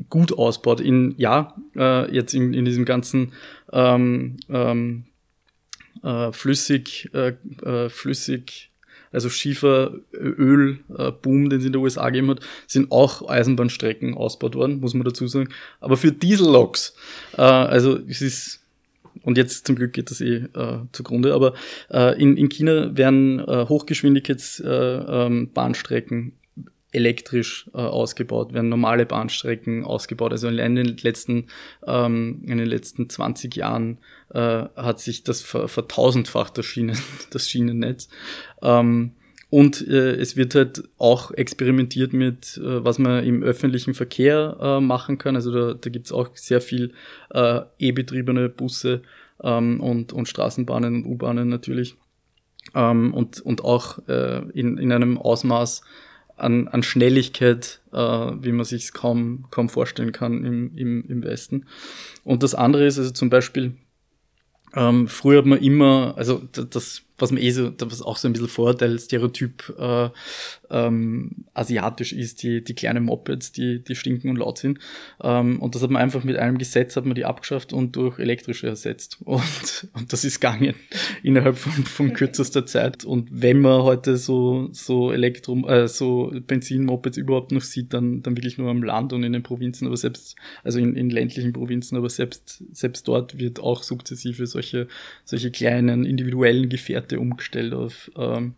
gut 0.08 0.38
ausbaut. 0.38 0.80
In 0.80 1.14
ja, 1.16 1.56
äh, 1.74 2.14
jetzt 2.14 2.32
in, 2.32 2.54
in 2.54 2.64
diesem 2.64 2.84
ganzen 2.84 3.32
ähm, 3.72 4.36
ähm, 4.48 5.06
äh, 6.02 6.32
flüssig, 6.32 7.10
äh, 7.12 7.34
äh, 7.64 7.88
flüssig, 7.88 8.70
also 9.12 9.30
Schieferöl-Boom, 9.30 11.46
äh, 11.46 11.48
den 11.48 11.58
es 11.58 11.64
in 11.64 11.72
den 11.72 11.82
USA 11.82 12.10
gegeben 12.10 12.30
hat, 12.30 12.40
sind 12.66 12.92
auch 12.92 13.28
Eisenbahnstrecken 13.28 14.14
ausgebaut 14.14 14.56
worden, 14.56 14.80
muss 14.80 14.94
man 14.94 15.04
dazu 15.04 15.26
sagen. 15.26 15.48
Aber 15.80 15.96
für 15.96 16.12
Dieselloks, 16.12 16.94
äh, 17.36 17.42
also 17.42 17.98
es 18.08 18.22
ist 18.22 18.62
und 19.22 19.38
jetzt 19.38 19.66
zum 19.66 19.76
Glück 19.76 19.92
geht 19.92 20.10
das 20.10 20.20
eh 20.20 20.46
äh, 20.54 20.78
zugrunde, 20.92 21.34
aber 21.34 21.54
äh, 21.90 22.20
in, 22.20 22.36
in 22.36 22.48
China 22.48 22.96
werden 22.96 23.40
äh, 23.40 23.66
Hochgeschwindigkeitsbahnstrecken 23.68 26.18
äh, 26.18 26.22
ähm, 26.22 26.32
elektrisch 26.92 27.68
äh, 27.74 27.78
ausgebaut, 27.78 28.54
werden 28.54 28.68
normale 28.68 29.04
Bahnstrecken 29.04 29.84
ausgebaut. 29.84 30.30
Also 30.32 30.46
in 30.48 30.76
den 30.76 30.96
letzten, 30.98 31.48
ähm, 31.86 32.42
in 32.46 32.58
den 32.58 32.66
letzten 32.66 33.10
20 33.10 33.56
Jahren 33.56 33.98
äh, 34.32 34.64
hat 34.76 35.00
sich 35.00 35.24
das 35.24 35.42
ver 35.42 35.68
vertausendfacht, 35.68 36.58
das, 36.58 36.66
Schienen, 36.66 36.98
das 37.30 37.48
Schienennetz. 37.48 38.08
Ähm, 38.62 39.12
und 39.48 39.86
äh, 39.86 40.12
es 40.16 40.36
wird 40.36 40.54
halt 40.54 40.82
auch 40.98 41.30
experimentiert 41.30 42.12
mit, 42.12 42.58
äh, 42.58 42.84
was 42.84 42.98
man 42.98 43.24
im 43.24 43.42
öffentlichen 43.42 43.94
Verkehr 43.94 44.56
äh, 44.60 44.80
machen 44.80 45.18
kann. 45.18 45.36
Also 45.36 45.52
da, 45.52 45.74
da 45.74 45.90
gibt 45.90 46.06
es 46.06 46.12
auch 46.12 46.30
sehr 46.34 46.60
viel 46.60 46.92
äh, 47.30 47.60
E-betriebene 47.78 48.48
Busse 48.48 49.02
ähm, 49.42 49.80
und, 49.80 50.12
und 50.12 50.28
Straßenbahnen 50.28 50.96
und 50.96 51.06
U-Bahnen 51.06 51.48
natürlich. 51.48 51.94
Ähm, 52.74 53.14
und, 53.14 53.40
und 53.40 53.62
auch 53.62 54.06
äh, 54.08 54.42
in, 54.52 54.78
in 54.78 54.90
einem 54.90 55.16
Ausmaß, 55.16 55.82
an, 56.36 56.68
an 56.68 56.82
Schnelligkeit, 56.82 57.80
äh, 57.92 57.98
wie 57.98 58.52
man 58.52 58.64
sich 58.64 58.92
kaum, 58.92 59.46
kaum 59.50 59.68
vorstellen 59.68 60.12
kann 60.12 60.44
im, 60.44 60.76
im, 60.76 61.04
im 61.08 61.22
Westen. 61.22 61.66
Und 62.24 62.42
das 62.42 62.54
andere 62.54 62.86
ist 62.86 62.98
also 62.98 63.10
zum 63.10 63.30
Beispiel, 63.30 63.74
ähm, 64.76 65.08
früher 65.08 65.38
hat 65.38 65.46
man 65.46 65.58
immer, 65.60 66.14
also 66.16 66.42
das 66.52 67.02
was 67.18 67.32
man 67.32 67.42
eh 67.42 67.50
so, 67.50 67.72
was 67.78 68.02
auch 68.02 68.16
so 68.16 68.28
ein 68.28 68.32
bisschen 68.32 68.48
Vorteil, 68.48 68.98
Stereotyp 68.98 69.74
äh, 69.78 70.10
ähm, 70.70 71.46
asiatisch 71.54 72.12
ist, 72.12 72.42
die, 72.42 72.62
die 72.62 72.74
kleinen 72.74 73.04
Mopeds, 73.04 73.52
die, 73.52 73.82
die 73.82 73.94
stinken 73.94 74.30
und 74.30 74.36
laut 74.36 74.58
sind. 74.58 74.78
Ähm, 75.22 75.60
und 75.60 75.74
das 75.74 75.82
hat 75.82 75.90
man 75.90 76.02
einfach 76.02 76.24
mit 76.24 76.36
einem 76.36 76.58
Gesetz 76.58 76.96
hat 76.96 77.06
man 77.06 77.14
die 77.14 77.24
abgeschafft 77.24 77.72
und 77.72 77.96
durch 77.96 78.18
elektrische 78.18 78.66
ersetzt. 78.66 79.18
Und, 79.26 79.88
und 79.92 80.12
das 80.12 80.24
ist 80.24 80.40
gegangen 80.40 80.74
innerhalb 81.22 81.56
von, 81.58 81.72
von 81.84 82.12
kürzester 82.12 82.64
Zeit. 82.64 83.04
Und 83.04 83.28
wenn 83.30 83.60
man 83.60 83.82
heute 83.82 84.16
so, 84.16 84.68
so 84.72 85.12
Elektro, 85.12 85.66
äh, 85.68 85.88
so 85.88 86.32
Benzinmopeds 86.46 87.16
überhaupt 87.18 87.52
noch 87.52 87.62
sieht, 87.62 87.92
dann, 87.92 88.22
dann 88.22 88.36
wirklich 88.36 88.56
nur 88.56 88.70
am 88.70 88.82
Land 88.82 89.12
und 89.12 89.24
in 89.24 89.32
den 89.32 89.42
Provinzen, 89.42 89.86
aber 89.86 89.96
selbst, 89.96 90.36
also 90.64 90.78
in, 90.78 90.96
in 90.96 91.10
ländlichen 91.10 91.52
Provinzen, 91.52 91.98
aber 91.98 92.08
selbst, 92.08 92.64
selbst 92.72 93.06
dort 93.08 93.38
wird 93.38 93.60
auch 93.60 93.82
sukzessive 93.82 94.46
solche, 94.46 94.88
solche 95.24 95.50
kleinen 95.50 96.04
individuellen 96.04 96.68
Gefährte 97.06 97.20
umgestellt 97.20 97.72
auf, 97.72 98.10
ähm, 98.16 98.54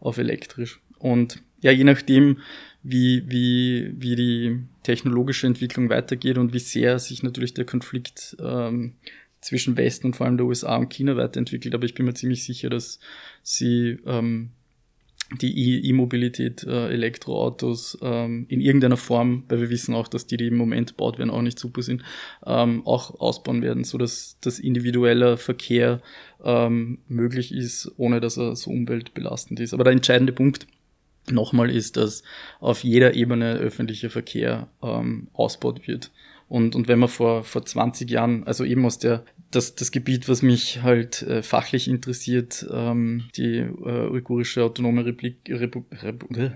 auf 0.00 0.18
elektrisch. 0.18 0.80
Und 0.98 1.42
ja, 1.60 1.70
je 1.70 1.84
nachdem, 1.84 2.38
wie, 2.82 3.24
wie, 3.26 3.92
wie 3.96 4.16
die 4.16 4.58
technologische 4.82 5.46
Entwicklung 5.46 5.90
weitergeht 5.90 6.38
und 6.38 6.52
wie 6.52 6.58
sehr 6.58 6.98
sich 6.98 7.22
natürlich 7.22 7.54
der 7.54 7.66
Konflikt 7.66 8.36
ähm, 8.40 8.94
zwischen 9.40 9.76
Westen 9.76 10.08
und 10.08 10.16
vor 10.16 10.26
allem 10.26 10.38
der 10.38 10.46
USA 10.46 10.76
und 10.76 10.90
China 10.90 11.16
weiterentwickelt. 11.16 11.74
Aber 11.74 11.84
ich 11.84 11.94
bin 11.94 12.06
mir 12.06 12.14
ziemlich 12.14 12.44
sicher, 12.44 12.70
dass 12.70 12.98
sie 13.42 13.98
ähm, 14.06 14.50
die 15.32 15.88
E-Mobilität, 15.88 16.64
äh, 16.64 16.88
Elektroautos 16.88 17.98
ähm, 18.02 18.46
in 18.48 18.60
irgendeiner 18.60 18.96
Form, 18.96 19.44
weil 19.48 19.60
wir 19.60 19.70
wissen 19.70 19.94
auch, 19.94 20.08
dass 20.08 20.26
die, 20.26 20.36
die 20.36 20.48
im 20.48 20.56
Moment 20.56 20.90
gebaut 20.90 21.18
werden, 21.18 21.30
auch 21.30 21.42
nicht 21.42 21.58
super 21.58 21.82
sind, 21.82 22.02
ähm, 22.44 22.86
auch 22.86 23.20
ausbauen 23.20 23.62
werden, 23.62 23.84
so 23.84 23.96
dass 23.98 24.38
das 24.40 24.58
individueller 24.58 25.36
Verkehr 25.36 26.00
ähm, 26.44 26.98
möglich 27.08 27.52
ist, 27.52 27.92
ohne 27.96 28.20
dass 28.20 28.38
er 28.38 28.56
so 28.56 28.70
umweltbelastend 28.70 29.60
ist. 29.60 29.72
Aber 29.72 29.84
der 29.84 29.92
entscheidende 29.92 30.32
Punkt 30.32 30.66
nochmal 31.30 31.70
ist, 31.70 31.96
dass 31.96 32.22
auf 32.58 32.82
jeder 32.82 33.14
Ebene 33.14 33.54
öffentlicher 33.54 34.10
Verkehr 34.10 34.68
ähm, 34.82 35.28
ausbaut 35.32 35.86
wird. 35.86 36.10
Und, 36.48 36.74
und 36.74 36.88
wenn 36.88 36.98
man 36.98 37.08
vor, 37.08 37.44
vor 37.44 37.64
20 37.64 38.10
Jahren, 38.10 38.44
also 38.44 38.64
eben 38.64 38.84
aus 38.84 38.98
der, 38.98 39.24
das, 39.50 39.74
das 39.74 39.90
Gebiet, 39.90 40.28
was 40.28 40.42
mich 40.42 40.82
halt 40.82 41.22
äh, 41.22 41.42
fachlich 41.42 41.88
interessiert, 41.88 42.66
ähm, 42.70 43.24
die 43.36 43.58
äh, 43.58 44.08
uigurische 44.08 44.64
autonome 44.64 45.04
Republik, 45.04 45.38
Repu, 45.48 45.84
Repu, 45.90 46.26
äh, 46.34 46.50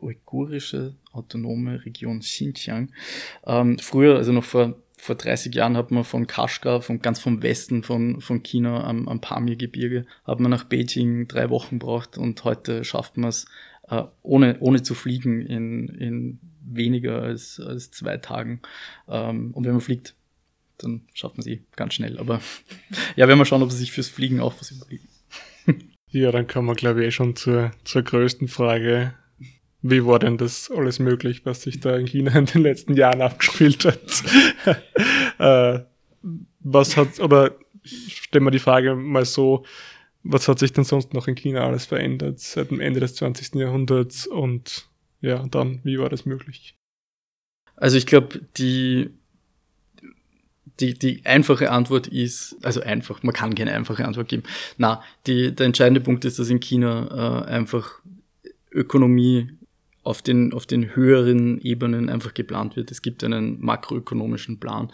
uigurische 0.00 0.94
autonome 1.12 1.84
Region 1.84 2.20
Xinjiang. 2.20 2.90
Ähm, 3.46 3.78
früher, 3.78 4.16
also 4.16 4.32
noch 4.32 4.44
vor 4.44 4.76
vor 4.98 5.14
30 5.14 5.54
Jahren 5.54 5.76
hat 5.76 5.90
man 5.90 6.04
von 6.04 6.26
Kashgar, 6.26 6.80
von 6.80 7.00
ganz 7.00 7.20
vom 7.20 7.42
Westen 7.42 7.82
von, 7.82 8.20
von 8.20 8.42
China 8.42 8.84
am, 8.84 9.08
am 9.08 9.20
Pamir-Gebirge, 9.20 10.06
hat 10.24 10.40
man 10.40 10.50
nach 10.50 10.64
Beijing 10.64 11.28
drei 11.28 11.50
Wochen 11.50 11.78
braucht 11.78 12.16
und 12.16 12.42
heute 12.44 12.82
schafft 12.82 13.18
man 13.18 13.28
es 13.28 13.46
äh, 13.88 14.02
ohne, 14.22 14.56
ohne 14.60 14.82
zu 14.82 14.94
fliegen 14.94 15.42
in, 15.42 15.88
in 15.88 16.38
weniger 16.62 17.22
als, 17.22 17.60
als 17.60 17.90
zwei 17.90 18.16
Tagen. 18.16 18.60
Ähm, 19.08 19.52
und 19.52 19.64
wenn 19.64 19.72
man 19.72 19.80
fliegt, 19.80 20.14
dann 20.78 21.02
schafft 21.14 21.36
man 21.36 21.44
sie 21.44 21.64
ganz 21.74 21.94
schnell. 21.94 22.18
Aber 22.18 22.40
ja, 23.16 23.28
werden 23.28 23.38
wir 23.38 23.44
schauen, 23.44 23.62
ob 23.62 23.70
sie 23.70 23.78
sich 23.78 23.92
fürs 23.92 24.08
Fliegen 24.08 24.40
auch 24.40 24.54
was 24.58 24.70
überlegen. 24.70 25.08
ja, 26.10 26.30
dann 26.30 26.46
kommen 26.46 26.68
wir, 26.68 26.74
glaube 26.74 27.02
ich, 27.02 27.08
eh 27.08 27.10
schon 27.10 27.36
zur, 27.36 27.72
zur 27.84 28.02
größten 28.02 28.48
Frage. 28.48 29.14
Wie 29.82 30.04
war 30.04 30.18
denn 30.18 30.38
das 30.38 30.70
alles 30.70 30.98
möglich, 30.98 31.42
was 31.44 31.62
sich 31.62 31.80
da 31.80 31.96
in 31.96 32.06
China 32.06 32.36
in 32.36 32.46
den 32.46 32.62
letzten 32.62 32.94
Jahren 32.94 33.22
abgespielt 33.22 33.84
hat? 33.84 34.24
äh, 35.38 35.84
was 36.60 36.96
hat, 36.96 37.20
oder 37.20 37.54
stellen 37.84 38.44
wir 38.44 38.50
die 38.50 38.58
Frage 38.58 38.96
mal 38.96 39.24
so, 39.24 39.64
was 40.22 40.48
hat 40.48 40.58
sich 40.58 40.72
denn 40.72 40.84
sonst 40.84 41.14
noch 41.14 41.28
in 41.28 41.36
China 41.36 41.66
alles 41.66 41.86
verändert 41.86 42.40
seit 42.40 42.70
dem 42.70 42.80
Ende 42.80 43.00
des 43.00 43.14
20. 43.14 43.54
Jahrhunderts 43.54 44.26
und 44.26 44.88
ja, 45.20 45.46
dann, 45.46 45.80
wie 45.84 45.98
war 45.98 46.08
das 46.08 46.26
möglich? 46.26 46.74
Also 47.76 47.96
ich 47.96 48.06
glaube, 48.06 48.40
die, 48.56 49.10
die, 50.80 50.94
die 50.94 51.24
einfache 51.24 51.70
Antwort 51.70 52.06
ist, 52.06 52.56
also 52.62 52.80
einfach, 52.80 53.22
man 53.22 53.34
kann 53.34 53.54
keine 53.54 53.72
einfache 53.72 54.04
Antwort 54.04 54.28
geben. 54.28 54.42
Na, 54.76 55.02
die, 55.26 55.54
der 55.54 55.66
entscheidende 55.66 56.00
Punkt 56.00 56.24
ist, 56.24 56.38
dass 56.38 56.50
in 56.50 56.60
China 56.60 57.44
äh, 57.46 57.50
einfach 57.50 58.00
Ökonomie 58.70 59.50
auf 60.02 60.22
den, 60.22 60.52
auf 60.52 60.66
den 60.66 60.94
höheren 60.94 61.60
Ebenen 61.60 62.08
einfach 62.08 62.34
geplant 62.34 62.76
wird. 62.76 62.90
Es 62.90 63.02
gibt 63.02 63.24
einen 63.24 63.60
makroökonomischen 63.60 64.60
Plan 64.60 64.92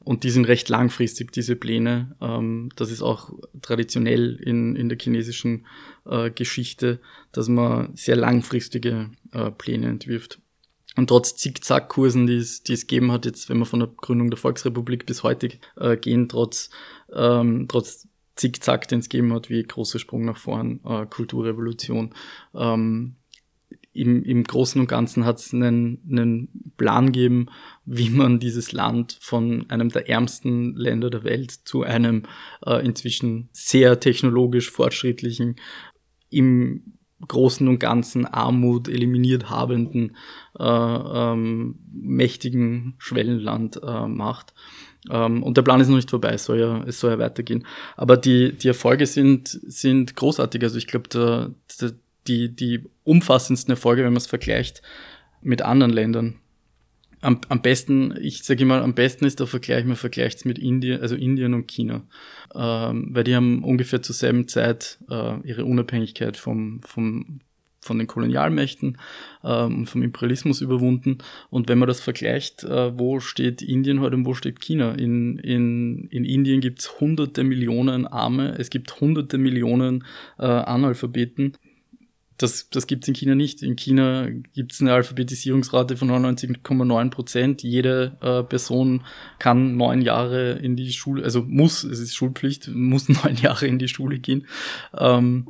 und 0.00 0.24
die 0.24 0.30
sind 0.30 0.46
recht 0.46 0.68
langfristig, 0.68 1.32
diese 1.32 1.56
Pläne. 1.56 2.16
Ähm, 2.20 2.70
das 2.76 2.90
ist 2.90 3.02
auch 3.02 3.32
traditionell 3.62 4.36
in, 4.36 4.76
in 4.76 4.88
der 4.88 4.98
chinesischen 5.00 5.66
äh, 6.06 6.30
Geschichte, 6.30 7.00
dass 7.32 7.48
man 7.48 7.94
sehr 7.94 8.16
langfristige 8.16 9.10
äh, 9.32 9.50
Pläne 9.50 9.88
entwirft. 9.88 10.40
Und 10.96 11.08
trotz 11.08 11.36
Zickzackkursen, 11.36 12.26
die 12.26 12.36
es, 12.36 12.62
die 12.62 12.72
es 12.72 12.86
gegeben 12.86 13.12
hat, 13.12 13.24
jetzt 13.24 13.48
wenn 13.48 13.58
wir 13.58 13.66
von 13.66 13.80
der 13.80 13.90
Gründung 13.96 14.30
der 14.30 14.38
Volksrepublik 14.38 15.06
bis 15.06 15.22
heute 15.22 15.50
äh, 15.76 15.96
gehen, 15.96 16.28
trotz, 16.28 16.70
ähm, 17.12 17.66
trotz 17.68 18.08
Zickzack, 18.34 18.88
den 18.88 19.00
es 19.00 19.08
gegeben 19.08 19.32
hat, 19.32 19.50
wie 19.50 19.62
großer 19.62 19.98
Sprung 19.98 20.24
nach 20.24 20.36
vorn, 20.36 20.80
äh, 20.84 21.06
Kulturrevolution, 21.06 22.14
ähm, 22.54 23.16
im, 23.92 24.22
im 24.22 24.44
Großen 24.44 24.80
und 24.80 24.86
Ganzen 24.86 25.24
hat 25.24 25.40
es 25.40 25.52
einen, 25.52 26.00
einen 26.08 26.72
Plan 26.76 27.06
gegeben, 27.06 27.46
wie 27.84 28.08
man 28.08 28.38
dieses 28.38 28.72
Land 28.72 29.18
von 29.20 29.68
einem 29.68 29.88
der 29.88 30.08
ärmsten 30.08 30.76
Länder 30.76 31.10
der 31.10 31.24
Welt 31.24 31.50
zu 31.50 31.82
einem 31.82 32.24
äh, 32.64 32.84
inzwischen 32.84 33.48
sehr 33.52 33.98
technologisch 33.98 34.70
fortschrittlichen, 34.70 35.56
im 36.30 36.99
Großen 37.26 37.68
und 37.68 37.78
Ganzen 37.78 38.26
Armut 38.26 38.88
eliminiert 38.88 39.50
habenden, 39.50 40.16
äh, 40.58 40.64
ähm, 40.64 41.78
mächtigen 41.92 42.94
Schwellenland 42.98 43.80
äh, 43.82 44.06
macht. 44.06 44.54
Ähm, 45.10 45.42
und 45.42 45.56
der 45.56 45.62
Plan 45.62 45.80
ist 45.80 45.88
noch 45.88 45.96
nicht 45.96 46.10
vorbei, 46.10 46.30
es 46.30 46.44
soll 46.44 46.58
ja, 46.58 46.82
es 46.84 47.00
soll 47.00 47.12
ja 47.12 47.18
weitergehen. 47.18 47.66
Aber 47.96 48.16
die, 48.16 48.52
die 48.52 48.68
Erfolge 48.68 49.06
sind, 49.06 49.48
sind 49.48 50.16
großartig. 50.16 50.62
Also 50.62 50.78
ich 50.78 50.86
glaube, 50.86 51.54
die, 52.26 52.54
die 52.54 52.84
umfassendsten 53.04 53.72
Erfolge, 53.72 54.02
wenn 54.02 54.12
man 54.12 54.18
es 54.18 54.26
vergleicht 54.26 54.82
mit 55.42 55.62
anderen 55.62 55.92
Ländern. 55.92 56.39
Am, 57.22 57.40
am 57.48 57.60
besten, 57.60 58.14
ich 58.20 58.42
sage 58.44 58.62
immer, 58.62 58.82
am 58.82 58.94
besten 58.94 59.26
ist 59.26 59.40
der 59.40 59.46
Vergleich, 59.46 59.84
man 59.84 59.96
vergleicht 59.96 60.38
es 60.38 60.44
mit 60.46 60.58
Indien, 60.58 61.02
also 61.02 61.16
Indien 61.16 61.52
und 61.52 61.68
China. 61.68 62.02
Ähm, 62.54 63.08
weil 63.10 63.24
die 63.24 63.36
haben 63.36 63.62
ungefähr 63.62 64.00
zur 64.00 64.14
selben 64.14 64.48
Zeit 64.48 64.98
äh, 65.10 65.38
ihre 65.46 65.66
Unabhängigkeit 65.66 66.38
vom, 66.38 66.80
vom, 66.82 67.40
von 67.82 67.98
den 67.98 68.06
Kolonialmächten 68.06 68.96
ähm, 69.44 69.80
und 69.80 69.86
vom 69.86 70.02
Imperialismus 70.02 70.62
überwunden. 70.62 71.18
Und 71.50 71.68
wenn 71.68 71.78
man 71.78 71.88
das 71.88 72.00
vergleicht, 72.00 72.64
äh, 72.64 72.98
wo 72.98 73.20
steht 73.20 73.60
Indien 73.60 74.00
heute 74.00 74.16
und 74.16 74.24
wo 74.24 74.32
steht 74.32 74.60
China? 74.60 74.92
In, 74.92 75.38
in, 75.38 76.08
in 76.10 76.24
Indien 76.24 76.62
gibt 76.62 76.80
es 76.80 77.00
hunderte 77.00 77.44
Millionen 77.44 78.06
Arme, 78.06 78.54
es 78.58 78.70
gibt 78.70 78.98
hunderte 78.98 79.36
Millionen 79.36 80.04
äh, 80.38 80.46
Analphabeten. 80.46 81.58
Das, 82.40 82.70
das 82.70 82.86
gibt 82.86 83.04
es 83.04 83.08
in 83.08 83.14
China 83.14 83.34
nicht. 83.34 83.62
In 83.62 83.76
China 83.76 84.28
gibt 84.54 84.72
es 84.72 84.80
eine 84.80 84.94
Alphabetisierungsrate 84.94 85.98
von 85.98 86.10
99,9 86.10 87.10
Prozent. 87.10 87.62
Jede 87.62 88.16
äh, 88.22 88.42
Person 88.42 89.02
kann 89.38 89.76
neun 89.76 90.00
Jahre 90.00 90.52
in 90.52 90.74
die 90.74 90.90
Schule, 90.90 91.22
also 91.22 91.42
muss, 91.46 91.84
es 91.84 92.00
ist 92.00 92.14
Schulpflicht, 92.14 92.68
muss 92.68 93.08
neun 93.24 93.36
Jahre 93.36 93.66
in 93.66 93.78
die 93.78 93.88
Schule 93.88 94.18
gehen. 94.18 94.46
Ähm, 94.96 95.48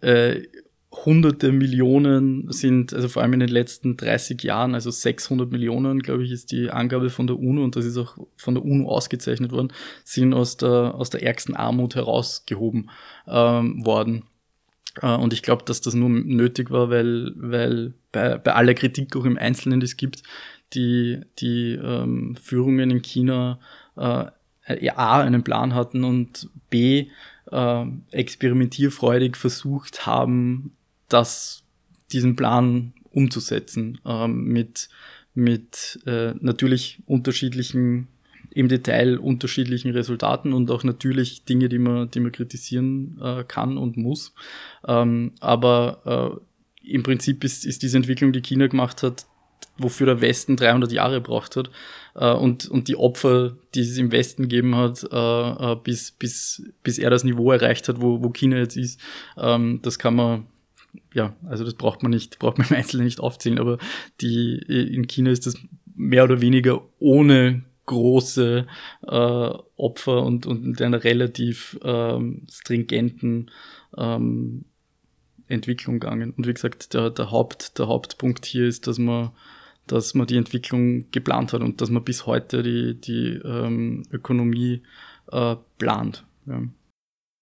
äh, 0.00 0.42
hunderte 0.90 1.52
Millionen 1.52 2.50
sind, 2.52 2.92
also 2.92 3.08
vor 3.08 3.22
allem 3.22 3.34
in 3.34 3.40
den 3.40 3.48
letzten 3.48 3.96
30 3.96 4.42
Jahren, 4.42 4.74
also 4.74 4.90
600 4.90 5.50
Millionen, 5.50 6.00
glaube 6.00 6.24
ich, 6.24 6.32
ist 6.32 6.50
die 6.50 6.70
Angabe 6.70 7.08
von 7.08 7.28
der 7.28 7.38
UNO 7.38 7.62
und 7.62 7.76
das 7.76 7.86
ist 7.86 7.96
auch 7.96 8.16
von 8.36 8.54
der 8.54 8.64
UNO 8.64 8.88
ausgezeichnet 8.88 9.52
worden, 9.52 9.72
sind 10.04 10.34
aus 10.34 10.56
der, 10.56 10.94
aus 10.94 11.08
der 11.08 11.22
ärgsten 11.22 11.54
Armut 11.54 11.94
herausgehoben 11.94 12.90
ähm, 13.28 13.86
worden. 13.86 14.24
Äh, 15.00 15.14
und 15.14 15.32
ich 15.32 15.42
glaube, 15.42 15.64
dass 15.64 15.80
das 15.80 15.94
nur 15.94 16.08
nötig 16.08 16.70
war, 16.70 16.90
weil, 16.90 17.32
weil 17.36 17.94
bei, 18.12 18.38
bei 18.38 18.52
aller 18.54 18.74
Kritik 18.74 19.16
auch 19.16 19.24
im 19.24 19.38
Einzelnen, 19.38 19.80
die 19.80 19.86
es 19.86 19.96
gibt, 19.96 20.22
die, 20.74 21.20
die 21.38 21.72
ähm, 21.72 22.36
Führungen 22.36 22.90
in 22.90 23.02
China 23.02 23.58
äh, 23.96 24.26
A, 24.90 25.20
einen 25.20 25.44
Plan 25.44 25.74
hatten 25.74 26.04
und 26.04 26.48
B, 26.70 27.08
äh, 27.50 27.84
experimentierfreudig 28.10 29.36
versucht 29.36 30.06
haben, 30.06 30.72
das, 31.08 31.62
diesen 32.12 32.36
Plan 32.36 32.94
umzusetzen, 33.10 34.00
äh, 34.04 34.28
mit, 34.28 34.88
mit 35.34 36.00
äh, 36.06 36.34
natürlich 36.40 37.00
unterschiedlichen 37.06 38.08
im 38.54 38.68
Detail 38.68 39.18
unterschiedlichen 39.18 39.90
Resultaten 39.90 40.52
und 40.52 40.70
auch 40.70 40.84
natürlich 40.84 41.44
Dinge, 41.44 41.68
die 41.68 41.78
man, 41.78 42.10
die 42.10 42.20
man 42.20 42.32
kritisieren 42.32 43.18
äh, 43.22 43.44
kann 43.44 43.78
und 43.78 43.96
muss. 43.96 44.34
Ähm, 44.86 45.32
aber 45.40 46.40
äh, 46.84 46.92
im 46.94 47.02
Prinzip 47.02 47.44
ist, 47.44 47.64
ist 47.64 47.82
diese 47.82 47.96
Entwicklung, 47.96 48.32
die 48.32 48.42
China 48.42 48.66
gemacht 48.66 49.02
hat, 49.02 49.26
wofür 49.78 50.06
der 50.06 50.20
Westen 50.20 50.56
300 50.56 50.92
Jahre 50.92 51.20
braucht 51.20 51.56
hat 51.56 51.70
äh, 52.14 52.32
und, 52.32 52.68
und 52.68 52.88
die 52.88 52.96
Opfer, 52.96 53.56
die 53.74 53.80
es 53.80 53.96
im 53.96 54.12
Westen 54.12 54.42
gegeben 54.42 54.76
hat, 54.76 55.02
äh, 55.10 55.72
äh, 55.72 55.76
bis, 55.76 56.10
bis, 56.12 56.62
bis 56.82 56.98
er 56.98 57.10
das 57.10 57.24
Niveau 57.24 57.50
erreicht 57.52 57.88
hat, 57.88 58.00
wo, 58.00 58.22
wo 58.22 58.30
China 58.30 58.58
jetzt 58.58 58.76
ist, 58.76 59.00
ähm, 59.38 59.80
das 59.82 59.98
kann 59.98 60.14
man 60.14 60.46
ja, 61.14 61.34
also 61.46 61.64
das 61.64 61.74
braucht 61.74 62.02
man 62.02 62.10
nicht, 62.10 62.38
braucht 62.38 62.58
man 62.58 62.66
im 62.68 62.76
Einzelnen 62.76 63.04
nicht 63.04 63.20
aufzählen, 63.20 63.58
aber 63.58 63.78
die, 64.20 64.56
in 64.58 65.06
China 65.06 65.30
ist 65.30 65.46
das 65.46 65.56
mehr 65.94 66.24
oder 66.24 66.40
weniger 66.40 66.82
ohne 66.98 67.62
große 67.86 68.66
äh, 69.06 69.50
Opfer 69.76 70.22
und, 70.22 70.46
und 70.46 70.80
einer 70.80 71.04
relativ 71.04 71.78
ähm, 71.82 72.46
stringenten 72.50 73.50
ähm, 73.96 74.64
Entwicklung 75.48 76.00
gegangen. 76.00 76.32
Und 76.36 76.46
wie 76.46 76.54
gesagt, 76.54 76.94
der, 76.94 77.10
der, 77.10 77.30
Haupt, 77.30 77.78
der 77.78 77.88
Hauptpunkt 77.88 78.46
hier 78.46 78.66
ist, 78.66 78.86
dass 78.86 78.98
man, 78.98 79.30
dass 79.86 80.14
man 80.14 80.26
die 80.26 80.36
Entwicklung 80.36 81.10
geplant 81.10 81.52
hat 81.52 81.60
und 81.60 81.80
dass 81.80 81.90
man 81.90 82.04
bis 82.04 82.26
heute 82.26 82.62
die, 82.62 83.00
die 83.00 83.40
ähm, 83.44 84.04
Ökonomie 84.10 84.82
äh, 85.30 85.56
plant. 85.78 86.24
Ja. 86.46 86.62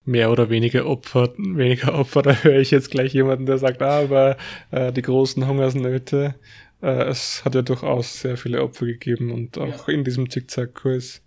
Mehr 0.06 0.32
oder 0.32 0.48
weniger 0.48 0.86
Opfer, 0.86 1.32
weniger 1.36 1.94
Opfer, 1.94 2.22
da 2.22 2.34
höre 2.34 2.58
ich 2.58 2.70
jetzt 2.70 2.90
gleich 2.90 3.12
jemanden, 3.12 3.46
der 3.46 3.58
sagt, 3.58 3.82
ah, 3.82 4.00
aber 4.00 4.36
äh, 4.70 4.92
die 4.92 5.02
großen 5.02 5.46
Hungersnöte, 5.46 6.34
äh, 6.82 7.08
es 7.08 7.44
hat 7.44 7.54
ja 7.54 7.62
durchaus 7.62 8.20
sehr 8.20 8.36
viele 8.36 8.62
Opfer 8.62 8.86
gegeben 8.86 9.30
und 9.30 9.58
auch 9.58 9.88
ja. 9.88 9.94
in 9.94 10.04
diesem 10.04 10.30
Zickzackkurs. 10.30 11.22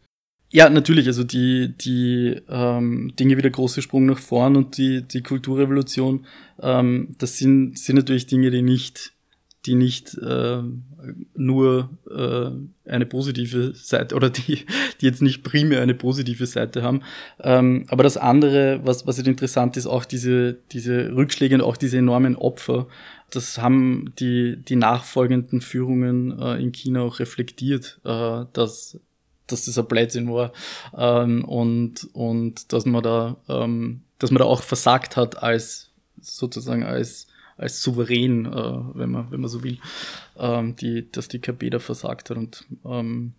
Ja, 0.53 0.69
natürlich, 0.69 1.07
also 1.07 1.23
die, 1.23 1.73
die 1.75 2.39
ähm, 2.47 3.13
Dinge 3.19 3.37
wie 3.37 3.41
der 3.41 3.49
große 3.49 3.81
Sprung 3.81 4.05
nach 4.05 4.19
vorn 4.19 4.55
und 4.55 4.77
die, 4.77 5.01
die 5.01 5.23
Kulturrevolution, 5.23 6.27
ähm, 6.61 7.15
das 7.17 7.39
sind, 7.39 7.79
sind 7.79 7.95
natürlich 7.95 8.27
Dinge, 8.27 8.51
die 8.51 8.61
nicht, 8.61 9.13
die 9.65 9.73
nicht 9.73 10.15
äh, 10.15 10.61
nur 11.33 11.89
äh, 12.07 12.51
eine 12.87 13.05
positive 13.07 13.73
Seite 13.73 14.13
oder 14.13 14.29
die, 14.29 14.65
die 15.01 15.05
jetzt 15.07 15.23
nicht 15.23 15.43
primär 15.43 15.81
eine 15.81 15.95
positive 15.95 16.45
Seite 16.45 16.83
haben. 16.83 17.01
Ähm, 17.39 17.85
aber 17.87 18.03
das 18.03 18.17
andere, 18.17 18.79
was, 18.83 19.07
was 19.07 19.17
interessant 19.17 19.75
ist, 19.75 19.87
auch 19.87 20.05
diese, 20.05 20.59
diese 20.71 21.15
Rückschläge 21.15 21.55
und 21.55 21.61
auch 21.61 21.77
diese 21.77 21.97
enormen 21.97 22.35
Opfer, 22.35 22.85
das 23.36 23.57
haben 23.57 24.13
die, 24.19 24.57
die 24.57 24.75
nachfolgenden 24.75 25.61
Führungen 25.61 26.39
äh, 26.39 26.61
in 26.61 26.71
China 26.71 27.01
auch 27.01 27.19
reflektiert, 27.19 27.99
äh, 28.03 28.45
dass, 28.53 28.99
dass 29.47 29.65
das 29.65 29.77
ein 29.77 29.88
Blödsinn 29.88 30.31
war 30.31 30.51
ähm, 30.95 31.43
und, 31.45 32.09
und 32.13 32.71
dass 32.73 32.86
man 32.86 33.03
da, 33.03 33.38
ähm, 33.49 34.01
dass 34.19 34.31
man 34.31 34.39
da 34.39 34.45
auch 34.45 34.61
versagt 34.61 35.17
hat 35.17 35.41
als 35.41 35.89
sozusagen 36.21 36.84
als 36.84 37.27
als 37.55 37.84
souverän, 37.84 38.45
äh, 38.45 38.49
wenn 38.95 39.11
man 39.11 39.31
wenn 39.31 39.41
man 39.41 39.49
so 39.49 39.63
will, 39.63 39.77
ähm, 40.38 40.75
die, 40.75 41.09
dass 41.11 41.27
die 41.27 41.39
KP 41.39 41.69
da 41.69 41.79
versagt 41.79 42.29
hat 42.29 42.38
und 42.38 42.65
ähm, 42.84 43.34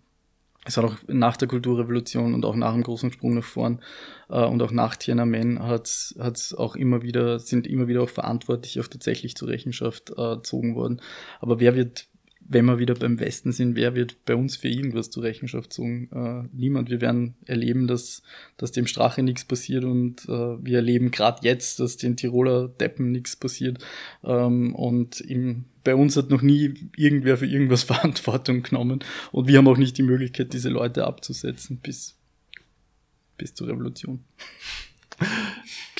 es 0.65 0.77
hat 0.77 0.83
auch 0.83 0.95
nach 1.07 1.37
der 1.37 1.47
Kulturrevolution 1.47 2.33
und 2.33 2.43
auch 2.43 2.55
nach 2.55 2.73
dem 2.73 2.83
großen 2.83 3.11
Sprung 3.11 3.35
nach 3.35 3.43
vorn 3.43 3.81
äh, 4.29 4.43
und 4.43 4.61
auch 4.61 4.71
nach 4.71 4.95
Tiananmen 4.95 5.61
hat 5.61 5.85
es 5.87 6.55
auch 6.57 6.75
immer 6.75 7.03
wieder, 7.03 7.39
sind 7.39 7.67
immer 7.67 7.87
wieder 7.87 8.01
auch 8.01 8.09
Verantwortliche 8.09 8.81
auch 8.81 8.87
tatsächlich 8.87 9.35
zur 9.35 9.47
Rechenschaft 9.47 10.11
äh, 10.17 10.35
gezogen 10.35 10.75
worden. 10.75 11.01
Aber 11.39 11.59
wer 11.59 11.75
wird 11.75 12.07
wenn 12.47 12.65
wir 12.65 12.77
wieder 12.77 12.93
beim 12.93 13.19
Westen 13.19 13.51
sind, 13.51 13.75
wer 13.75 13.95
wird 13.95 14.23
bei 14.25 14.35
uns 14.35 14.55
für 14.55 14.67
irgendwas 14.67 15.09
zur 15.09 15.23
Rechenschaft 15.23 15.73
zogen? 15.73 16.09
Äh, 16.11 16.47
niemand. 16.55 16.89
Wir 16.89 17.01
werden 17.01 17.35
erleben, 17.45 17.87
dass, 17.87 18.21
dass 18.57 18.71
dem 18.71 18.85
Strache 18.85 19.23
nichts 19.23 19.45
passiert 19.45 19.83
und 19.83 20.25
äh, 20.25 20.63
wir 20.63 20.77
erleben 20.77 21.09
gerade 21.09 21.39
jetzt, 21.41 21.79
dass 21.79 21.97
den 21.97 22.15
Tiroler 22.15 22.67
Deppen 22.67 23.11
nichts 23.11 23.35
passiert. 23.35 23.83
Ähm, 24.23 24.75
und 24.75 25.21
im, 25.21 25.65
bei 25.83 25.95
uns 25.95 26.15
hat 26.17 26.29
noch 26.29 26.43
nie 26.43 26.73
irgendwer 26.95 27.37
für 27.37 27.47
irgendwas 27.47 27.83
Verantwortung 27.83 28.61
genommen 28.61 28.99
und 29.31 29.47
wir 29.47 29.57
haben 29.57 29.67
auch 29.67 29.77
nicht 29.77 29.97
die 29.97 30.03
Möglichkeit, 30.03 30.53
diese 30.53 30.69
Leute 30.69 31.05
abzusetzen 31.05 31.77
bis, 31.77 32.15
bis 33.37 33.55
zur 33.55 33.67
Revolution. 33.69 34.23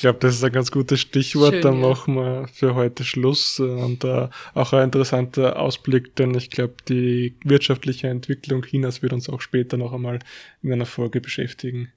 Ich 0.05 0.07
glaube, 0.07 0.19
das 0.19 0.35
ist 0.35 0.43
ein 0.43 0.51
ganz 0.51 0.69
gutes 0.69 1.01
Stichwort. 1.01 1.53
Schön, 1.53 1.61
Dann 1.63 1.81
ja. 1.81 1.89
machen 1.89 2.13
wir 2.13 2.47
für 2.53 2.75
heute 2.75 3.03
Schluss. 3.03 3.59
Und 3.59 4.03
äh, 4.03 4.27
auch 4.53 4.71
ein 4.71 4.83
interessanter 4.83 5.57
Ausblick, 5.57 6.15
denn 6.15 6.35
ich 6.35 6.51
glaube, 6.51 6.75
die 6.87 7.33
wirtschaftliche 7.43 8.09
Entwicklung 8.09 8.61
Chinas 8.61 9.01
wird 9.01 9.13
uns 9.13 9.29
auch 9.29 9.41
später 9.41 9.77
noch 9.77 9.93
einmal 9.93 10.19
in 10.61 10.71
einer 10.71 10.85
Folge 10.85 11.21
beschäftigen. 11.21 11.91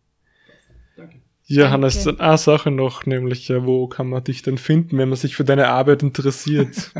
Danke. 0.96 1.16
Ja, 1.44 1.68
Hannes, 1.68 2.06
eine 2.06 2.38
Sache 2.38 2.70
noch, 2.70 3.04
nämlich, 3.04 3.50
äh, 3.50 3.66
wo 3.66 3.88
kann 3.88 4.08
man 4.08 4.24
dich 4.24 4.40
denn 4.40 4.56
finden, 4.56 4.96
wenn 4.96 5.10
man 5.10 5.18
sich 5.18 5.36
für 5.36 5.44
deine 5.44 5.68
Arbeit 5.68 6.02
interessiert? 6.02 6.94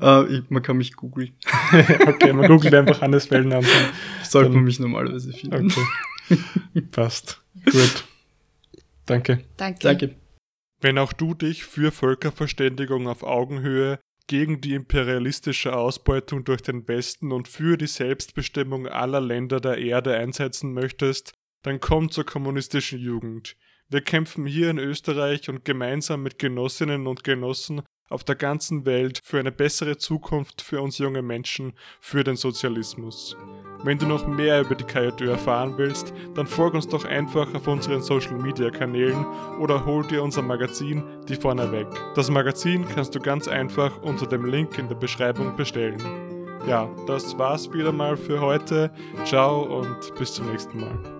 uh, 0.00 0.22
ich, 0.30 0.48
man 0.50 0.62
kann 0.62 0.76
mich 0.76 0.94
googeln. 0.94 1.32
okay, 2.06 2.32
man 2.32 2.46
googelt 2.46 2.74
einfach 2.74 3.00
Hannes 3.00 3.28
Wellner. 3.32 3.60
Sollte 4.22 4.50
man 4.50 4.62
mich 4.62 4.78
normalerweise 4.78 5.32
finden. 5.32 5.72
Okay. 6.28 6.80
Passt. 6.92 7.42
Gut. 7.64 8.04
Danke. 9.04 9.40
Danke. 9.56 9.78
Danke. 9.80 10.14
Wenn 10.80 10.98
auch 10.98 11.12
du 11.12 11.34
dich 11.34 11.64
für 11.64 11.90
Völkerverständigung 11.90 13.08
auf 13.08 13.22
Augenhöhe, 13.22 13.98
gegen 14.28 14.60
die 14.60 14.74
imperialistische 14.74 15.74
Ausbeutung 15.74 16.44
durch 16.44 16.60
den 16.60 16.86
Westen 16.86 17.32
und 17.32 17.48
für 17.48 17.76
die 17.76 17.86
Selbstbestimmung 17.86 18.86
aller 18.86 19.20
Länder 19.20 19.58
der 19.58 19.78
Erde 19.78 20.14
einsetzen 20.14 20.72
möchtest, 20.74 21.32
dann 21.62 21.80
komm 21.80 22.10
zur 22.10 22.24
kommunistischen 22.24 23.00
Jugend. 23.00 23.56
Wir 23.88 24.02
kämpfen 24.02 24.44
hier 24.44 24.68
in 24.70 24.78
Österreich 24.78 25.48
und 25.48 25.64
gemeinsam 25.64 26.22
mit 26.22 26.38
Genossinnen 26.38 27.06
und 27.06 27.24
Genossen 27.24 27.82
auf 28.08 28.24
der 28.24 28.36
ganzen 28.36 28.86
Welt 28.86 29.20
für 29.22 29.38
eine 29.38 29.52
bessere 29.52 29.96
Zukunft 29.96 30.62
für 30.62 30.80
uns 30.80 30.98
junge 30.98 31.22
Menschen, 31.22 31.72
für 32.00 32.24
den 32.24 32.36
Sozialismus. 32.36 33.36
Wenn 33.84 33.98
du 33.98 34.06
noch 34.06 34.26
mehr 34.26 34.62
über 34.62 34.74
die 34.74 34.84
KJÖ 34.84 35.30
erfahren 35.30 35.74
willst, 35.76 36.12
dann 36.34 36.46
folg 36.46 36.74
uns 36.74 36.88
doch 36.88 37.04
einfach 37.04 37.52
auf 37.54 37.66
unseren 37.68 38.02
Social 38.02 38.34
Media 38.34 38.70
Kanälen 38.70 39.24
oder 39.60 39.84
hol 39.84 40.04
dir 40.06 40.22
unser 40.22 40.42
Magazin 40.42 41.02
Die 41.28 41.36
Vorne 41.36 41.70
weg. 41.70 41.86
Das 42.14 42.30
Magazin 42.30 42.86
kannst 42.88 43.14
du 43.14 43.20
ganz 43.20 43.46
einfach 43.46 44.02
unter 44.02 44.26
dem 44.26 44.44
Link 44.46 44.78
in 44.78 44.88
der 44.88 44.96
Beschreibung 44.96 45.56
bestellen. 45.56 46.02
Ja, 46.66 46.90
das 47.06 47.38
war's 47.38 47.72
wieder 47.72 47.92
mal 47.92 48.16
für 48.16 48.40
heute. 48.40 48.90
Ciao 49.24 49.62
und 49.62 50.14
bis 50.18 50.34
zum 50.34 50.50
nächsten 50.50 50.80
Mal. 50.80 51.17